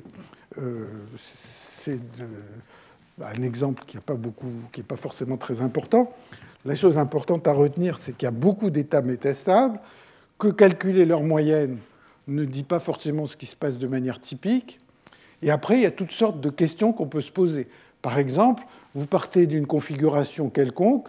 un 3.20 3.42
exemple 3.42 3.84
qui 3.86 3.96
n'est 3.96 4.82
pas, 4.82 4.96
forcément 4.96 5.36
très 5.36 5.60
important. 5.60 6.12
La 6.64 6.74
chose 6.74 6.98
importante 6.98 7.46
à 7.46 7.52
retenir, 7.52 7.98
c'est 7.98 8.12
qu'il 8.16 8.26
y 8.26 8.28
a 8.28 8.32
beaucoup 8.32 8.70
d'états 8.70 9.02
métastables, 9.02 9.78
que 10.38 10.48
calculer 10.48 11.04
leur 11.04 11.22
moyenne 11.22 11.78
ne 12.28 12.44
dit 12.44 12.62
pas 12.64 12.78
forcément 12.78 13.26
ce 13.26 13.36
qui 13.36 13.46
se 13.46 13.56
passe 13.56 13.78
de 13.78 13.86
manière 13.86 14.20
typique. 14.20 14.80
Et 15.42 15.50
après, 15.50 15.76
il 15.76 15.82
y 15.82 15.86
a 15.86 15.90
toutes 15.90 16.12
sortes 16.12 16.40
de 16.40 16.50
questions 16.50 16.92
qu'on 16.92 17.06
peut 17.06 17.20
se 17.20 17.32
poser. 17.32 17.68
Par 18.00 18.18
exemple, 18.18 18.64
vous 18.94 19.06
partez 19.06 19.46
d'une 19.46 19.66
configuration 19.66 20.50
quelconque, 20.50 21.08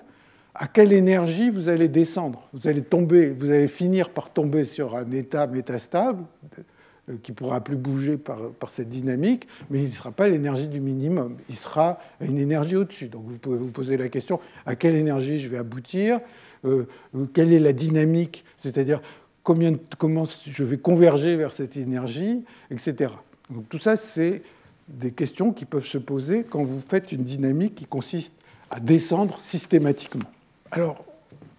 à 0.56 0.68
quelle 0.68 0.94
énergie 0.94 1.50
vous 1.50 1.70
allez 1.70 1.88
descendre? 1.88 2.48
Vous 2.54 2.68
allez 2.68 2.84
tomber, 2.84 3.30
vous 3.30 3.50
allez 3.50 3.68
finir 3.68 4.10
par 4.10 4.32
tomber 4.32 4.66
sur 4.66 4.96
un 4.96 5.10
état 5.12 5.48
métastable 5.48 6.24
qui 7.22 7.32
ne 7.32 7.36
pourra 7.36 7.62
plus 7.62 7.76
bouger 7.76 8.18
par, 8.18 8.40
cette 8.70 8.90
dynamique, 8.90 9.48
mais 9.70 9.80
il 9.80 9.90
ne 9.90 9.94
sera 9.94 10.12
pas 10.12 10.30
l'énergie 10.30 10.68
du 10.68 10.80
minimum, 10.80 11.36
il 11.50 11.56
sera 11.56 12.00
une 12.22 12.38
énergie 12.38 12.78
au-dessus. 12.78 13.08
Donc 13.08 13.24
vous 13.26 13.38
pouvez 13.38 13.58
vous 13.58 13.72
poser 13.72 13.98
la 13.98 14.08
question 14.08 14.40
à 14.66 14.76
quelle 14.76 14.96
énergie 14.96 15.40
je 15.40 15.50
vais 15.50 15.58
aboutir, 15.58 16.22
euh, 16.66 16.86
quelle 17.34 17.52
est 17.52 17.60
la 17.60 17.74
dynamique, 17.74 18.46
c'est-à-dire 18.58 19.02
combien, 19.44 19.74
comment 19.98 20.26
je 20.46 20.64
vais 20.64 20.78
converger 20.78 21.36
vers 21.36 21.52
cette 21.52 21.76
énergie, 21.76 22.46
etc. 22.72 23.14
Donc 23.50 23.68
tout 23.68 23.80
ça, 23.80 23.98
c'est 23.98 24.42
des 24.88 25.12
questions 25.12 25.52
qui 25.52 25.66
peuvent 25.66 25.86
se 25.86 25.98
poser 25.98 26.46
quand 26.50 26.64
vous 26.64 26.82
faites 26.82 27.12
une 27.12 27.24
dynamique 27.24 27.76
qui 27.76 27.86
consiste 27.86 28.34
à 28.70 28.80
descendre 28.80 29.40
systématiquement. 29.40 30.30
Alors, 30.72 31.04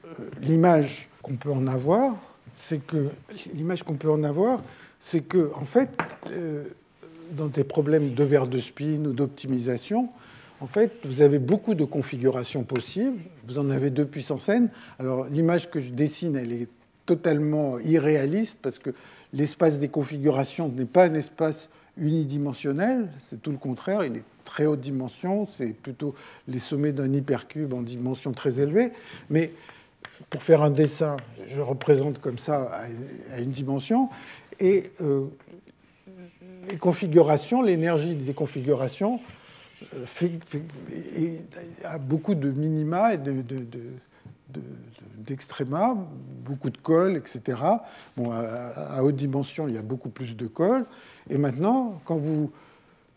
euh, 0.07 0.09
l'image 0.42 1.09
qu'on 1.22 1.36
peut 1.36 1.53
en 1.53 1.66
avoir, 1.66 2.16
c'est 2.57 2.84
que 2.84 3.09
l'image 3.55 3.82
qu'on 3.82 3.95
peut 3.95 4.11
en 4.11 4.24
avoir, 4.24 4.62
c'est 5.05 5.20
que 5.20 5.52
en 5.55 5.66
fait, 5.66 5.98
euh, 6.30 6.64
dans 7.32 7.48
des 7.48 7.62
problèmes 7.62 8.14
de 8.14 8.24
verre 8.24 8.46
de 8.46 8.59
spin 8.59 9.05
ou 9.05 9.12
d'optimisation, 9.12 10.09
en 10.62 10.66
fait, 10.66 10.92
vous 11.05 11.20
avez 11.20 11.38
beaucoup 11.38 11.74
de 11.74 11.84
configurations 11.84 12.62
possibles. 12.62 13.18
Vous 13.46 13.59
en 13.59 13.68
avez 13.68 13.90
deux 13.90 14.07
puissance 14.07 14.48
n. 14.48 14.70
Alors, 14.98 15.26
l'image 15.26 15.70
que 15.70 15.78
je 15.78 15.90
dessine, 15.90 16.36
elle 16.36 16.52
est 16.52 16.68
totalement 17.05 17.78
irréaliste 17.80 18.61
parce 18.62 18.78
que 18.78 18.90
l'espace 19.34 19.78
des 19.78 19.88
configurations 19.88 20.68
n'est 20.68 20.86
pas 20.86 21.05
un 21.05 21.14
espace 21.14 21.68
unidimensionnel, 21.98 23.11
c'est 23.28 23.42
tout 23.42 23.50
le 23.50 23.59
contraire, 23.59 24.05
il 24.05 24.16
est 24.16 24.24
très 24.46 24.64
haute 24.64 24.80
dimension, 24.80 25.46
c'est 25.46 25.74
plutôt 25.74 26.14
les 26.48 26.59
sommets 26.59 26.92
d'un 26.92 27.12
hypercube 27.12 27.74
en 27.74 27.82
dimension 27.82 28.32
très 28.32 28.59
élevée. 28.59 28.90
Mais 29.28 29.52
pour 30.30 30.42
faire 30.42 30.62
un 30.62 30.70
dessin, 30.70 31.16
je 31.48 31.61
représente 31.61 32.20
comme 32.20 32.38
ça 32.38 32.70
à 33.30 33.40
une 33.40 33.50
dimension, 33.50 34.09
et 34.61 34.92
euh, 35.00 35.26
les 36.68 36.76
configurations, 36.76 37.62
l'énergie 37.62 38.14
des 38.14 38.32
configurations 38.32 39.20
euh, 39.94 41.38
a 41.84 41.98
beaucoup 41.98 42.34
de 42.34 42.50
minima 42.50 43.14
et 43.14 43.18
de, 43.18 43.34
d'extréma, 45.18 45.96
beaucoup 46.44 46.70
de 46.70 46.78
colle, 46.78 47.16
etc. 47.16 47.61
Bon, 48.16 48.30
à, 48.30 49.02
haute 49.02 49.16
dimension, 49.16 49.68
il 49.68 49.74
y 49.74 49.78
a 49.78 49.82
beaucoup 49.82 50.11
plus 50.11 50.36
de 50.36 50.46
colle. 50.46 50.84
Et 51.30 51.38
maintenant, 51.38 52.00
quand 52.05 52.16
vous... 52.16 52.50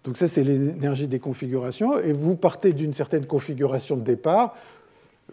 Donc 0.03 0.17
ça, 0.17 0.27
c'est 0.27 0.43
l'énergie 0.43 1.07
des 1.07 1.19
configurations. 1.19 1.99
Et 1.99 2.13
vous 2.13 2.35
partez 2.35 2.73
d'une 2.73 2.93
certaine 2.93 3.25
configuration 3.25 3.97
de 3.97 4.01
départ, 4.01 4.55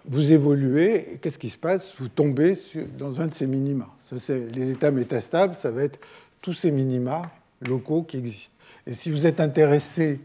vous 0.07 0.33
évoluez, 0.33 1.15
et 1.15 1.19
qu'est-ce 1.19 1.39
qui 1.39 1.49
se 1.49 1.57
passe? 1.57 1.93
Vous 1.99 2.09
tombez 2.09 2.59
dans 2.99 3.21
un 3.21 3.29
de 3.29 3.35
ces 3.35 3.47
minima. 3.47 3.94
Les 4.13 4.71
états 4.71 4.91
métastables, 4.91 5.57
ça 5.57 5.71
va 5.71 5.83
être 5.83 5.99
tous 6.43 6.53
ces 6.53 6.71
minima 6.71 7.23
locaux 7.63 8.03
qui 8.03 8.19
existent. 8.19 8.55
Et 8.87 8.95
si 8.95 9.11
vous 9.11 9.27
êtes 9.27 9.41
intéressé 9.41 10.21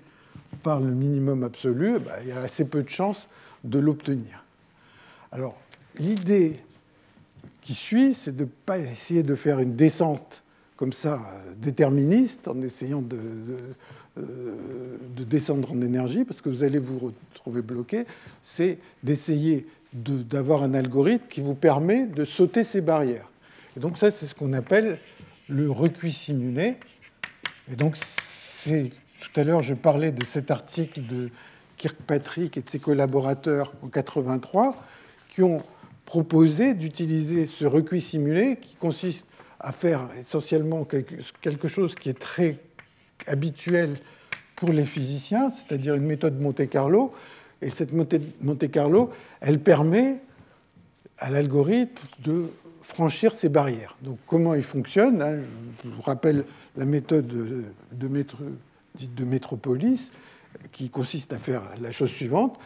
par 0.64 0.80
le 0.80 0.92
minimum 0.92 1.44
absolu, 1.44 2.00
bah, 2.00 2.18
il 2.22 2.30
y 2.30 2.32
a 2.32 2.42
assez 2.42 2.66
peu 2.66 2.84
de 2.84 2.90
chances 2.90 3.28
de 3.64 3.80
l'obtenir. 3.80 4.44
Alors, 5.32 5.58
l'idée 5.98 6.60
qui 7.62 7.74
suit, 7.74 8.14
c'est 8.14 8.36
de 8.36 8.44
ne 8.44 8.50
pas 8.66 8.80
essayer 8.80 9.24
de 9.24 9.36
faire 9.36 9.60
une 9.60 9.76
descente 9.76 10.44
comme 10.76 10.94
ça 10.94 11.20
déterministe 11.58 12.48
en 12.48 12.62
essayant 12.62 13.02
de, 13.02 13.18
de, 14.18 15.24
descendre 15.26 15.74
en 15.74 15.82
énergie, 15.82 16.24
parce 16.24 16.42
que 16.42 16.50
vous 16.50 16.64
allez 16.64 16.80
vous 16.80 17.12
retrouver 17.34 17.62
bloqué, 17.62 18.06
c'est 18.42 18.78
d'essayer 19.04 19.68
d'avoir 19.94 20.64
un 20.64 20.74
algorithme 20.74 21.26
qui 21.30 21.42
vous 21.42 21.54
permet 21.54 22.06
de 22.06 22.26
sauter 22.26 22.64
ces 22.64 22.82
barrières. 22.82 23.30
Donc 23.80 23.98
ça, 23.98 24.12
c'est 24.12 24.26
ce 24.26 24.36
qu'on 24.36 24.54
appelle 24.54 25.00
le 25.48 25.72
recuit 25.72 26.12
simulé. 26.12 26.76
Et 27.72 27.76
donc, 27.76 27.98
tout 28.66 29.40
à 29.40 29.44
l'heure, 29.44 29.62
je 29.62 29.74
parlais 29.74 30.12
de 30.12 30.24
cet 30.26 30.52
article 30.52 31.02
de 31.08 31.30
Kirkpatrick 31.78 32.58
et 32.58 32.62
de 32.62 32.70
ses 32.70 32.80
collaborateurs 32.80 33.74
en 33.82 33.88
83 33.88 34.76
qui 35.30 35.44
ont 35.44 35.60
proposé 36.06 36.74
d'utiliser 36.74 37.46
ce 37.46 37.66
recuit 37.66 38.02
simulé 38.02 38.58
qui 38.62 38.76
consiste 38.76 39.26
à 39.60 39.72
faire 39.72 40.10
essentiellement 40.20 40.86
quelque 41.42 41.68
chose 41.68 41.96
qui 41.96 42.10
est 42.10 42.20
très 42.20 42.58
habituel 43.28 43.98
pour 44.56 44.70
les 44.70 44.86
physiciens, 44.86 45.50
c'est-à-dire 45.52 45.96
une 45.96 46.06
méthode 46.06 46.40
Monte-Carlo. 46.40 47.14
Et 47.62 47.70
cette 47.70 47.94
méthode 47.94 48.24
Monte-Carlo, 48.42 49.12
elle 49.40 49.60
permet 49.60 50.18
à 51.18 51.30
l'algorithme 51.30 52.02
de 52.24 52.50
franchir 52.90 53.34
ces 53.34 53.50
barrières. 53.50 53.96
Donc 54.02 54.18
comment 54.28 54.56
il 54.56 54.64
fonctionne 54.64 55.22
hein, 55.22 55.38
Je 55.84 55.90
vous 55.90 56.02
rappelle 56.02 56.44
la 56.76 56.86
méthode 56.86 57.28
de, 57.28 57.64
dite 58.96 59.16
de 59.16 59.24
métropolis, 59.24 60.12
qui 60.72 60.90
consiste 60.90 61.32
à 61.32 61.40
faire 61.40 61.62
la 61.80 61.92
chose 61.92 62.10
suivante, 62.10 62.60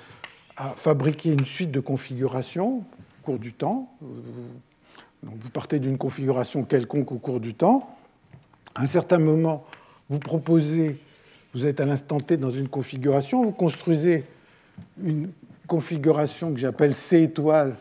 à 0.55 0.69
fabriquer 0.69 1.33
une 1.33 1.45
suite 1.45 1.71
de 1.71 1.79
configurations 1.79 2.77
au 2.77 3.25
cours 3.25 3.39
du 3.39 3.53
temps. 3.53 3.91
Vous 5.21 5.49
partez 5.49 5.79
d'une 5.79 5.97
configuration 5.97 6.63
quelconque 6.63 7.11
au 7.11 7.17
cours 7.17 7.39
du 7.39 7.53
temps. 7.53 7.95
À 8.75 8.83
un 8.83 8.87
certain 8.87 9.19
moment, 9.19 9.65
vous 10.09 10.19
proposez, 10.19 10.95
vous 11.53 11.65
êtes 11.65 11.79
à 11.79 11.85
l'instant 11.85 12.19
T 12.19 12.37
dans 12.37 12.49
une 12.49 12.69
configuration, 12.69 13.43
vous 13.43 13.51
construisez 13.51 14.23
une 15.03 15.31
configuration 15.67 16.53
que 16.53 16.59
j'appelle 16.59 16.95
C 16.95 17.23
étoile 17.23 17.75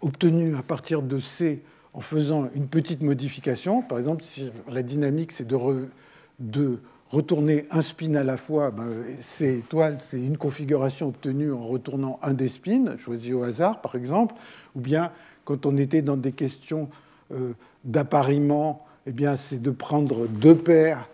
obtenu 0.00 0.56
à 0.56 0.62
partir 0.62 1.02
de 1.02 1.18
C 1.18 1.62
en 1.94 2.00
faisant 2.00 2.48
une 2.54 2.68
petite 2.68 3.02
modification. 3.02 3.82
Par 3.82 3.98
exemple, 3.98 4.24
si 4.24 4.50
la 4.70 4.82
dynamique, 4.82 5.32
c'est 5.32 5.46
de, 5.46 6.78
retourner 7.10 7.66
un 7.70 7.80
spin 7.80 8.14
à 8.14 8.24
la 8.24 8.36
fois, 8.36 8.70
ben, 8.70 9.04
C 9.20 9.58
étoile, 9.58 9.98
c'est 10.08 10.20
une 10.20 10.36
configuration 10.36 11.08
obtenue 11.08 11.52
en 11.52 11.66
retournant 11.66 12.18
un 12.22 12.34
des 12.34 12.48
spins, 12.48 12.96
choisi 12.98 13.32
au 13.32 13.42
hasard, 13.42 13.80
par 13.80 13.94
exemple. 13.94 14.34
Ou 14.76 14.80
bien, 14.80 15.10
quand 15.44 15.64
on 15.64 15.76
était 15.78 16.02
dans 16.02 16.18
des 16.18 16.32
questions 16.32 16.90
euh, 17.32 17.54
d'appariement, 17.84 18.84
eh 19.06 19.12
bien, 19.12 19.36
c'est 19.36 19.60
de 19.60 19.70
prendre 19.70 20.26
deux 20.28 20.54
paires 20.54 21.08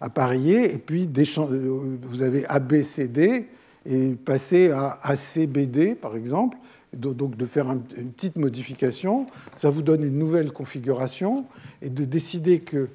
à 0.00 0.10
parier, 0.10 0.74
et 0.74 0.78
puis 0.78 1.08
euh, 1.38 1.96
vous 2.02 2.22
avez 2.22 2.44
ABCD, 2.46 3.48
et 3.88 4.10
passer 4.16 4.72
à 4.72 4.98
ACBD, 5.02 5.94
par 5.94 6.16
exemple 6.16 6.58
donc 6.92 7.36
de 7.36 7.46
faire 7.46 7.70
une 7.70 8.12
petite 8.12 8.36
modification, 8.36 9.26
ça 9.56 9.70
vous 9.70 9.82
donne 9.82 10.02
une 10.02 10.18
nouvelle 10.18 10.52
configuration, 10.52 11.46
et 11.82 11.90
de 11.90 12.04
décider 12.04 12.60
que 12.60 12.88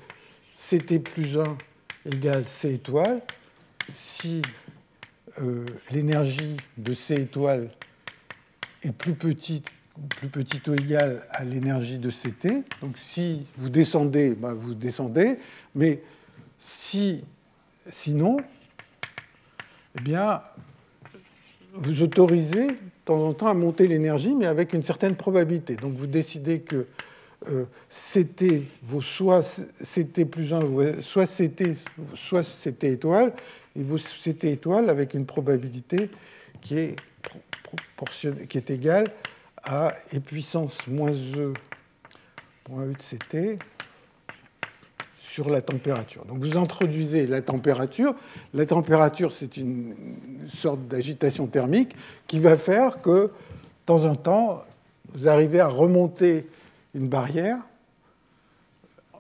CT 0.70 1.00
plus 1.00 1.38
1 1.38 1.58
égale 2.12 2.48
C 2.48 2.74
étoile, 2.74 3.22
si 3.94 4.42
euh, 5.42 5.66
l'énergie 5.92 6.58
de 6.78 6.94
C 6.94 7.16
étoile 7.16 7.70
est 8.84 8.92
plus 8.92 9.14
petite, 9.14 9.68
plus 10.10 10.30
petite 10.30 10.68
ou 10.68 10.74
égale 10.74 11.24
à 11.32 11.44
l'énergie 11.44 12.00
de 12.00 12.10
CT. 12.10 12.64
Donc 12.82 12.98
si 12.98 13.46
vous 13.58 13.70
descendez, 13.70 14.32
ben, 14.32 14.54
vous 14.54 14.74
descendez, 14.74 15.38
mais 15.76 16.02
si, 16.60 17.24
sinon, 17.90 18.38
eh 19.98 20.02
bien, 20.02 20.42
vous 21.74 22.04
autorisez 22.04 22.68
de 23.02 23.06
temps 23.06 23.28
en 23.28 23.34
temps 23.34 23.48
à 23.48 23.54
monter 23.54 23.88
l'énergie, 23.88 24.36
mais 24.36 24.46
avec 24.46 24.74
une 24.74 24.84
certaine 24.84 25.16
probabilité. 25.16 25.76
Donc 25.76 25.94
vous 25.94 26.08
décidez 26.08 26.60
que 26.60 26.86
euh, 27.50 27.66
CT 27.90 28.64
vaut 28.84 29.02
soit 29.02 29.42
CT 29.84 30.26
plus 30.26 30.54
1, 30.54 31.02
soit 31.02 31.26
CT, 31.26 31.76
soit 32.16 32.44
CT 32.44 32.84
étoile, 32.84 33.34
et 33.76 33.82
vaut 33.82 33.98
CT 33.98 34.46
étoile 34.46 34.90
avec 34.90 35.16
une 35.16 35.26
probabilité 35.26 36.10
qui 36.62 36.78
est, 36.78 36.96
qui 38.48 38.58
est 38.58 38.70
égale 38.70 39.06
à 39.64 39.94
e 40.14 40.20
puissance 40.20 40.86
moins 40.88 41.12
E 41.12 41.54
moins 42.70 42.86
E 42.86 42.94
de 42.94 42.98
CT 42.98 43.60
sur 45.32 45.50
la 45.50 45.62
température. 45.62 46.26
Donc 46.26 46.40
vous 46.40 46.58
introduisez 46.58 47.26
la 47.26 47.42
température. 47.42 48.14
La 48.54 48.66
température, 48.66 49.32
c'est 49.32 49.56
une 49.56 49.96
sorte 50.58 50.88
d'agitation 50.88 51.48
thermique 51.48 51.96
qui 52.28 52.40
va 52.40 52.56
faire 52.56 53.02
que, 53.02 53.24
de 53.26 53.32
temps 53.86 54.06
en 54.06 54.16
temps, 54.16 54.64
vous 55.14 55.28
arrivez 55.28 55.60
à 55.60 55.68
remonter 55.68 56.48
une 56.94 57.08
barrière. 57.08 57.58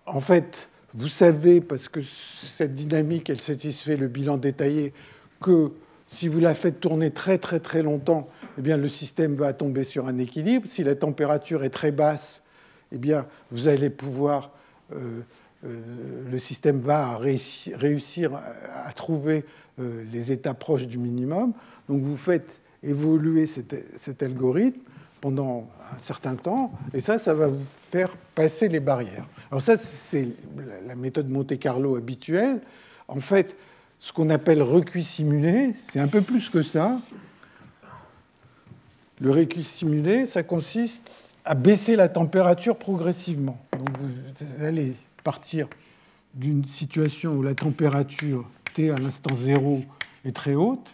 En 0.05 0.19
fait, 0.19 0.69
vous 0.93 1.07
savez, 1.07 1.61
parce 1.61 1.87
que 1.87 2.01
cette 2.57 2.75
dynamique, 2.75 3.29
elle 3.29 3.41
satisfait 3.41 3.97
le 3.97 4.07
bilan 4.07 4.37
détaillé, 4.37 4.93
que 5.41 5.71
si 6.07 6.27
vous 6.27 6.39
la 6.39 6.53
faites 6.53 6.79
tourner 6.79 7.11
très 7.11 7.37
très 7.37 7.59
très 7.59 7.81
longtemps, 7.81 8.27
eh 8.57 8.61
bien, 8.61 8.77
le 8.77 8.89
système 8.89 9.35
va 9.35 9.53
tomber 9.53 9.85
sur 9.85 10.07
un 10.07 10.17
équilibre. 10.17 10.67
Si 10.69 10.83
la 10.83 10.95
température 10.95 11.63
est 11.63 11.69
très 11.69 11.91
basse, 11.91 12.41
eh 12.91 12.97
bien, 12.97 13.25
vous 13.51 13.69
allez 13.69 13.89
pouvoir 13.89 14.51
euh, 14.93 15.21
le 15.63 16.39
système 16.39 16.79
va 16.79 17.17
réussir 17.17 18.31
à 18.85 18.91
trouver 18.93 19.45
euh, 19.79 20.03
les 20.11 20.31
états 20.31 20.53
proches 20.53 20.85
du 20.85 20.97
minimum. 20.97 21.53
Donc 21.87 22.01
vous 22.01 22.17
faites 22.17 22.59
évoluer 22.83 23.45
cet, 23.45 24.23
algorithme 24.23 24.79
pendant 25.21 25.69
un 25.93 25.99
certain 25.99 26.35
temps, 26.35 26.71
et 26.93 26.99
ça, 26.99 27.19
ça 27.19 27.33
va 27.33 27.47
vous 27.47 27.63
faire 27.77 28.09
passer 28.33 28.67
les 28.67 28.79
barrières. 28.79 29.25
Alors 29.51 29.61
ça, 29.61 29.77
c'est 29.77 30.29
la 30.87 30.95
méthode 30.95 31.29
Monte-Carlo 31.29 31.95
habituelle. 31.95 32.59
En 33.07 33.19
fait, 33.19 33.55
ce 33.99 34.11
qu'on 34.11 34.31
appelle 34.31 34.63
recuit 34.63 35.03
simulé, 35.03 35.73
c'est 35.91 35.99
un 35.99 36.07
peu 36.07 36.21
plus 36.21 36.49
que 36.49 36.63
ça. 36.63 36.99
Le 39.19 39.29
recuit 39.29 39.63
simulé, 39.63 40.25
ça 40.25 40.41
consiste 40.41 41.03
à 41.45 41.53
baisser 41.53 41.95
la 41.95 42.09
température 42.09 42.75
progressivement. 42.77 43.63
Donc 43.77 43.89
vous 43.99 44.65
allez 44.65 44.95
partir 45.23 45.67
d'une 46.33 46.65
situation 46.65 47.33
où 47.33 47.41
la 47.41 47.55
température 47.55 48.49
T 48.73 48.89
à 48.89 48.97
l'instant 48.97 49.35
0 49.35 49.83
est 50.25 50.35
très 50.35 50.55
haute, 50.55 50.87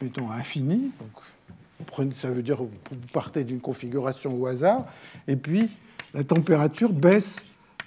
mettons 0.00 0.30
à 0.30 0.36
infini, 0.36 0.90
donc 1.00 2.14
ça 2.14 2.30
veut 2.30 2.42
dire 2.42 2.58
que 2.58 2.62
vous 2.62 3.06
partez 3.12 3.44
d'une 3.44 3.60
configuration 3.60 4.40
au 4.40 4.46
hasard, 4.46 4.86
et 5.26 5.36
puis 5.36 5.68
la 6.12 6.24
température 6.24 6.92
baisse 6.92 7.36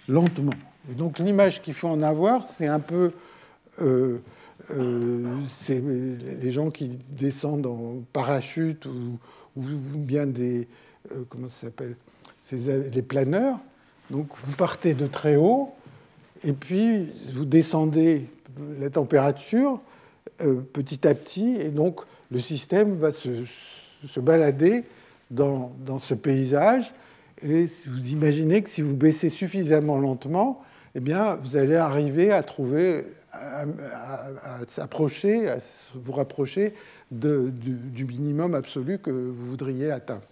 lentement. 0.08 0.54
Donc 0.90 1.20
l'image 1.20 1.62
qu'il 1.62 1.74
faut 1.74 1.88
en 1.88 2.02
avoir, 2.02 2.46
c'est 2.58 2.68
un 2.68 2.80
peu 2.80 3.12
euh, 3.82 4.18
euh, 4.72 5.42
les 5.70 6.52
gens 6.52 6.70
qui 6.70 7.00
descendent 7.10 7.68
en 7.68 8.04
parachute 8.14 8.86
ou, 8.86 9.20
bien 9.56 10.28
des 10.28 10.68
euh, 11.12 11.24
comment 11.30 11.50
ça 11.50 11.68
s'appelle 11.68 11.96
les 12.52 13.02
planeurs. 13.02 13.58
Donc 14.10 14.28
vous 14.44 14.54
partez 14.54 14.94
de 14.94 15.08
très 15.08 15.36
haut 15.36 15.74
et 16.44 16.54
puis, 16.54 17.12
vous 17.34 17.46
descendez 17.46 18.26
la 18.80 18.90
température 18.90 19.80
euh, 20.42 20.62
petit 20.74 21.08
à 21.08 21.16
petit, 21.16 21.56
et 21.60 21.70
donc 21.70 22.02
le 22.32 22.40
système 22.40 22.96
va 22.96 23.12
se, 23.12 23.30
balader 24.20 24.84
dans, 25.32 25.72
ce 26.00 26.14
paysage. 26.14 26.94
Et 27.44 27.66
vous 27.88 28.12
imaginez 28.12 28.62
que 28.62 28.70
si 28.70 28.82
vous 28.82 28.96
baissez 28.96 29.30
suffisamment 29.30 29.98
lentement, 29.98 30.64
eh 30.96 31.00
bien, 31.00 31.36
vous 31.36 31.56
allez 31.56 31.76
arriver 31.76 32.32
à 32.32 32.44
trouver, 32.44 33.06
à, 33.32 33.66
s'approcher, 34.68 35.50
à 35.50 35.58
vous 35.94 36.12
rapprocher 36.12 36.74
du, 37.12 37.52
du 37.52 38.06
minimum 38.06 38.56
absolu 38.56 38.98
que 38.98 39.12
vous 39.12 39.46
voudriez 39.46 39.92
atteindre. 39.92 40.24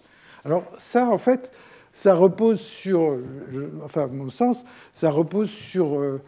Alors 0.44 0.64
ça, 0.78 1.08
en 1.08 1.18
fait, 1.18 1.50
ça 1.96 2.14
repose 2.14 2.60
sur, 2.60 3.16
enfin, 3.82 4.02
à 4.02 4.06
mon 4.06 4.28
sens, 4.28 4.66
ça 4.92 5.08
repose 5.08 5.48
sur 5.48 5.98
euh, 5.98 6.20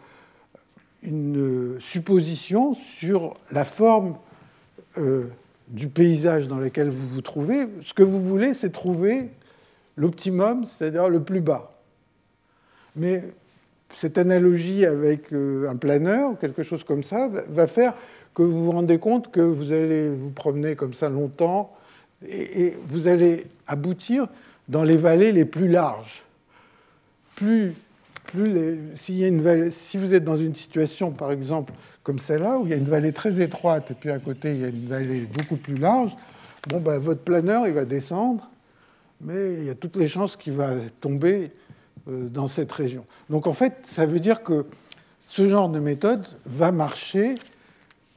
une 1.03 1.77
supposition 1.79 2.73
sur 2.73 3.37
la 3.51 3.65
forme 3.65 4.15
euh, 4.97 5.25
du 5.67 5.87
paysage 5.87 6.47
dans 6.47 6.57
lequel 6.57 6.89
vous 6.89 7.07
vous 7.09 7.21
trouvez. 7.21 7.67
Ce 7.85 7.93
que 7.93 8.01
vous 8.01 8.19
voulez, 8.19 8.55
c'est 8.55 8.71
trouver 8.71 9.29
l'optimum, 9.95 10.65
c'est-à-dire 10.65 11.07
le 11.07 11.21
plus 11.21 11.39
bas. 11.39 11.71
Mais 12.95 13.25
cette 13.93 14.17
analogie 14.17 14.87
avec 14.87 15.31
euh, 15.33 15.69
un 15.69 15.75
planeur 15.75 16.39
quelque 16.39 16.63
chose 16.63 16.83
comme 16.83 17.03
ça 17.03 17.29
va 17.47 17.67
faire 17.67 17.93
que 18.33 18.41
vous 18.41 18.65
vous 18.65 18.71
rendez 18.71 18.97
compte 18.97 19.31
que 19.31 19.41
vous 19.41 19.71
allez 19.71 20.09
vous 20.09 20.31
promener 20.31 20.75
comme 20.75 20.95
ça 20.95 21.09
longtemps 21.09 21.75
et 22.27 22.73
vous 22.87 23.07
allez 23.07 23.45
aboutir 23.67 24.27
dans 24.69 24.83
les 24.83 24.95
vallées 24.95 25.31
les 25.31 25.45
plus 25.45 25.67
larges. 25.67 26.23
Plus, 27.35 27.73
plus 28.27 28.77
si, 28.95 29.25
si 29.71 29.97
vous 29.97 30.13
êtes 30.13 30.23
dans 30.23 30.37
une 30.37 30.55
situation, 30.55 31.11
par 31.11 31.31
exemple, 31.31 31.73
comme 32.03 32.19
celle-là, 32.19 32.57
où 32.57 32.65
il 32.65 32.69
y 32.69 32.73
a 32.73 32.77
une 32.77 32.85
vallée 32.85 33.11
très 33.11 33.41
étroite 33.41 33.91
et 33.91 33.93
puis 33.95 34.11
à 34.11 34.19
côté, 34.19 34.51
il 34.53 34.61
y 34.61 34.65
a 34.65 34.69
une 34.69 34.85
vallée 34.85 35.27
beaucoup 35.37 35.57
plus 35.57 35.77
large, 35.77 36.15
bon, 36.67 36.79
ben, 36.79 36.99
votre 36.99 37.21
planeur, 37.21 37.67
il 37.67 37.73
va 37.73 37.85
descendre, 37.85 38.49
mais 39.21 39.55
il 39.55 39.63
y 39.65 39.69
a 39.69 39.75
toutes 39.75 39.95
les 39.95 40.07
chances 40.07 40.37
qu'il 40.37 40.53
va 40.53 40.75
tomber 41.01 41.51
euh, 42.07 42.27
dans 42.29 42.47
cette 42.47 42.71
région. 42.71 43.05
Donc 43.29 43.47
en 43.47 43.53
fait, 43.53 43.73
ça 43.83 44.05
veut 44.05 44.19
dire 44.19 44.43
que 44.43 44.65
ce 45.19 45.47
genre 45.47 45.69
de 45.69 45.79
méthode 45.79 46.25
va 46.45 46.71
marcher 46.71 47.35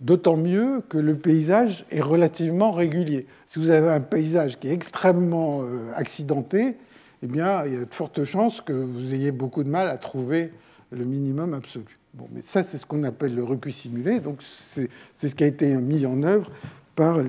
d'autant 0.02 0.36
mieux 0.36 0.82
que 0.88 0.98
le 0.98 1.16
paysage 1.16 1.86
est 1.90 2.00
relativement 2.00 2.72
régulier. 2.72 3.26
Si 3.48 3.58
vous 3.58 3.70
avez 3.70 3.88
un 3.88 4.00
paysage 4.00 4.58
qui 4.58 4.68
est 4.68 4.72
extrêmement 4.72 5.62
euh, 5.62 5.92
accidenté, 5.94 6.76
eh 7.22 7.26
bien, 7.26 7.64
il 7.64 7.74
y 7.74 7.76
a 7.76 7.84
de 7.84 7.94
fortes 7.94 8.24
chances 8.24 8.60
que 8.60 8.72
vous 8.72 9.14
ayez 9.14 9.30
beaucoup 9.30 9.62
de 9.62 9.68
mal 9.68 9.88
à 9.88 9.96
trouver 9.96 10.52
le 10.90 11.04
minimum 11.04 11.54
absolu. 11.54 11.98
Mais 12.32 12.42
ça, 12.42 12.62
c'est 12.62 12.78
ce 12.78 12.84
qu'on 12.84 13.04
appelle 13.04 13.34
le 13.34 13.44
recul 13.44 13.72
simulé. 13.72 14.20
Donc, 14.20 14.42
c'est 14.42 14.88
ce 15.16 15.34
qui 15.34 15.44
a 15.44 15.46
été 15.46 15.74
mis 15.76 16.04
en 16.04 16.22
œuvre 16.24 16.50
par 16.94 17.20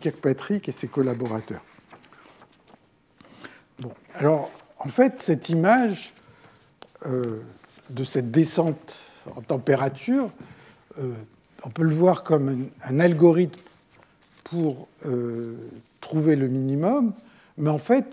Kirkpatrick 0.00 0.68
et 0.68 0.72
ses 0.72 0.86
collaborateurs. 0.86 1.62
Alors, 4.14 4.50
en 4.78 4.88
fait, 4.88 5.22
cette 5.22 5.48
image 5.48 6.12
euh, 7.06 7.40
de 7.90 8.04
cette 8.04 8.30
descente 8.30 8.94
en 9.34 9.40
température, 9.40 10.30
euh, 10.98 11.12
on 11.64 11.70
peut 11.70 11.82
le 11.82 11.94
voir 11.94 12.22
comme 12.22 12.68
un, 12.84 13.00
algorithme 13.00 13.60
pour 14.44 14.88
euh, 15.06 15.54
trouver 16.00 16.36
le 16.36 16.48
minimum, 16.48 17.12
mais 17.56 17.70
en 17.70 17.78
fait, 17.78 18.04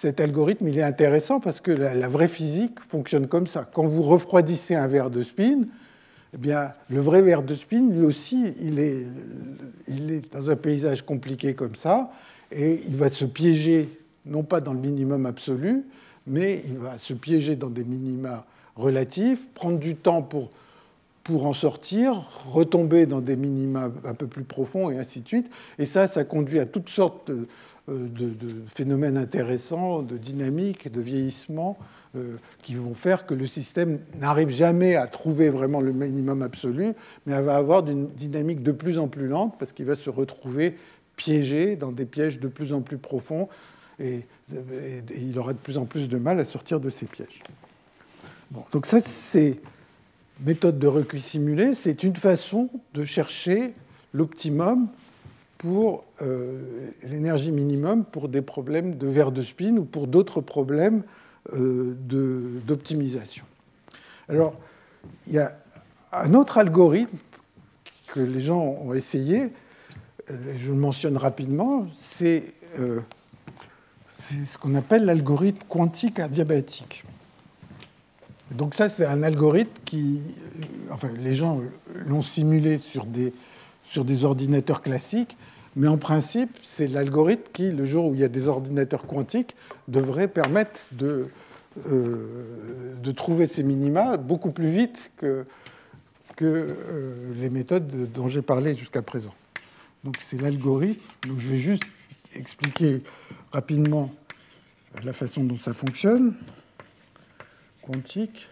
cet 0.00 0.20
algorithme, 0.20 0.68
il 0.68 0.78
est 0.78 0.82
intéressant 0.82 1.40
parce 1.40 1.60
que 1.60 1.70
la, 1.70 2.08
vraie 2.08 2.28
physique 2.28 2.80
fonctionne 2.88 3.28
comme 3.28 3.46
ça. 3.46 3.68
Quand 3.72 3.86
vous 3.86 4.02
refroidissez 4.02 4.74
un 4.74 4.86
verre 4.88 5.10
de 5.10 5.22
spin, 5.22 5.62
eh 6.34 6.36
bien, 6.36 6.72
le 6.90 7.00
vrai 7.00 7.22
verre 7.22 7.42
de 7.42 7.54
spin, 7.54 7.88
lui 7.88 8.04
aussi, 8.04 8.52
il 8.60 8.78
est, 8.78 9.06
il 9.88 10.10
est 10.10 10.32
dans 10.32 10.50
un 10.50 10.56
paysage 10.56 11.02
compliqué 11.02 11.54
comme 11.54 11.76
ça, 11.76 12.10
et 12.50 12.82
il 12.86 12.96
va 12.96 13.08
se 13.10 13.24
piéger, 13.24 13.88
non 14.26 14.42
pas 14.42 14.60
dans 14.60 14.72
le 14.74 14.80
minimum 14.80 15.24
absolu, 15.24 15.84
mais 16.26 16.62
il 16.66 16.78
va 16.78 16.98
se 16.98 17.14
piéger 17.14 17.56
dans 17.56 17.70
des 17.70 17.84
minima 17.84 18.44
relatifs, 18.76 19.46
prendre 19.54 19.78
du 19.78 19.94
temps 19.94 20.22
pour, 20.22 20.50
pour 21.24 21.46
en 21.46 21.52
sortir, 21.52 22.24
retomber 22.46 23.06
dans 23.06 23.20
des 23.20 23.36
minima 23.36 23.90
un 24.04 24.14
peu 24.14 24.26
plus 24.26 24.44
profonds, 24.44 24.90
et 24.90 24.98
ainsi 24.98 25.20
de 25.20 25.28
suite. 25.28 25.50
Et 25.78 25.84
ça, 25.84 26.08
ça 26.08 26.24
conduit 26.24 26.58
à 26.58 26.66
toutes 26.66 26.88
sortes 26.88 27.30
de, 27.30 27.46
de, 27.88 28.64
phénomènes 28.74 29.16
intéressants, 29.16 30.02
de 30.02 30.16
dynamique, 30.16 30.90
de 30.90 31.00
vieillissement, 31.00 31.78
euh, 32.14 32.36
qui 32.62 32.74
vont 32.74 32.94
faire 32.94 33.26
que 33.26 33.34
le 33.34 33.46
système 33.46 33.98
n'arrive 34.20 34.50
jamais 34.50 34.96
à 34.96 35.06
trouver 35.06 35.48
vraiment 35.48 35.80
le 35.80 35.92
minimum 35.92 36.42
absolu, 36.42 36.92
mais 37.26 37.40
va 37.40 37.56
avoir 37.56 37.88
une 37.88 38.08
dynamique 38.08 38.62
de 38.62 38.72
plus 38.72 38.98
en 38.98 39.08
plus 39.08 39.28
lente 39.28 39.56
parce 39.58 39.72
qu'il 39.72 39.86
va 39.86 39.94
se 39.94 40.10
retrouver 40.10 40.76
piégé 41.16 41.74
dans 41.74 41.90
des 41.90 42.04
pièges 42.04 42.38
de 42.38 42.48
plus 42.48 42.72
en 42.72 42.82
plus 42.82 42.98
profonds 42.98 43.48
et, 43.98 44.26
il 45.16 45.38
aura 45.38 45.54
de 45.54 45.58
plus 45.58 45.78
en 45.78 45.86
plus 45.86 46.08
de 46.08 46.18
mal 46.18 46.38
à 46.38 46.44
sortir 46.44 46.80
de 46.80 46.90
ces 46.90 47.06
pièges. 47.06 47.42
donc 48.72 48.84
ça, 48.84 49.00
c'est 49.00 49.58
méthode 50.44 50.78
de 50.78 50.86
recul 50.86 51.22
simulé, 51.22 51.74
c'est 51.74 52.02
une 52.02 52.16
façon 52.16 52.68
de 52.94 53.04
chercher 53.04 53.74
l'optimum 54.12 54.88
pour 55.58 56.04
euh, 56.20 56.90
l'énergie 57.04 57.52
minimum 57.52 58.04
pour 58.04 58.28
des 58.28 58.42
problèmes 58.42 58.96
de 58.96 59.06
verre 59.06 59.30
de 59.30 59.42
spin 59.42 59.76
ou 59.76 59.84
pour 59.84 60.08
d'autres 60.08 60.40
problèmes 60.40 61.02
euh, 61.52 61.94
d'optimisation. 62.66 63.44
Alors, 64.28 64.54
il 65.26 65.34
y 65.34 65.38
a 65.38 65.56
un 66.12 66.34
autre 66.34 66.58
algorithme 66.58 67.16
que 68.08 68.20
les 68.20 68.40
gens 68.40 68.60
ont 68.60 68.92
essayé, 68.92 69.50
je 70.28 70.70
le 70.70 70.76
mentionne 70.76 71.16
rapidement, 71.16 71.86
c'est 72.02 72.44
euh, 72.78 73.00
ce 74.18 74.58
qu'on 74.58 74.74
appelle 74.74 75.04
l'algorithme 75.04 75.64
quantique 75.68 76.18
adiabatique. 76.18 77.04
Donc 78.54 78.74
ça, 78.74 78.88
c'est 78.88 79.06
un 79.06 79.22
algorithme 79.22 79.72
qui, 79.84 80.20
enfin, 80.90 81.08
les 81.18 81.34
gens 81.34 81.60
l'ont 82.06 82.22
simulé 82.22 82.78
sur 82.78 83.06
des, 83.06 83.32
sur 83.84 84.04
des 84.04 84.24
ordinateurs 84.24 84.82
classiques, 84.82 85.36
mais 85.74 85.88
en 85.88 85.98
principe, 85.98 86.50
c'est 86.62 86.86
l'algorithme 86.86 87.44
qui, 87.52 87.70
le 87.70 87.86
jour 87.86 88.06
où 88.06 88.14
il 88.14 88.20
y 88.20 88.24
a 88.24 88.28
des 88.28 88.48
ordinateurs 88.48 89.06
quantiques, 89.06 89.56
devrait 89.88 90.28
permettre 90.28 90.80
de, 90.92 91.28
euh, 91.88 92.94
de 93.02 93.12
trouver 93.12 93.46
ces 93.46 93.62
minima 93.62 94.16
beaucoup 94.18 94.50
plus 94.50 94.70
vite 94.70 95.12
que, 95.16 95.46
que 96.36 96.44
euh, 96.44 97.34
les 97.36 97.48
méthodes 97.48 98.12
dont 98.12 98.28
j'ai 98.28 98.42
parlé 98.42 98.74
jusqu'à 98.74 99.02
présent. 99.02 99.34
Donc 100.04 100.16
c'est 100.28 100.40
l'algorithme. 100.40 101.00
Donc 101.26 101.38
je 101.38 101.48
vais 101.48 101.58
juste 101.58 101.84
expliquer 102.34 103.02
rapidement 103.52 104.10
la 105.04 105.12
façon 105.12 105.44
dont 105.44 105.58
ça 105.58 105.72
fonctionne. 105.72 106.34
Quantique, 107.82 108.48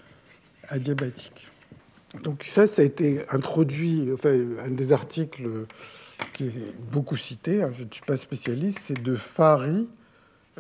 adiabatique. 0.68 1.49
Donc 2.22 2.45
ça, 2.45 2.66
ça 2.66 2.83
a 2.83 2.85
été 2.85 3.24
introduit, 3.31 4.09
enfin, 4.12 4.37
un 4.64 4.70
des 4.70 4.93
articles 4.93 5.66
qui 6.33 6.47
est 6.47 6.74
beaucoup 6.91 7.16
cité, 7.16 7.62
hein, 7.62 7.70
je 7.72 7.85
ne 7.85 7.91
suis 7.91 8.05
pas 8.05 8.16
spécialiste, 8.16 8.81
c'est 8.83 9.01
de 9.01 9.14
Fari, 9.14 9.89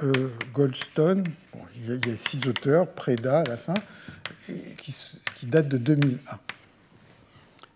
euh, 0.02 0.28
Goldstone, 0.54 1.24
il, 1.76 2.06
y 2.06 2.10
a, 2.10 2.16
six 2.16 2.46
auteurs, 2.46 2.86
Preda 2.86 3.40
à 3.40 3.44
la 3.44 3.56
fin, 3.56 3.74
qui, 4.78 4.94
qui 5.36 5.46
datent 5.46 5.68
de 5.68 5.78
2001. 5.78 6.38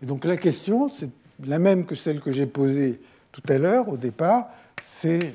Et 0.02 0.06
donc 0.06 0.24
la 0.24 0.36
question, 0.36 0.88
c'est 0.88 1.10
la 1.44 1.58
même 1.58 1.86
que 1.86 1.94
celle 1.94 2.20
que 2.20 2.30
j'ai 2.30 2.46
posée 2.46 3.00
tout 3.32 3.42
à 3.48 3.58
l'heure, 3.58 3.88
au 3.88 3.96
départ, 3.96 4.48
c'est 4.82 5.34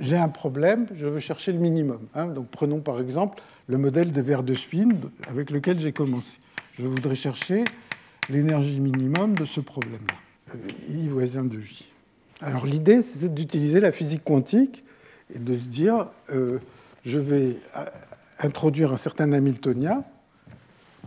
j'ai 0.00 0.16
un 0.16 0.28
problème, 0.28 0.86
je 0.94 1.06
veux 1.06 1.20
chercher 1.20 1.52
le 1.52 1.58
minimum. 1.58 2.08
Hein. 2.14 2.26
donc 2.26 2.48
prenons 2.50 2.80
par 2.80 3.00
exemple 3.00 3.40
le 3.72 3.78
modèle 3.78 4.12
des 4.12 4.20
verres 4.20 4.42
de 4.42 4.54
spin 4.54 4.90
avec 5.26 5.50
lequel 5.50 5.80
j'ai 5.80 5.92
commencé. 5.92 6.38
Je 6.78 6.86
voudrais 6.86 7.14
chercher 7.14 7.64
l'énergie 8.28 8.78
minimum 8.78 9.34
de 9.34 9.46
ce 9.46 9.60
problème-là. 9.60 10.14
I 10.90 11.08
voisin 11.08 11.44
de 11.44 11.58
J. 11.58 11.90
Alors 12.42 12.66
l'idée, 12.66 13.00
c'est 13.00 13.32
d'utiliser 13.32 13.80
la 13.80 13.90
physique 13.90 14.24
quantique 14.24 14.84
et 15.34 15.38
de 15.38 15.56
se 15.56 15.64
dire, 15.64 16.08
euh, 16.28 16.58
je 17.06 17.18
vais 17.18 17.56
euh, 17.78 17.84
introduire 18.40 18.92
un 18.92 18.98
certain 18.98 19.32
Hamiltonien, 19.32 20.04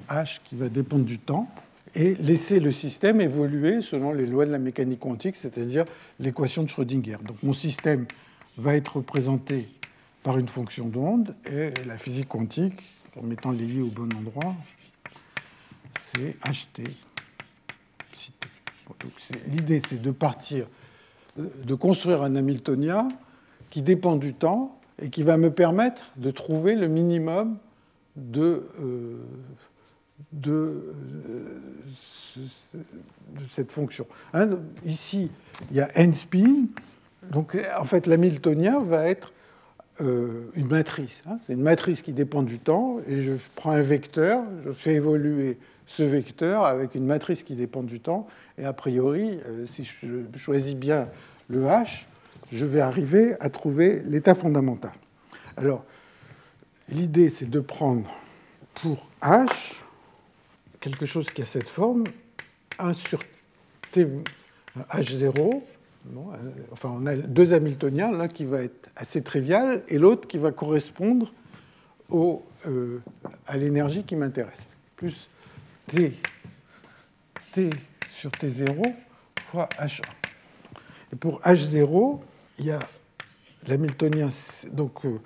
H 0.10 0.40
qui 0.44 0.56
va 0.56 0.68
dépendre 0.68 1.06
du 1.06 1.20
temps, 1.20 1.48
et 1.94 2.16
laisser 2.16 2.60
le 2.60 2.72
système 2.72 3.22
évoluer 3.22 3.84
selon 3.84 4.12
les 4.12 4.26
lois 4.26 4.48
de 4.48 4.52
la 4.52 4.58
mécanique 4.58 5.02
quantique, 5.02 5.36
c'est-à-dire 5.36 5.86
l'équation 6.20 6.64
de 6.64 6.70
Schrödinger. 6.70 7.18
Donc 7.24 7.44
mon 7.44 7.54
système 7.54 8.08
va 8.58 8.76
être 8.76 8.98
représenté 8.98 9.70
par 10.26 10.40
une 10.40 10.48
fonction 10.48 10.88
d'onde, 10.88 11.36
et 11.46 11.72
la 11.86 12.00
physique 12.00 12.30
quantique, 12.30 12.82
en 13.16 13.22
mettant 13.22 13.52
les 13.52 13.66
i 13.66 13.80
au 13.80 13.92
bon 13.92 14.10
endroit, 14.18 14.56
c'est 16.02 16.36
HT. 16.44 16.90
L'idée, 19.46 19.84
c'est 19.88 20.02
de 20.02 20.10
partir, 20.10 20.66
de 21.38 21.76
construire 21.76 22.24
un 22.24 22.36
Hamiltonien 22.36 23.08
qui 23.70 23.84
dépend 23.84 24.16
du 24.16 24.34
temps 24.34 24.80
et 25.00 25.12
qui 25.12 25.22
va 25.22 25.38
me 25.38 25.52
permettre 25.52 26.12
de 26.16 26.32
trouver 26.32 26.74
le 26.74 26.88
minimum 26.88 27.60
de, 28.16 28.68
euh, 28.82 29.20
de, 30.32 30.96
cette 33.52 33.72
fonction. 33.72 34.08
Hein, 34.34 34.58
ici, 34.86 35.30
il 35.70 35.78
y 35.78 35.82
a 35.82 35.96
n 35.96 36.12
spin. 36.14 36.66
Donc, 37.30 37.56
en 37.78 37.86
fait, 37.86 38.08
l'Hamiltonien 38.08 38.80
va 38.80 39.08
être 39.08 39.32
euh, 40.02 40.52
une 40.56 40.68
matrice. 40.68 41.24
Hein. 41.28 41.38
C'est 41.46 41.54
une 41.54 41.62
matrice 41.62 42.02
qui 42.02 42.12
dépend 42.12 42.44
du 42.44 42.60
temps, 42.60 42.98
et 43.08 43.22
je 43.22 43.34
prends 43.56 43.72
un 43.72 43.82
vecteur, 43.82 44.44
je 44.66 44.72
fais 44.72 44.96
évoluer 44.96 45.58
ce 45.88 46.04
vecteur 46.04 46.66
avec 46.66 46.96
une 46.96 47.06
matrice 47.06 47.44
qui 47.44 47.56
dépend 47.56 47.84
du 47.84 48.00
temps, 48.00 48.28
et 48.58 48.66
a 48.66 48.74
priori, 48.74 49.40
euh, 49.48 49.66
si 49.68 49.86
je 49.86 50.38
choisis 50.38 50.76
bien 50.76 51.08
le 51.48 51.64
H, 51.64 52.06
je 52.52 52.66
vais 52.66 52.82
arriver 52.82 53.36
à 53.40 53.50
trouver 53.50 54.02
l'état 54.06 54.36
fondamental. 54.36 54.92
Alors, 55.58 55.86
l'idée, 56.90 57.30
c'est 57.30 57.50
de 57.50 57.60
prendre 57.60 58.10
pour 58.74 59.08
H 59.22 59.76
quelque 60.80 61.06
chose 61.06 61.28
qui 61.32 61.42
a 61.42 61.46
cette 61.46 61.70
forme, 61.70 62.04
1 62.80 62.94
sur 62.94 63.24
T, 63.92 64.08
H0. 64.92 65.62
Enfin, 66.72 66.90
on 66.94 67.06
a 67.06 67.16
deux 67.16 67.54
Hamiltoniens, 67.54 68.12
l'un 68.12 68.28
qui 68.28 68.46
va 68.46 68.62
être 68.62 68.90
assez 68.96 69.22
trivial 69.22 69.84
et 69.88 69.98
l'autre 69.98 70.28
qui 70.28 70.38
va 70.38 70.52
correspondre 70.52 71.34
euh, 72.14 73.00
à 73.48 73.58
l'énergie 73.58 74.04
qui 74.04 74.16
m'intéresse. 74.16 74.68
Plus 74.96 75.30
T, 75.88 77.70
sur 78.20 78.32
T0 78.32 78.94
fois 79.46 79.70
H1. 79.80 80.02
Et 81.14 81.16
pour 81.16 81.42
H0, 81.42 82.20
il 82.60 82.66
y 82.66 82.72
a 82.72 82.80
l'Hamiltonien. 83.68 84.30
Donc, 84.72 85.06
euh, 85.06 85.20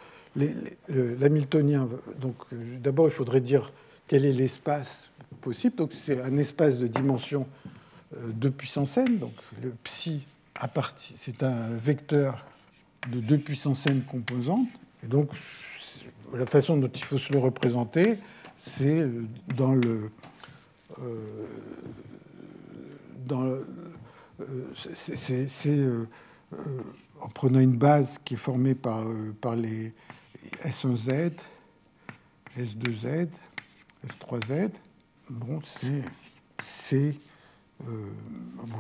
l'Hamiltonien. 1.19 1.88
Euh, 2.23 2.77
d'abord, 2.80 3.07
il 3.07 3.11
faudrait 3.11 3.41
dire 3.41 3.72
quel 4.07 4.26
est 4.26 4.31
l'espace 4.31 5.10
possible. 5.41 5.76
Donc, 5.76 5.93
c'est 5.93 6.22
un 6.22 6.38
espace 6.38 6.77
de 6.77 6.88
dimension 6.88 7.47
2 8.14 8.47
euh, 8.47 8.51
puissance 8.51 8.97
n. 8.97 9.18
Donc, 9.18 9.34
le 9.61 9.72
psi 9.84 10.26
c'est 11.15 11.43
un 11.43 11.69
vecteur 11.69 12.45
de 13.07 13.19
2 13.19 13.38
puissance 13.38 13.85
n 13.85 14.01
composantes. 14.03 14.67
Et 15.03 15.07
donc, 15.07 15.31
la 16.34 16.45
façon 16.45 16.77
dont 16.77 16.91
il 16.93 17.03
faut 17.03 17.17
se 17.17 17.31
le 17.31 17.39
représenter, 17.39 18.17
c'est 18.57 19.07
dans 19.55 19.73
le, 19.73 20.11
dans 23.26 23.57
c'est 24.93 25.80
en 27.21 27.27
prenant 27.30 27.59
une 27.59 27.77
base 27.77 28.17
qui 28.23 28.34
est 28.35 28.38
formée 28.38 28.76
par, 28.76 29.03
par 29.41 29.55
les 29.55 29.93
S1Z, 30.65 31.34
S2Z, 32.57 33.27
S3Z. 34.07 34.71
Bon, 35.30 35.61
c'est 36.63 37.15
euh, 37.88 37.91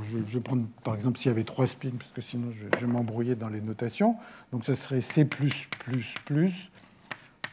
je, 0.03 0.17
vais 0.17 0.39
prendre 0.41 0.65
par 0.83 0.95
exemple 0.95 1.19
s'il 1.19 1.29
y 1.29 1.31
avait 1.31 1.43
trois 1.43 1.67
spins, 1.67 1.91
parce 1.97 2.11
que 2.11 2.21
sinon 2.21 2.51
je, 2.51 2.79
vais 2.79 2.91
m'embrouiller 2.91 3.35
dans 3.35 3.49
les 3.49 3.61
notations. 3.61 4.15
Donc 4.51 4.65
ça 4.65 4.75
serait 4.75 5.01
C, 5.01 5.25
plus, 5.25 5.67
plus, 5.79 6.15
plus, 6.25 6.69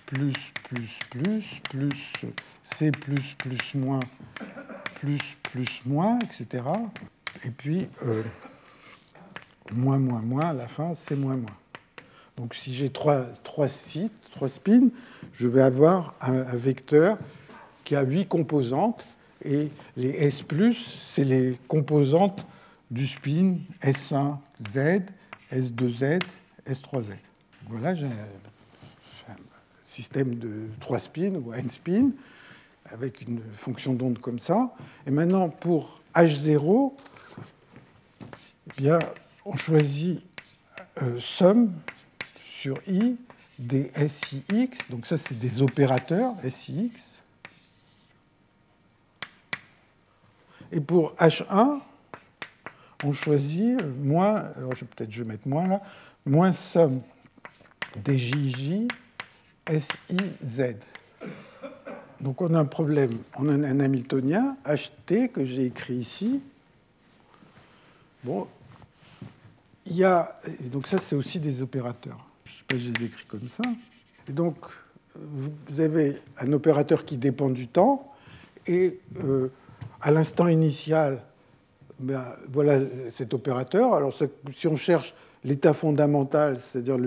plus, 0.06 0.34
plus, 0.64 0.98
plus, 1.10 1.60
plus, 1.70 2.12
C, 2.64 2.90
plus, 2.90 3.34
plus, 3.34 3.74
moins, 3.74 4.00
plus, 4.96 5.36
plus, 5.42 5.82
moins, 5.86 6.18
etc. 6.18 6.64
Et 7.44 7.50
puis 7.50 7.88
euh, 8.02 8.22
moins, 9.72 9.98
moins, 9.98 10.22
moins, 10.22 10.46
à 10.46 10.52
la 10.52 10.68
fin, 10.68 10.94
c'est 10.94 11.16
moins, 11.16 11.36
moins. 11.36 11.56
Donc 12.36 12.54
si 12.54 12.74
j'ai 12.74 12.90
trois, 12.90 13.22
trois 13.44 13.68
sites, 13.68 14.12
trois 14.32 14.48
spins, 14.48 14.88
je 15.32 15.46
vais 15.46 15.62
avoir 15.62 16.14
un, 16.20 16.34
un 16.34 16.56
vecteur 16.56 17.18
qui 17.84 17.94
a 17.94 18.02
huit 18.02 18.26
composantes 18.26 19.04
et 19.44 19.68
les 19.96 20.10
S+, 20.10 20.42
c'est 21.10 21.24
les 21.24 21.58
composantes 21.68 22.46
du 22.90 23.06
spin 23.06 23.56
S1Z, 23.82 25.02
S2Z, 25.52 26.22
S3Z. 26.68 27.16
Voilà, 27.68 27.94
j'ai 27.94 28.06
un 28.06 29.36
système 29.84 30.36
de 30.36 30.68
3 30.80 30.98
spins 30.98 31.34
ou 31.34 31.52
n 31.52 31.70
spins 31.70 32.10
avec 32.92 33.22
une 33.22 33.40
fonction 33.54 33.94
d'onde 33.94 34.18
comme 34.18 34.38
ça. 34.38 34.74
Et 35.06 35.10
maintenant, 35.10 35.48
pour 35.48 36.00
H0, 36.14 36.92
eh 37.38 38.80
bien, 38.80 38.98
on 39.44 39.56
choisit 39.56 40.20
euh, 41.02 41.18
somme 41.20 41.72
sur 42.44 42.78
I 42.88 43.16
des 43.58 43.90
SIX. 43.96 44.78
Donc 44.90 45.06
ça, 45.06 45.16
c'est 45.16 45.38
des 45.38 45.62
opérateurs 45.62 46.34
SIX. 46.48 46.90
Et 50.72 50.80
pour 50.80 51.14
H1, 51.14 51.80
on 53.04 53.12
choisit 53.12 53.78
moins, 54.02 54.36
alors 54.56 54.72
peut-être 54.72 55.10
je 55.10 55.22
vais 55.22 55.28
mettre 55.28 55.46
moins 55.46 55.66
là, 55.66 55.80
moins 56.24 56.52
somme 56.52 57.02
des 58.04 58.18
JJ 58.18 58.88
SIZ. 59.68 60.76
Donc 62.20 62.40
on 62.40 62.54
a 62.54 62.58
un 62.58 62.64
problème, 62.64 63.10
on 63.36 63.48
a 63.48 63.52
un 63.52 63.80
Hamiltonien, 63.80 64.56
HT, 64.64 65.28
que 65.32 65.44
j'ai 65.44 65.66
écrit 65.66 65.96
ici. 65.96 66.40
Bon, 68.24 68.46
il 69.84 69.96
y 69.96 70.04
a, 70.04 70.38
donc 70.72 70.86
ça 70.86 70.98
c'est 70.98 71.14
aussi 71.14 71.38
des 71.38 71.62
opérateurs. 71.62 72.26
Je 72.44 72.52
ne 72.52 72.56
sais 72.56 72.64
pas 72.66 72.76
si 72.76 72.82
je 72.84 72.92
les 72.92 73.04
écris 73.06 73.26
comme 73.26 73.48
ça. 73.48 73.62
Et 74.28 74.32
donc 74.32 74.56
vous 75.14 75.80
avez 75.80 76.20
un 76.38 76.52
opérateur 76.52 77.04
qui 77.04 77.16
dépend 77.16 77.50
du 77.50 77.68
temps 77.68 78.12
et 78.66 78.98
euh, 79.22 79.48
à 80.00 80.10
l'instant 80.10 80.48
initial, 80.48 81.22
ben, 81.98 82.24
voilà 82.50 82.78
cet 83.10 83.34
opérateur. 83.34 83.94
Alors 83.94 84.16
si 84.54 84.66
on 84.66 84.76
cherche 84.76 85.14
l'état 85.44 85.72
fondamental, 85.72 86.58
c'est-à-dire 86.60 86.98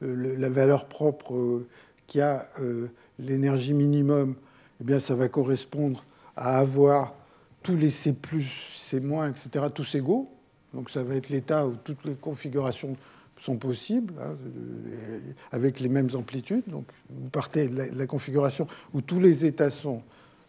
la 0.00 0.48
valeur 0.48 0.86
propre 0.86 1.34
euh, 1.34 1.66
qui 2.06 2.20
a 2.20 2.46
euh, 2.60 2.88
l'énergie 3.18 3.74
minimum, 3.74 4.34
eh 4.80 4.84
bien 4.84 5.00
ça 5.00 5.14
va 5.14 5.28
correspondre 5.28 6.04
à 6.36 6.58
avoir 6.58 7.14
tous 7.62 7.76
les 7.76 7.90
C+, 7.90 8.14
C-, 8.76 8.96
etc., 8.96 9.66
tous 9.72 9.94
égaux. 9.94 10.28
Donc 10.74 10.90
ça 10.90 11.02
va 11.02 11.14
être 11.14 11.30
l'état 11.30 11.66
où 11.66 11.76
toutes 11.82 12.04
les 12.04 12.14
configurations 12.14 12.96
sont 13.40 13.56
possibles, 13.56 14.14
hein, 14.20 14.36
avec 15.52 15.80
les 15.80 15.88
mêmes 15.88 16.10
amplitudes. 16.14 16.64
Donc 16.66 16.86
vous 17.10 17.28
partez 17.28 17.68
de 17.68 17.96
la, 17.96 18.06
configuration 18.06 18.66
où 18.92 19.00
tous 19.00 19.20
les 19.20 19.44
états 19.44 19.70
sont, 19.70 20.02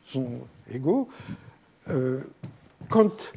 sont 0.05 0.29
égaux. 0.71 1.09
Euh, 1.89 2.19
quand 2.89 3.33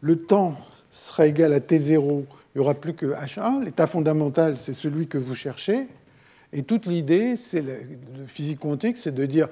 le 0.00 0.18
temps 0.18 0.56
sera 0.92 1.26
égal 1.26 1.52
à 1.52 1.60
T0, 1.60 2.24
il 2.54 2.58
n'y 2.58 2.60
aura 2.60 2.74
plus 2.74 2.94
que 2.94 3.06
H1. 3.06 3.64
L'état 3.64 3.86
fondamental, 3.86 4.58
c'est 4.58 4.72
celui 4.72 5.06
que 5.06 5.18
vous 5.18 5.34
cherchez. 5.34 5.86
Et 6.52 6.62
toute 6.64 6.86
l'idée, 6.86 7.34
la 7.54 7.74
physique 8.26 8.60
quantique, 8.60 8.98
c'est 8.98 9.14
de 9.14 9.24
dire, 9.24 9.48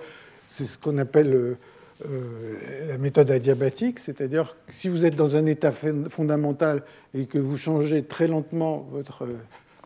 c'est 0.51 0.67
ce 0.67 0.77
qu'on 0.77 0.99
appelle 0.99 1.33
euh, 1.33 1.59
euh, 2.07 2.89
la 2.89 2.99
méthode 2.99 3.31
adiabatique, 3.31 3.99
c'est-à-dire 3.99 4.57
que 4.67 4.75
si 4.75 4.89
vous 4.89 5.05
êtes 5.05 5.17
dans 5.17 5.37
un 5.37 5.47
état 5.47 5.73
fondamental 6.09 6.83
et 7.15 7.27
que 7.27 7.39
vous 7.39 7.57
changez 7.57 8.03
très 8.03 8.27
lentement 8.27 8.87
votre, 8.91 9.27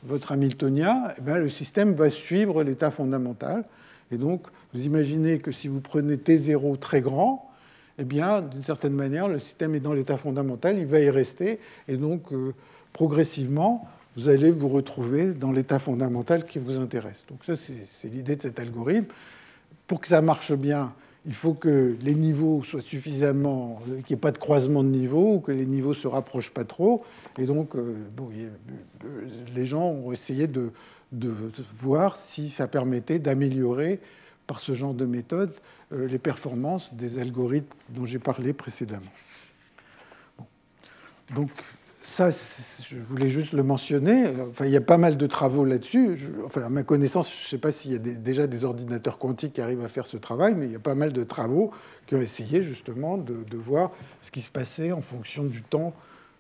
votre 0.05 0.33
Hamiltonien, 0.33 1.05
eh 1.19 1.21
bien, 1.21 1.37
le 1.37 1.49
système 1.49 1.93
va 1.93 2.11
suivre 2.11 2.63
l'état 2.63 2.91
fondamental. 2.91 3.65
Et 4.11 4.17
donc, 4.17 4.47
vous 4.73 4.85
imaginez 4.87 5.39
que 5.39 5.53
si 5.53 5.69
vous 5.69 5.81
prenez 5.81 6.17
T0 6.17 6.79
très 6.79 7.01
grand, 7.01 7.51
eh 7.99 8.05
bien, 8.05 8.41
d'une 8.41 8.63
certaine 8.63 8.95
manière, 8.95 9.29
le 9.29 9.39
système 9.39 9.75
est 9.75 9.81
dans 9.81 9.93
l'état 9.93 10.17
fondamental, 10.17 10.79
il 10.79 10.87
va 10.87 11.01
y 11.01 11.11
rester, 11.11 11.61
et 11.89 11.97
donc, 11.97 12.33
euh, 12.33 12.53
progressivement, 12.93 13.89
vous 14.17 14.29
allez 14.29 14.51
vous 14.51 14.69
retrouver 14.69 15.33
dans 15.33 15.53
l'état 15.53 15.79
fondamental 15.79 16.45
qui 16.45 16.59
vous 16.59 16.79
intéresse. 16.79 17.25
Donc 17.29 17.41
ça, 17.45 17.55
c'est 17.57 18.09
l'idée 18.09 18.37
de 18.37 18.43
cet 18.43 18.59
algorithme. 18.59 19.13
Pour 19.87 20.01
que 20.01 20.09
ça 20.09 20.23
marche 20.23 20.53
bien, 20.53 20.93
il 21.27 21.35
faut 21.35 21.55
que 21.55 21.97
les 22.01 22.15
niveaux 22.15 22.63
soient 22.63 22.81
suffisamment, 22.81 23.81
qu'il 23.85 23.97
n'y 23.97 24.13
ait 24.13 24.17
pas 24.17 24.31
de 24.31 24.39
croisement 24.39 24.83
de 24.85 24.89
niveaux, 24.89 25.35
ou 25.35 25.41
que 25.41 25.53
les 25.53 25.67
niveaux 25.67 25.91
ne 25.91 25.95
se 25.95 26.07
rapprochent 26.07 26.53
pas 26.53 26.65
trop. 26.65 27.05
Et 27.39 27.47
donc, 27.47 27.75
euh, 27.77 27.97
bon, 28.17 28.29
les 29.55 29.67
gens 29.67 29.85
ont 29.85 30.13
essayé 30.13 30.47
de 30.47 30.71
voir 31.79 32.17
si 32.17 32.51
ça 32.51 32.69
permettait 32.69 33.19
d'améliorer 33.19 34.01
par 34.47 34.61
ce 34.61 34.75
genre 34.75 34.95
de 34.95 35.07
méthode 35.07 35.55
euh, 35.93 36.07
les 36.07 36.19
performances 36.19 36.93
des 36.95 37.19
algorithmes 37.19 37.75
dont 37.91 38.07
j'ai 38.07 38.19
parlé 38.19 38.53
précédemment. 38.53 39.13
Donc 41.35 41.51
ça, 42.03 42.31
je 42.31 42.99
voulais 42.99 43.29
juste 43.29 43.53
le 43.53 43.63
mentionner. 43.63 44.27
Enfin, 44.49 44.67
il 44.67 44.73
y 44.73 44.77
a 44.77 44.81
pas 44.81 44.99
mal 44.99 45.17
de 45.17 45.27
travaux 45.27 45.65
là-dessus. 45.65 46.17
Enfin, 46.45 46.63
à 46.63 46.69
ma 46.69 46.83
connaissance, 46.83 47.33
je 47.33 47.47
ne 47.47 47.49
sais 47.49 47.59
pas 47.59 47.73
s'il 47.73 47.93
y 47.93 47.97
a 47.97 47.99
déjà 47.99 48.47
des 48.47 48.65
ordinateurs 48.65 49.19
quantiques 49.19 49.55
qui 49.55 49.61
arrivent 49.61 49.83
à 49.83 49.89
faire 49.89 50.07
ce 50.07 50.17
travail, 50.17 50.55
mais 50.55 50.67
il 50.67 50.73
y 50.73 50.77
a 50.77 50.81
pas 50.81 50.95
mal 50.95 51.13
de 51.13 51.25
travaux 51.25 51.71
qui 52.07 52.15
ont 52.15 52.21
essayé 52.21 52.63
justement 52.63 53.17
de, 53.17 53.57
voir 53.57 53.91
ce 54.21 54.31
qui 54.31 54.43
se 54.43 54.51
passait 54.51 54.93
en 54.93 55.01
fonction 55.01 55.45
du 55.45 55.63
temps 55.63 55.95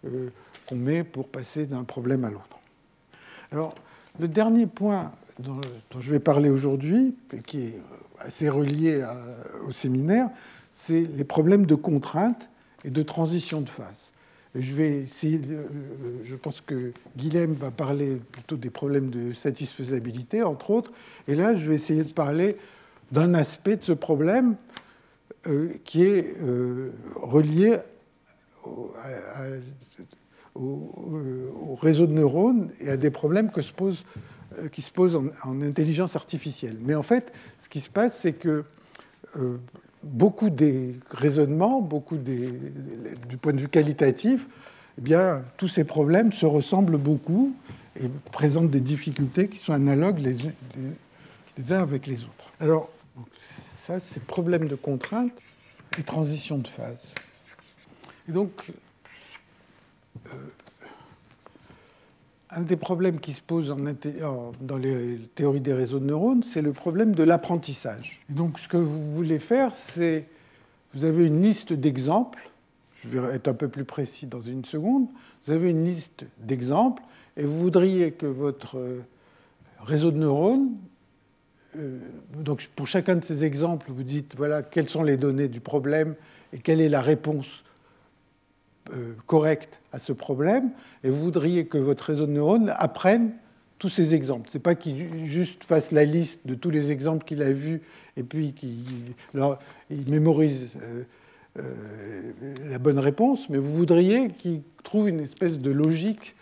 euh, 0.06 0.28
qu'on 0.68 0.76
met 0.76 1.02
pour 1.02 1.28
passer 1.28 1.66
d'un 1.66 1.84
problème 1.84 2.24
à 2.24 2.30
l'autre. 2.30 2.58
Alors, 3.50 3.74
le 4.20 4.28
dernier 4.28 4.66
point 4.66 5.12
dont, 5.38 5.60
je 5.98 6.10
vais 6.10 6.20
parler 6.20 6.48
aujourd'hui, 6.48 7.14
qui 7.46 7.62
est 7.62 7.80
assez 8.20 8.48
relié 8.48 9.04
au 9.66 9.72
séminaire, 9.72 10.30
c'est 10.74 11.00
les 11.16 11.24
problèmes 11.24 11.66
de 11.66 11.74
contrainte 11.74 12.48
et 12.84 12.90
de 12.90 13.02
transition 13.02 13.60
de 13.60 13.68
phase. 13.68 14.10
je 14.54 14.74
vais 14.74 15.06
euh, 15.24 15.66
je 16.22 16.36
pense 16.36 16.60
que 16.60 16.92
Guilhem 17.16 17.54
va 17.54 17.70
parler 17.70 18.20
plutôt 18.32 18.56
des 18.56 18.70
problèmes 18.70 19.10
de 19.10 19.32
satisfaisabilité, 19.32 20.42
entre 20.42 20.70
autres, 20.70 20.92
et 21.28 21.34
là, 21.34 21.54
je 21.54 21.68
vais 21.68 21.76
essayer 21.76 22.04
de 22.04 22.12
parler 22.12 22.56
d'un 23.12 23.34
aspect 23.34 23.76
de 23.76 23.84
ce 23.84 23.92
problème 23.92 24.56
euh, 25.46 25.74
qui 25.84 26.02
est 26.02 26.36
euh, 26.42 26.90
relié 27.16 27.78
au, 28.64 28.92
au, 30.54 31.74
réseau 31.80 32.06
de 32.06 32.12
neurones 32.12 32.70
et 32.80 32.90
à 32.90 32.96
des 32.96 33.10
problèmes 33.10 33.50
que 33.50 33.60
se 33.60 33.72
posent 33.72 34.04
qui 34.72 34.82
se 34.82 34.90
pose 34.90 35.16
en, 35.16 35.60
intelligence 35.62 36.16
artificielle. 36.16 36.76
Mais 36.80 36.94
en 36.94 37.02
fait, 37.02 37.32
ce 37.60 37.68
qui 37.68 37.80
se 37.80 37.90
passe, 37.90 38.18
c'est 38.20 38.32
que 38.32 38.64
euh, 39.36 39.58
beaucoup 40.02 40.50
des 40.50 40.94
raisonnements, 41.10 41.80
beaucoup 41.80 42.16
des, 42.16 42.52
du 43.28 43.36
point 43.36 43.52
de 43.52 43.60
vue 43.60 43.68
qualitatif, 43.68 44.46
eh 44.98 45.00
bien, 45.00 45.44
tous 45.56 45.68
ces 45.68 45.84
problèmes 45.84 46.32
se 46.32 46.46
ressemblent 46.46 46.98
beaucoup 46.98 47.54
et 48.00 48.08
présentent 48.32 48.70
des 48.70 48.80
difficultés 48.80 49.48
qui 49.48 49.58
sont 49.58 49.72
analogues 49.72 50.18
les, 50.18 50.36
les, 51.56 51.72
uns 51.72 51.82
avec 51.82 52.06
les 52.06 52.22
autres. 52.24 52.52
Alors, 52.60 52.90
ça, 53.86 54.00
c'est 54.00 54.22
problème 54.22 54.68
de 54.68 54.74
contrainte 54.74 55.32
et 55.98 56.02
transition 56.02 56.58
de 56.58 56.68
phase. 56.68 57.12
Et 58.28 58.32
donc, 58.32 58.50
euh, 60.26 60.30
un 62.56 62.60
des 62.60 62.76
problèmes 62.76 63.20
qui 63.20 63.32
se 63.32 63.40
pose 63.40 63.74
dans 64.60 64.76
les 64.76 65.18
théories 65.34 65.60
des 65.60 65.72
réseaux 65.72 65.98
de 65.98 66.06
neurones, 66.06 66.42
c'est 66.42 66.62
le 66.62 66.72
problème 66.72 67.14
de 67.14 67.22
l'apprentissage. 67.22 68.20
Donc 68.28 68.58
ce 68.58 68.68
que 68.68 68.76
vous 68.76 69.12
voulez 69.12 69.38
faire, 69.38 69.74
c'est, 69.74 70.26
vous 70.94 71.04
avez 71.04 71.26
une 71.26 71.42
liste 71.42 71.72
d'exemples, 71.72 72.50
je 73.02 73.08
vais 73.08 73.34
être 73.34 73.48
un 73.48 73.54
peu 73.54 73.68
plus 73.68 73.84
précis 73.84 74.26
dans 74.26 74.40
une 74.40 74.64
seconde, 74.64 75.08
vous 75.46 75.52
avez 75.52 75.70
une 75.70 75.84
liste 75.84 76.24
d'exemples 76.38 77.02
et 77.36 77.44
vous 77.44 77.58
voudriez 77.58 78.12
que 78.12 78.26
votre 78.26 78.78
euh, 78.78 79.00
réseau 79.82 80.10
de 80.10 80.18
neurones, 80.18 80.70
euh, 81.76 81.98
donc 82.38 82.68
pour 82.76 82.86
chacun 82.86 83.16
de 83.16 83.24
ces 83.24 83.44
exemples, 83.44 83.86
vous 83.90 84.04
dites, 84.04 84.34
voilà, 84.36 84.62
quelles 84.62 84.88
sont 84.88 85.02
les 85.02 85.16
données 85.16 85.48
du 85.48 85.60
problème 85.60 86.14
et 86.52 86.58
quelle 86.58 86.80
est 86.80 86.88
la 86.88 87.02
réponse 87.02 87.64
correcte 89.26 89.80
à 89.92 89.98
ce 89.98 90.12
problème, 90.12 90.70
et 91.04 91.10
vous 91.10 91.20
voudriez 91.20 91.66
que 91.66 91.78
votre 91.78 92.04
réseau 92.04 92.26
de 92.26 92.32
neurones 92.32 92.72
apprenne 92.76 93.32
tous 93.78 93.88
ces 93.88 94.14
exemples. 94.14 94.48
Ce 94.50 94.56
n'est 94.56 94.62
pas 94.62 94.74
qu'il 94.74 95.26
juste 95.26 95.64
fasse 95.64 95.92
la 95.92 96.04
liste 96.04 96.40
de 96.46 96.54
tous 96.54 96.70
les 96.70 96.90
exemples 96.90 97.24
qu'il 97.24 97.42
a 97.42 97.52
vus 97.52 97.82
et 98.16 98.22
puis 98.22 98.52
qu'il 98.52 99.14
mémorise 99.90 100.70
euh, 100.82 101.02
euh, 101.58 102.32
la 102.70 102.78
bonne 102.78 102.98
réponse, 102.98 103.48
mais 103.50 103.58
vous 103.58 103.74
voudriez 103.74 104.30
qu'il 104.30 104.62
trouve 104.82 105.08
une 105.08 105.20
espèce 105.20 105.58
de 105.58 105.70
logique 105.70 106.34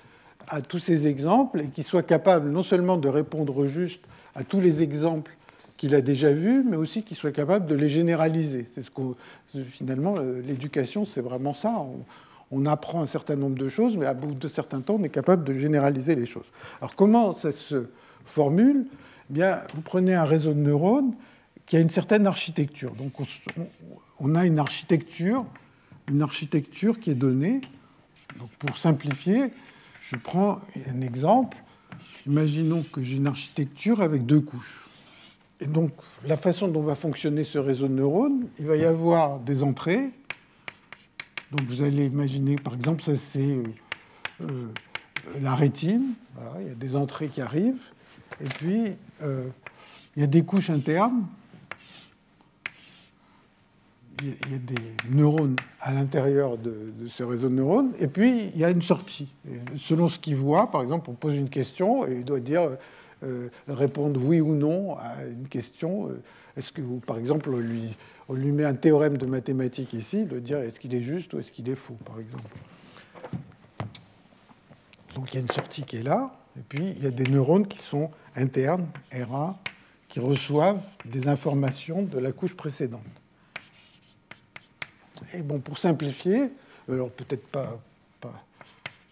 à 0.49 0.61
tous 0.61 0.79
ces 0.79 1.07
exemples 1.07 1.61
et 1.61 1.69
qu'il 1.69 1.85
soit 1.85 2.03
capable 2.03 2.51
non 2.51 2.63
seulement 2.63 2.97
de 2.97 3.09
répondre 3.09 3.67
juste 3.67 4.05
à 4.35 4.45
tous 4.45 4.61
les 4.61 4.83
exemples 4.83 5.33
qu'il 5.77 5.95
a 5.95 6.01
déjà 6.01 6.33
vus, 6.33 6.63
mais 6.63 6.77
aussi 6.77 7.03
qu'il 7.03 7.17
soit 7.17 7.33
capable 7.33 7.67
de 7.67 7.75
les 7.75 7.89
généraliser. 7.89 8.67
C'est 8.75 8.83
ce 8.83 8.91
que 8.91 9.03
finalement 9.71 10.15
l'éducation, 10.47 11.07
c'est 11.07 11.21
vraiment 11.21 11.55
ça 11.55 11.85
apprend 12.67 13.03
un 13.03 13.07
certain 13.07 13.37
nombre 13.37 13.57
de 13.57 13.69
choses, 13.69 13.97
mais 13.97 14.07
à 14.07 14.15
bout 14.15 14.35
de 14.35 14.49
certains 14.49 14.81
temps, 14.81 14.97
on 15.01 15.05
est 15.05 15.09
capable 15.09 15.45
de 15.45 15.53
généraliser 15.53 16.15
les 16.15 16.27
choses. 16.27 16.47
Alors 16.81 16.95
comment 16.95 17.33
ça 17.33 17.53
se 17.53 17.87
formule? 18.25 18.87
Eh 19.31 19.33
bien, 19.33 19.61
Vous 19.75 19.81
prenez 19.81 20.15
un 20.15 20.25
réseau 20.25 20.53
de 20.53 20.59
neurones 20.59 21.15
qui 21.67 21.77
a 21.77 21.81
une 21.81 21.91
certaine 21.91 22.27
architecture. 22.27 22.95
Donc 22.95 23.13
on 24.21 24.35
a 24.35 24.45
une 24.45 24.59
architecture, 24.59 25.45
une 26.09 26.23
architecture 26.23 27.01
qui 27.01 27.11
est 27.11 27.15
donnée. 27.15 27.61
Donc 28.39 28.51
pour 28.59 28.77
simplifier, 28.77 29.51
je 30.03 30.17
prends 30.17 30.61
un 30.89 31.01
exemple. 31.01 31.57
Imaginons 32.27 32.83
que 32.83 33.03
j'ai 33.03 33.17
une 33.17 33.27
architecture 33.27 34.03
avec 34.03 34.27
deux 34.27 34.41
couches. 34.41 34.89
Et 35.61 35.67
donc 35.67 35.93
la 36.27 36.37
façon 36.37 36.69
dont 36.69 36.81
va 36.81 36.97
fonctionner 36.97 37.45
ce 37.45 37.59
réseau 37.59 37.87
de 37.89 37.95
neurones, 37.95 38.49
il 38.59 38.67
va 38.67 38.77
y 38.77 38.85
avoir 38.85 39.39
des 39.39 39.63
entrées 39.63 40.11
donc 41.53 41.67
vous 41.67 41.83
allez 41.83 42.07
imaginer, 42.07 42.57
par 42.57 42.75
exemple, 42.75 43.03
ça 43.03 43.15
c'est 43.15 43.41
euh, 43.41 43.63
euh, 44.41 44.69
la 45.43 45.55
rétine. 45.55 46.15
il 46.61 46.69
y 46.69 46.71
a 46.71 46.75
des 46.75 46.97
entrées 46.97 47.29
qui 47.29 47.43
arrivent. 47.43 47.83
Et 48.41 48.49
puis, 48.49 48.93
euh, 49.23 49.49
il 50.17 50.21
y 50.21 50.23
a 50.23 50.27
des 50.27 50.43
couches 50.45 50.71
internes. 50.71 51.27
Il 54.23 54.53
y 54.53 54.55
a 54.55 54.59
des 54.59 54.83
neurones 55.11 55.57
à 55.81 55.93
l'intérieur 55.93 56.57
de, 56.57 56.93
ce 57.09 57.23
réseau 57.23 57.51
de 57.51 57.55
neurones. 57.55 57.93
Et 57.99 58.07
puis, 58.07 58.51
il 58.55 58.59
y 58.59 58.65
a 58.65 58.71
une 58.71 58.83
sortie. 58.83 59.29
selon 59.77 60.09
ce 60.09 60.19
qu'il 60.19 60.37
voit, 60.37 60.71
par 60.71 60.81
exemple, 60.81 61.11
on 61.11 61.15
pose 61.15 61.35
une 61.35 61.51
question 61.51 62.07
et 62.07 62.15
il 62.15 62.25
doit 62.25 62.41
dire, 62.41 62.79
répondre 63.69 64.21
oui 64.25 64.41
ou 64.41 64.55
non 64.55 64.97
à 64.97 65.25
une 65.29 65.49
question. 65.49 66.09
Est-ce 66.57 66.71
que, 66.73 66.81
par 67.05 67.19
exemple, 67.19 67.55
lui 67.57 67.97
on 68.29 68.35
lui 68.35 68.53
met 68.53 68.65
un 68.65 68.75
théorème 68.75 69.17
de 69.17 69.27
mathématiques 69.27 69.93
ici, 69.93 70.25
de 70.25 70.39
dire 70.39 70.59
est-ce 70.59 70.79
qu'il 70.81 70.95
est 70.95 71.03
juste 71.03 71.33
ou 71.35 71.39
est-ce 71.39 71.53
qu'il 71.53 71.69
est 71.69 71.75
faux, 71.75 71.97
par 72.05 72.19
exemple. 72.19 72.45
Donc 75.15 75.33
il 75.33 75.35
y 75.35 75.39
a 75.39 75.41
une 75.41 75.51
sortie 75.51 75.83
qui 75.83 75.97
est 75.97 76.03
là, 76.03 76.35
et 76.57 76.63
puis 76.67 76.95
il 76.97 77.03
y 77.03 77.07
a 77.07 77.11
des 77.11 77.25
neurones 77.31 77.67
qui 77.67 77.79
sont 77.79 78.11
internes, 78.37 78.87
RA, 79.13 79.59
qui 80.09 80.21
reçoivent 80.21 80.83
des 81.05 81.29
informations 81.29 82.03
de 82.03 82.19
la 82.19 82.33
couche 82.33 82.55
précédente. 82.55 83.01
Et 85.35 85.43
bon, 85.43 85.59
pour 85.61 85.79
simplifier, 85.79 86.51
alors 86.89 87.11
peut-être 87.11 87.47
pas, 87.47 87.81
pas, 88.21 88.43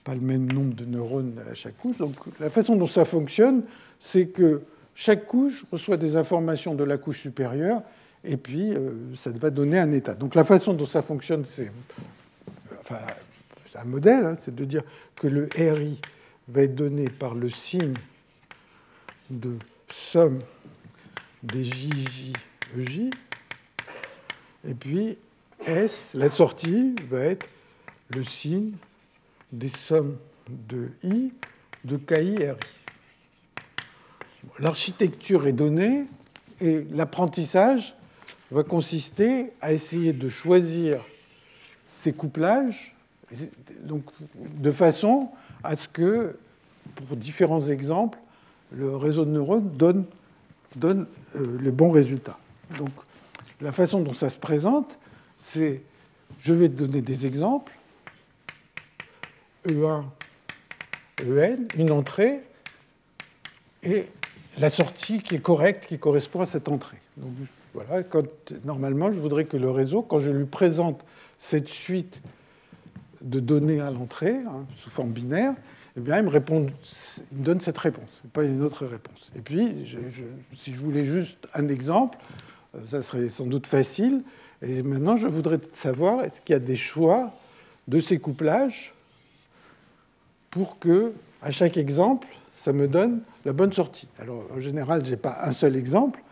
pas, 0.04 0.14
le 0.14 0.20
même 0.20 0.50
nombre 0.50 0.74
de 0.74 0.84
neurones 0.84 1.40
à 1.50 1.54
chaque 1.54 1.76
couche, 1.78 1.98
donc 1.98 2.14
la 2.38 2.50
façon 2.50 2.76
dont 2.76 2.88
ça 2.88 3.04
fonctionne, 3.04 3.62
c'est 4.00 4.26
que 4.26 4.62
chaque 4.94 5.26
couche 5.26 5.64
reçoit 5.70 5.96
des 5.96 6.16
informations 6.16 6.74
de 6.74 6.84
la 6.84 6.98
couche 6.98 7.20
supérieure 7.20 7.82
et 8.24 8.36
puis 8.36 8.72
euh, 8.72 9.14
ça 9.16 9.30
va 9.30 9.50
donner 9.50 9.78
un 9.78 9.90
état. 9.92 10.14
Donc 10.14 10.34
la 10.34 10.44
façon 10.44 10.74
dont 10.74 10.86
ça 10.86 11.02
fonctionne, 11.02 11.44
c'est 11.48 11.70
enfin, 12.80 12.98
un 13.74 13.84
modèle, 13.84 14.24
hein, 14.24 14.34
c'est 14.36 14.54
de 14.54 14.64
dire 14.64 14.82
que 15.16 15.26
le 15.26 15.48
RI 15.54 16.00
va 16.48 16.62
être 16.62 16.74
donné 16.74 17.08
par 17.08 17.34
le 17.34 17.48
signe 17.48 17.94
de 19.30 19.56
somme 19.92 20.40
des 21.42 21.64
JJEJ, 21.64 23.10
et 24.68 24.74
puis 24.74 25.16
S, 25.64 26.12
la 26.14 26.28
sortie, 26.28 26.94
va 27.08 27.20
être 27.20 27.46
le 28.14 28.24
signe 28.24 28.72
des 29.52 29.68
sommes 29.68 30.16
de 30.48 30.90
I 31.02 31.32
de 31.84 31.96
KI 31.96 32.36
L'architecture 34.58 35.46
est 35.46 35.52
donnée 35.52 36.04
et 36.60 36.84
l'apprentissage 36.90 37.94
va 38.50 38.64
consister 38.64 39.52
à 39.60 39.72
essayer 39.72 40.12
de 40.12 40.28
choisir 40.28 41.00
ces 41.90 42.12
couplages 42.12 42.94
de 44.36 44.72
façon 44.72 45.28
à 45.62 45.76
ce 45.76 45.88
que, 45.88 46.36
pour 46.94 47.16
différents 47.16 47.66
exemples, 47.68 48.18
le 48.72 48.96
réseau 48.96 49.24
de 49.24 49.30
neurones 49.30 49.70
donne, 50.76 51.06
euh, 51.36 51.58
les 51.60 51.70
bons 51.70 51.90
résultats. 51.90 52.38
Donc, 52.78 52.90
la 53.60 53.72
façon 53.72 54.00
dont 54.00 54.14
ça 54.14 54.28
se 54.28 54.36
présente, 54.36 54.96
c'est 55.38 55.82
je 56.38 56.52
vais 56.52 56.68
te 56.68 56.74
donner 56.74 57.02
des 57.02 57.26
exemples. 57.26 57.72
E1, 59.66 60.04
EN, 61.22 61.66
une 61.76 61.90
entrée, 61.90 62.40
et 63.82 64.06
la 64.58 64.70
sortie 64.70 65.22
qui 65.22 65.34
est 65.34 65.42
correcte, 65.42 65.86
qui 65.86 65.98
correspond 65.98 66.40
à 66.40 66.46
cette 66.46 66.68
entrée. 66.68 66.98
Voilà, 67.74 68.02
quand, 68.02 68.24
normalement, 68.64 69.12
je 69.12 69.20
voudrais 69.20 69.44
que 69.44 69.56
le 69.56 69.70
réseau, 69.70 70.02
quand 70.02 70.20
je 70.20 70.30
lui 70.30 70.46
présente 70.46 71.02
cette 71.38 71.68
suite 71.68 72.20
de 73.22 73.40
données 73.40 73.80
à 73.80 73.90
l'entrée, 73.90 74.36
hein, 74.36 74.66
sous 74.78 74.90
forme 74.90 75.10
binaire, 75.10 75.54
eh 75.96 76.00
bien, 76.00 76.18
il 76.18 76.24
me, 76.24 76.70
donne 77.32 77.60
cette 77.60 77.78
réponse, 77.78 78.08
pas 78.32 78.44
une 78.44 78.62
autre 78.62 78.86
réponse. 78.86 79.30
Et 79.36 79.40
puis, 79.40 79.86
si 80.56 80.72
je 80.72 80.78
voulais 80.78 81.04
juste 81.04 81.48
un 81.54 81.68
exemple, 81.68 82.18
euh, 82.74 82.78
ça 82.88 83.02
serait 83.02 83.28
sans 83.28 83.46
doute 83.46 83.66
facile. 83.66 84.22
Et 84.62 84.82
maintenant, 84.82 85.16
je 85.16 85.26
voudrais 85.26 85.58
savoir, 85.72 86.22
est-ce 86.22 86.40
qu'il 86.42 86.52
y 86.52 86.56
a 86.56 86.60
des 86.60 86.76
choix 86.76 87.32
de 87.88 88.00
ces 88.00 88.18
couplages 88.18 88.94
pour 90.50 90.78
que, 90.78 91.12
à 91.42 91.50
chaque 91.50 91.76
exemple, 91.76 92.28
ça 92.62 92.72
me 92.72 92.86
donne 92.86 93.22
la 93.44 93.52
bonne 93.52 93.72
sortie? 93.72 94.08
Alors, 94.18 94.44
en 94.54 94.60
général, 94.60 95.04
je 95.04 95.10
n'ai 95.10 95.16
pas 95.16 95.38
un 95.42 95.52
seul 95.52 95.76
exemple, 95.76 96.22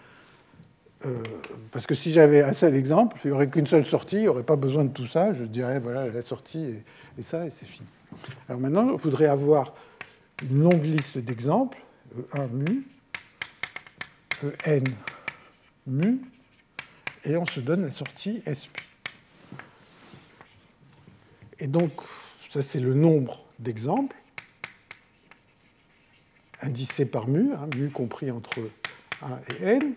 euh, 1.06 1.22
parce 1.70 1.86
que 1.86 1.94
si 1.94 2.10
j'avais 2.10 2.42
un 2.42 2.52
seul 2.52 2.74
exemple, 2.74 3.18
il 3.24 3.28
n'y 3.28 3.32
aurait 3.32 3.48
qu'une 3.48 3.66
seule 3.66 3.86
sortie, 3.86 4.16
il 4.16 4.22
n'y 4.22 4.28
aurait 4.28 4.42
pas 4.42 4.56
besoin 4.56 4.84
de 4.84 4.92
tout 4.92 5.06
ça. 5.06 5.32
Je 5.32 5.44
dirais, 5.44 5.78
voilà, 5.78 6.08
la 6.08 6.22
sortie 6.22 6.82
et, 7.16 7.22
ça, 7.22 7.46
et 7.46 7.50
c'est 7.50 7.66
fini. 7.66 7.86
Alors 8.48 8.60
maintenant, 8.60 8.92
il 8.92 8.98
faudrait 8.98 9.26
avoir 9.26 9.74
une 10.42 10.62
longue 10.62 10.84
liste 10.84 11.18
d'exemples, 11.18 11.78
E1 12.32 12.48
mu, 12.50 12.86
En 14.66 14.84
mu, 15.86 16.20
et 17.24 17.36
on 17.36 17.46
se 17.46 17.60
donne 17.60 17.82
la 17.82 17.90
sortie 17.90 18.42
S 18.46 18.68
Et 21.60 21.66
donc, 21.66 21.92
ça 22.50 22.62
c'est 22.62 22.80
le 22.80 22.94
nombre 22.94 23.44
d'exemples, 23.58 24.16
indicé 26.60 27.04
par 27.04 27.28
mu, 27.28 27.52
hein, 27.52 27.68
mu 27.76 27.90
compris 27.90 28.30
entre 28.30 28.58
1 29.22 29.40
et 29.60 29.64
n. 29.64 29.94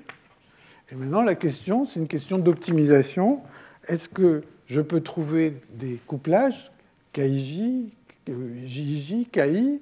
Et 0.92 0.96
maintenant, 0.96 1.22
la 1.22 1.36
question, 1.36 1.86
c'est 1.86 2.00
une 2.00 2.08
question 2.08 2.38
d'optimisation. 2.38 3.42
Est-ce 3.88 4.10
que 4.10 4.44
je 4.68 4.82
peux 4.82 5.00
trouver 5.00 5.62
des 5.76 6.00
couplages, 6.06 6.70
KIJ, 7.14 7.92
JJ, 8.28 9.28
KI, 9.32 9.80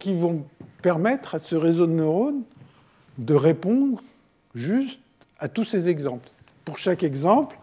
qui 0.00 0.14
vont 0.14 0.44
permettre 0.82 1.36
à 1.36 1.38
ce 1.38 1.54
réseau 1.54 1.86
de 1.86 1.92
neurones 1.92 2.42
de 3.18 3.34
répondre 3.34 4.02
juste 4.54 4.98
à 5.38 5.48
tous 5.48 5.64
ces 5.64 5.88
exemples? 5.88 6.28
Pour 6.64 6.78
chaque 6.78 7.04
exemple, 7.04 7.56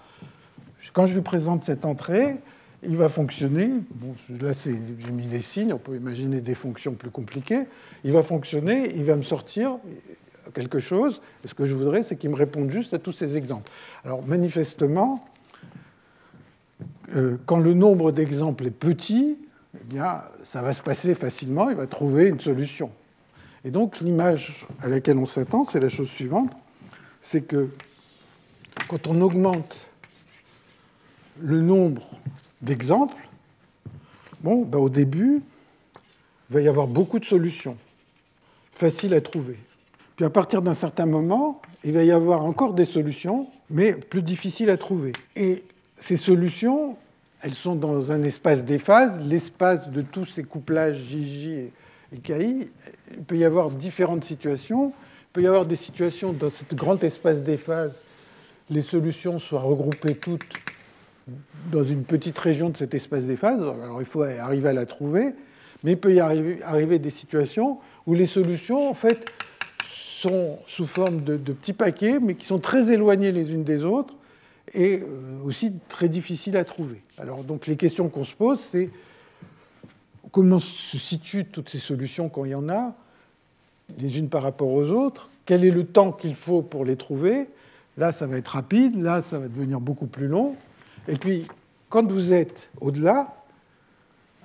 quand 0.94 1.06
je 1.06 1.16
lui 1.16 1.22
présente 1.22 1.66
cette 1.66 1.84
entrée, 1.84 2.38
il 2.84 2.96
va 2.96 3.10
fonctionner. 3.10 3.72
Bon, 3.96 4.16
là, 4.42 4.54
j'ai 4.64 5.12
mis 5.12 5.28
les 5.28 5.42
signes, 5.42 5.74
on 5.74 5.78
peut 5.78 5.98
imaginer 5.98 6.40
des 6.40 6.56
fonctions 6.56 6.94
plus 6.94 7.10
compliquées. 7.10 7.64
Il 8.06 8.14
va 8.14 8.24
fonctionner, 8.24 8.94
il 8.96 9.04
va 9.04 9.18
me 9.18 9.24
sortir 9.24 9.80
quelque 10.54 10.80
chose. 10.80 11.22
Et 11.44 11.48
ce 11.48 11.54
que 11.54 11.66
je 11.66 11.74
voudrais, 11.74 12.04
c'est 12.04 12.16
qu'il 12.16 12.30
me 12.30 12.36
réponde 12.36 12.70
juste 12.70 12.94
à 12.94 13.00
tous 13.00 13.14
ces 13.14 13.38
exemples. 13.38 13.72
Alors, 14.04 14.26
manifestement, 14.26 15.26
euh, 17.16 17.38
quand 17.46 17.60
le 17.60 17.74
nombre 17.74 18.12
d'exemples 18.12 18.68
est 18.68 18.72
petit, 18.72 19.38
eh 19.76 19.84
bien, 19.86 20.22
ça 20.44 20.62
va 20.62 20.74
se 20.74 20.82
passer 20.82 21.16
facilement, 21.16 21.70
il 21.70 21.76
va 21.76 21.88
trouver 21.88 22.28
une 22.28 22.40
solution. 22.40 22.92
Et 23.66 23.72
donc, 23.72 24.00
l'image 24.00 24.66
à 24.82 24.88
laquelle 24.88 25.18
on 25.18 25.26
s'attend, 25.26 25.64
c'est 25.64 25.80
la 25.80 25.90
chose 25.90 26.10
suivante 26.10 26.52
c'est 27.22 27.42
que 27.42 27.70
quand 28.88 29.08
on 29.08 29.22
augmente 29.22 29.78
le 31.40 31.62
nombre 31.62 32.04
d'exemples, 32.62 33.28
bon, 34.42 34.64
ben, 34.66 34.80
au 34.80 34.90
début, 34.90 35.42
il 36.50 36.54
va 36.54 36.62
y 36.62 36.68
avoir 36.68 36.88
beaucoup 36.88 37.20
de 37.20 37.26
solutions, 37.26 37.78
faciles 38.72 39.14
à 39.14 39.22
trouver. 39.22 39.58
Puis 40.20 40.26
à 40.26 40.30
partir 40.30 40.62
d'un 40.62 40.74
certain 40.74 41.06
moment, 41.06 41.62
il 41.86 41.94
va 41.94 42.04
y 42.04 42.12
avoir 42.12 42.44
encore 42.44 42.74
des 42.74 42.84
solutions, 42.84 43.48
mais 43.70 43.94
plus 43.94 44.22
difficiles 44.22 44.70
à 44.70 44.76
trouver. 44.76 45.14
Et 45.38 45.64
ces 45.98 46.18
solutions, 46.18 46.98
elles 47.42 47.54
sont 47.54 47.74
dans 47.74 48.12
un 48.12 48.22
espace 48.24 48.66
des 48.66 48.80
phases, 48.80 49.26
l'espace 49.26 49.90
de 49.90 50.02
tous 50.02 50.26
ces 50.26 50.44
couplages 50.44 50.98
JJ 50.98 51.48
et 52.12 52.18
KI. 52.22 52.68
Il 53.14 53.24
peut 53.26 53.38
y 53.38 53.46
avoir 53.46 53.72
différentes 53.72 54.26
situations. 54.26 54.88
Il 54.90 55.32
peut 55.32 55.42
y 55.42 55.48
avoir 55.48 55.66
des 55.66 55.78
situations 55.78 56.34
dans 56.34 56.50
ce 56.50 56.66
grand 56.76 57.02
espace 57.02 57.42
des 57.42 57.56
phases, 57.56 58.02
les 58.70 58.82
solutions 58.82 59.40
soient 59.40 59.62
regroupées 59.62 60.16
toutes 60.16 60.54
dans 61.72 61.86
une 61.86 62.04
petite 62.04 62.38
région 62.38 62.68
de 62.68 62.76
cet 62.76 62.94
espace 62.94 63.24
des 63.24 63.38
phases. 63.38 63.62
Alors 63.62 64.02
il 64.02 64.06
faut 64.06 64.24
arriver 64.24 64.68
à 64.68 64.74
la 64.74 64.86
trouver. 64.86 65.32
Mais 65.86 65.94
il 65.94 65.98
peut 65.98 66.14
y 66.14 66.20
arriver, 66.20 66.62
arriver 66.64 67.00
des 67.00 67.10
situations 67.10 67.78
où 68.06 68.14
les 68.14 68.26
solutions, 68.26 68.90
en 68.90 68.94
fait, 68.94 69.26
sont 70.20 70.60
sous 70.68 70.86
forme 70.86 71.24
de, 71.24 71.38
petits 71.38 71.74
paquets, 71.74 72.20
mais 72.20 72.36
qui 72.36 72.46
sont 72.46 72.60
très 72.60 72.92
éloignés 72.92 73.32
les 73.32 73.52
unes 73.52 73.64
des 73.64 73.84
autres 73.84 74.16
et 74.74 75.00
euh, 75.00 75.06
aussi 75.46 75.74
très 75.88 76.10
difficiles 76.10 76.58
à 76.58 76.66
trouver. 76.66 77.02
Alors 77.18 77.44
donc 77.44 77.68
les 77.68 77.78
questions 77.78 78.10
qu'on 78.10 78.26
se 78.26 78.36
pose, 78.36 78.60
c'est 78.60 78.90
comment 80.32 80.60
se 80.60 80.98
situent 80.98 81.46
toutes 81.46 81.70
ces 81.70 81.80
solutions 81.80 82.30
quand 82.30 82.46
il 82.46 82.52
y 82.52 82.56
en 82.56 82.70
a, 82.70 82.94
les 83.98 84.18
unes 84.18 84.30
par 84.30 84.44
rapport 84.44 84.70
aux 84.70 84.92
autres, 84.92 85.30
quel 85.46 85.64
est 85.64 85.72
le 85.72 85.86
temps 85.86 86.12
qu'il 86.12 86.36
faut 86.36 86.62
pour 86.62 86.86
les 86.86 86.96
trouver. 86.96 87.48
Là, 87.98 88.12
ça 88.12 88.28
va 88.28 88.38
être 88.38 88.50
rapide, 88.50 89.02
là, 89.02 89.22
ça 89.22 89.40
va 89.40 89.48
devenir 89.48 89.80
beaucoup 89.80 90.06
plus 90.06 90.28
long. 90.28 90.56
Et 91.08 91.16
puis, 91.16 91.48
quand 91.90 92.06
vous 92.10 92.34
êtes 92.34 92.70
au-delà, 92.82 93.36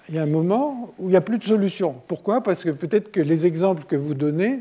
il 0.09 0.15
y 0.15 0.19
a 0.19 0.23
un 0.23 0.27
moment 0.27 0.95
où 0.99 1.09
il 1.09 1.11
n'y 1.11 1.17
a 1.17 1.21
plus 1.21 1.39
de 1.39 1.45
solution. 1.45 1.97
Pourquoi? 2.09 2.43
Parce 2.43 2.63
que 2.63 2.71
peut-être 2.71 3.11
que 3.11 3.21
les 3.21 3.45
exemples 3.45 3.85
que 3.85 3.97
vous 3.97 4.15
donnez 4.15 4.61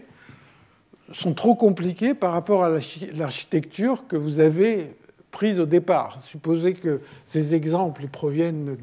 sont 1.12 1.34
trop 1.34 1.56
compliqués 1.56 2.14
par 2.14 2.32
rapport 2.32 2.64
à 2.64 2.70
l'architecture 3.14 4.08
que 4.08 4.16
vous 4.16 4.40
avez 4.40 4.96
prise 5.32 5.60
au 5.60 5.66
départ. 5.66 6.22
Supposez 6.22 6.74
que 6.74 7.02
ces 7.26 7.56
exemples 7.56 8.08
proviennent 8.08 8.78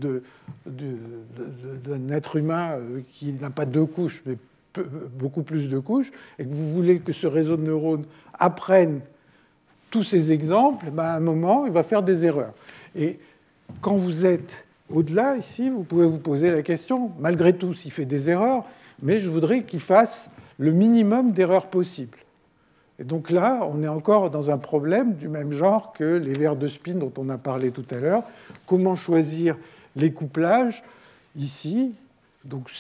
d'un 0.67 2.09
être 2.11 2.37
humain 2.37 2.73
euh, 2.73 3.01
qui 3.15 3.33
n'a 3.33 3.51
pas 3.51 3.65
deux 3.65 3.87
couches, 3.87 4.23
mais 4.27 4.37
beaucoup 5.19 5.43
plus 5.43 5.69
de 5.69 5.79
couches, 5.79 6.13
et 6.39 6.45
que 6.45 6.51
vous 6.51 6.73
voulez 6.73 7.01
que 7.01 7.13
ce 7.13 7.27
réseau 7.27 7.57
de 7.57 7.63
neurones 7.63 8.05
apprenne 8.35 9.01
tous 9.91 10.05
ces 10.05 10.31
exemples, 10.31 10.91
ben 10.91 11.03
à 11.03 11.17
un 11.17 11.21
moment, 11.21 11.67
il 11.67 11.73
va 11.73 11.83
faire 11.83 12.03
des 12.03 12.25
erreurs. 12.25 12.55
Et 12.95 13.19
quand 13.81 13.97
vous 13.97 14.27
êtes 14.27 14.65
au-delà, 14.89 15.37
ici, 15.37 15.71
vous 15.71 15.83
pouvez 15.83 16.07
vous 16.07 16.19
poser 16.19 16.51
la 16.51 16.63
question, 16.63 17.11
malgré 17.19 17.53
tout, 17.53 17.75
s'il 17.75 17.91
fait 17.91 18.05
des 18.05 18.29
erreurs, 18.29 18.65
mais 19.03 19.19
je 19.21 19.29
voudrais 19.29 19.65
qu'il 19.65 19.81
fasse 19.81 20.31
le 20.61 20.73
minimum 20.73 21.33
d'erreurs 21.33 21.67
possibles. 21.67 22.19
Et 22.99 23.05
donc 23.05 23.31
là, 23.31 23.67
on 23.73 23.83
est 23.83 23.89
encore 23.89 24.31
dans 24.31 24.51
un 24.51 24.59
problème 24.59 25.15
du 25.15 25.27
même 25.27 25.53
genre 25.53 25.95
que 25.95 26.05
les 26.05 26.35
verres 26.35 26.57
de 26.57 26.69
spin 26.69 26.95
dont 26.95 27.13
on 27.17 27.31
a 27.31 27.39
parlé 27.39 27.71
tout 27.71 27.87
à 27.91 27.97
l'heure. 27.99 28.23
Comment 28.67 28.95
choisir 28.95 29.57
les 29.97 30.13
couplages 30.13 30.85
ici? 31.35 31.95
Donc, 32.45 32.71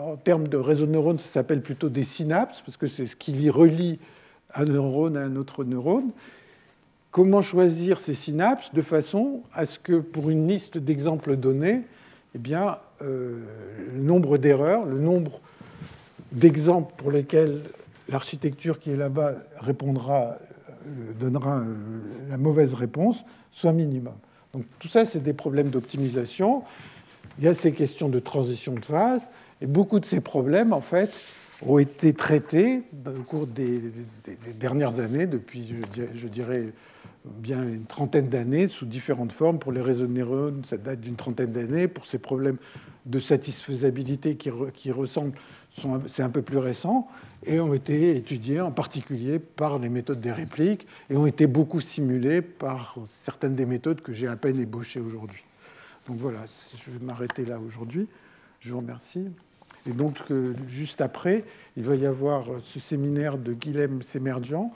en 0.00 0.16
termes 0.16 0.48
de 0.48 0.56
réseau 0.56 0.86
de 0.86 0.90
neurones, 0.90 1.20
ça 1.20 1.26
s'appelle 1.26 1.62
plutôt 1.62 1.88
des 1.88 2.04
synapses, 2.04 2.60
parce 2.62 2.76
que 2.76 2.88
c'est 2.88 3.06
ce 3.06 3.14
qui 3.14 3.32
les 3.32 3.50
relie 3.50 4.00
un 4.54 4.64
neurone 4.64 5.16
à 5.16 5.20
un 5.20 5.36
autre 5.36 5.62
neurone. 5.62 6.10
Comment 7.12 7.42
choisir 7.42 8.00
ces 8.00 8.14
synapses? 8.14 8.72
De 8.74 8.82
façon 8.82 9.42
à 9.54 9.64
ce 9.64 9.78
que, 9.78 10.00
pour 10.00 10.30
une 10.30 10.48
liste 10.48 10.76
d'exemples 10.76 11.36
donnés, 11.36 11.82
eh 12.34 12.38
bien, 12.38 12.78
euh, 13.02 13.38
le 13.92 14.02
nombre 14.02 14.38
d'erreurs, 14.38 14.84
le 14.84 14.98
nombre 14.98 15.40
d'exemples 16.32 16.92
pour 16.96 17.10
lesquels 17.10 17.62
l'architecture 18.08 18.78
qui 18.78 18.90
est 18.90 18.96
là-bas 18.96 19.34
répondra, 19.58 20.38
euh, 20.86 21.12
donnera 21.18 21.58
euh, 21.58 21.74
la 22.30 22.38
mauvaise 22.38 22.74
réponse, 22.74 23.24
soit 23.52 23.72
minimum. 23.72 24.14
Donc 24.52 24.64
tout 24.78 24.88
ça, 24.88 25.04
c'est 25.04 25.22
des 25.22 25.32
problèmes 25.32 25.70
d'optimisation. 25.70 26.62
Il 27.38 27.44
y 27.44 27.48
a 27.48 27.54
ces 27.54 27.72
questions 27.72 28.08
de 28.08 28.18
transition 28.18 28.74
de 28.74 28.84
phase, 28.84 29.28
et 29.60 29.66
beaucoup 29.66 30.00
de 30.00 30.06
ces 30.06 30.20
problèmes, 30.20 30.72
en 30.72 30.80
fait, 30.80 31.12
ont 31.62 31.78
été 31.78 32.14
traités 32.14 32.82
au 33.06 33.22
cours 33.22 33.46
des, 33.46 33.80
dernières 34.58 35.00
années, 35.00 35.26
depuis, 35.26 35.74
je 36.14 36.28
dirais, 36.28 36.72
bien 37.24 37.62
une 37.62 37.84
trentaine 37.84 38.28
d'années, 38.28 38.68
sous 38.68 38.86
différentes 38.86 39.32
formes. 39.32 39.58
Pour 39.58 39.72
les 39.72 39.80
réseaux 39.80 40.06
de 40.06 40.12
neurones, 40.12 40.62
ça 40.64 40.76
date 40.76 41.00
d'une 41.00 41.16
trentaine 41.16 41.52
d'années. 41.52 41.88
Pour 41.88 42.06
ces 42.06 42.18
problèmes 42.18 42.58
de 43.06 43.18
satisfaisabilité 43.18 44.36
qui 44.36 44.90
ressemblent, 44.92 45.36
c'est 46.08 46.22
un 46.22 46.30
peu 46.30 46.42
plus 46.42 46.58
récent, 46.58 47.08
et 47.46 47.60
ont 47.60 47.74
été 47.74 48.16
étudiés 48.16 48.60
en 48.60 48.70
particulier 48.70 49.38
par 49.38 49.78
les 49.78 49.88
méthodes 49.88 50.20
des 50.20 50.32
répliques, 50.32 50.86
et 51.10 51.16
ont 51.16 51.26
été 51.26 51.46
beaucoup 51.46 51.80
simulés 51.80 52.42
par 52.42 52.96
certaines 53.10 53.54
des 53.54 53.66
méthodes 53.66 54.00
que 54.00 54.12
j'ai 54.12 54.28
à 54.28 54.36
peine 54.36 54.58
ébauchées 54.60 55.00
aujourd'hui. 55.00 55.42
Donc 56.08 56.18
voilà, 56.18 56.40
je 56.76 56.90
vais 56.90 57.04
m'arrêter 57.04 57.44
là 57.44 57.58
aujourd'hui. 57.58 58.08
Je 58.60 58.72
vous 58.72 58.78
remercie. 58.78 59.26
Et 59.88 59.92
donc, 59.92 60.18
euh, 60.30 60.54
juste 60.68 61.00
après, 61.00 61.44
il 61.76 61.84
va 61.84 61.94
y 61.94 62.06
avoir 62.06 62.50
euh, 62.50 62.58
ce 62.66 62.80
séminaire 62.80 63.38
de 63.38 63.52
Guilhem 63.52 64.02
Semerjian 64.02 64.72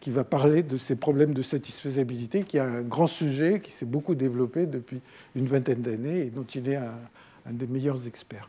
qui 0.00 0.10
va 0.10 0.24
parler 0.24 0.62
de 0.62 0.76
ces 0.76 0.96
problèmes 0.96 1.32
de 1.32 1.42
satisfaisabilité, 1.42 2.42
qui 2.42 2.56
est 2.56 2.60
un 2.60 2.82
grand 2.82 3.06
sujet 3.06 3.60
qui 3.60 3.70
s'est 3.70 3.86
beaucoup 3.86 4.16
développé 4.16 4.66
depuis 4.66 5.00
une 5.36 5.46
vingtaine 5.46 5.80
d'années 5.80 6.26
et 6.26 6.30
dont 6.30 6.42
il 6.42 6.68
est 6.68 6.76
un, 6.76 6.98
un 7.46 7.52
des 7.52 7.68
meilleurs 7.68 8.06
experts. 8.06 8.48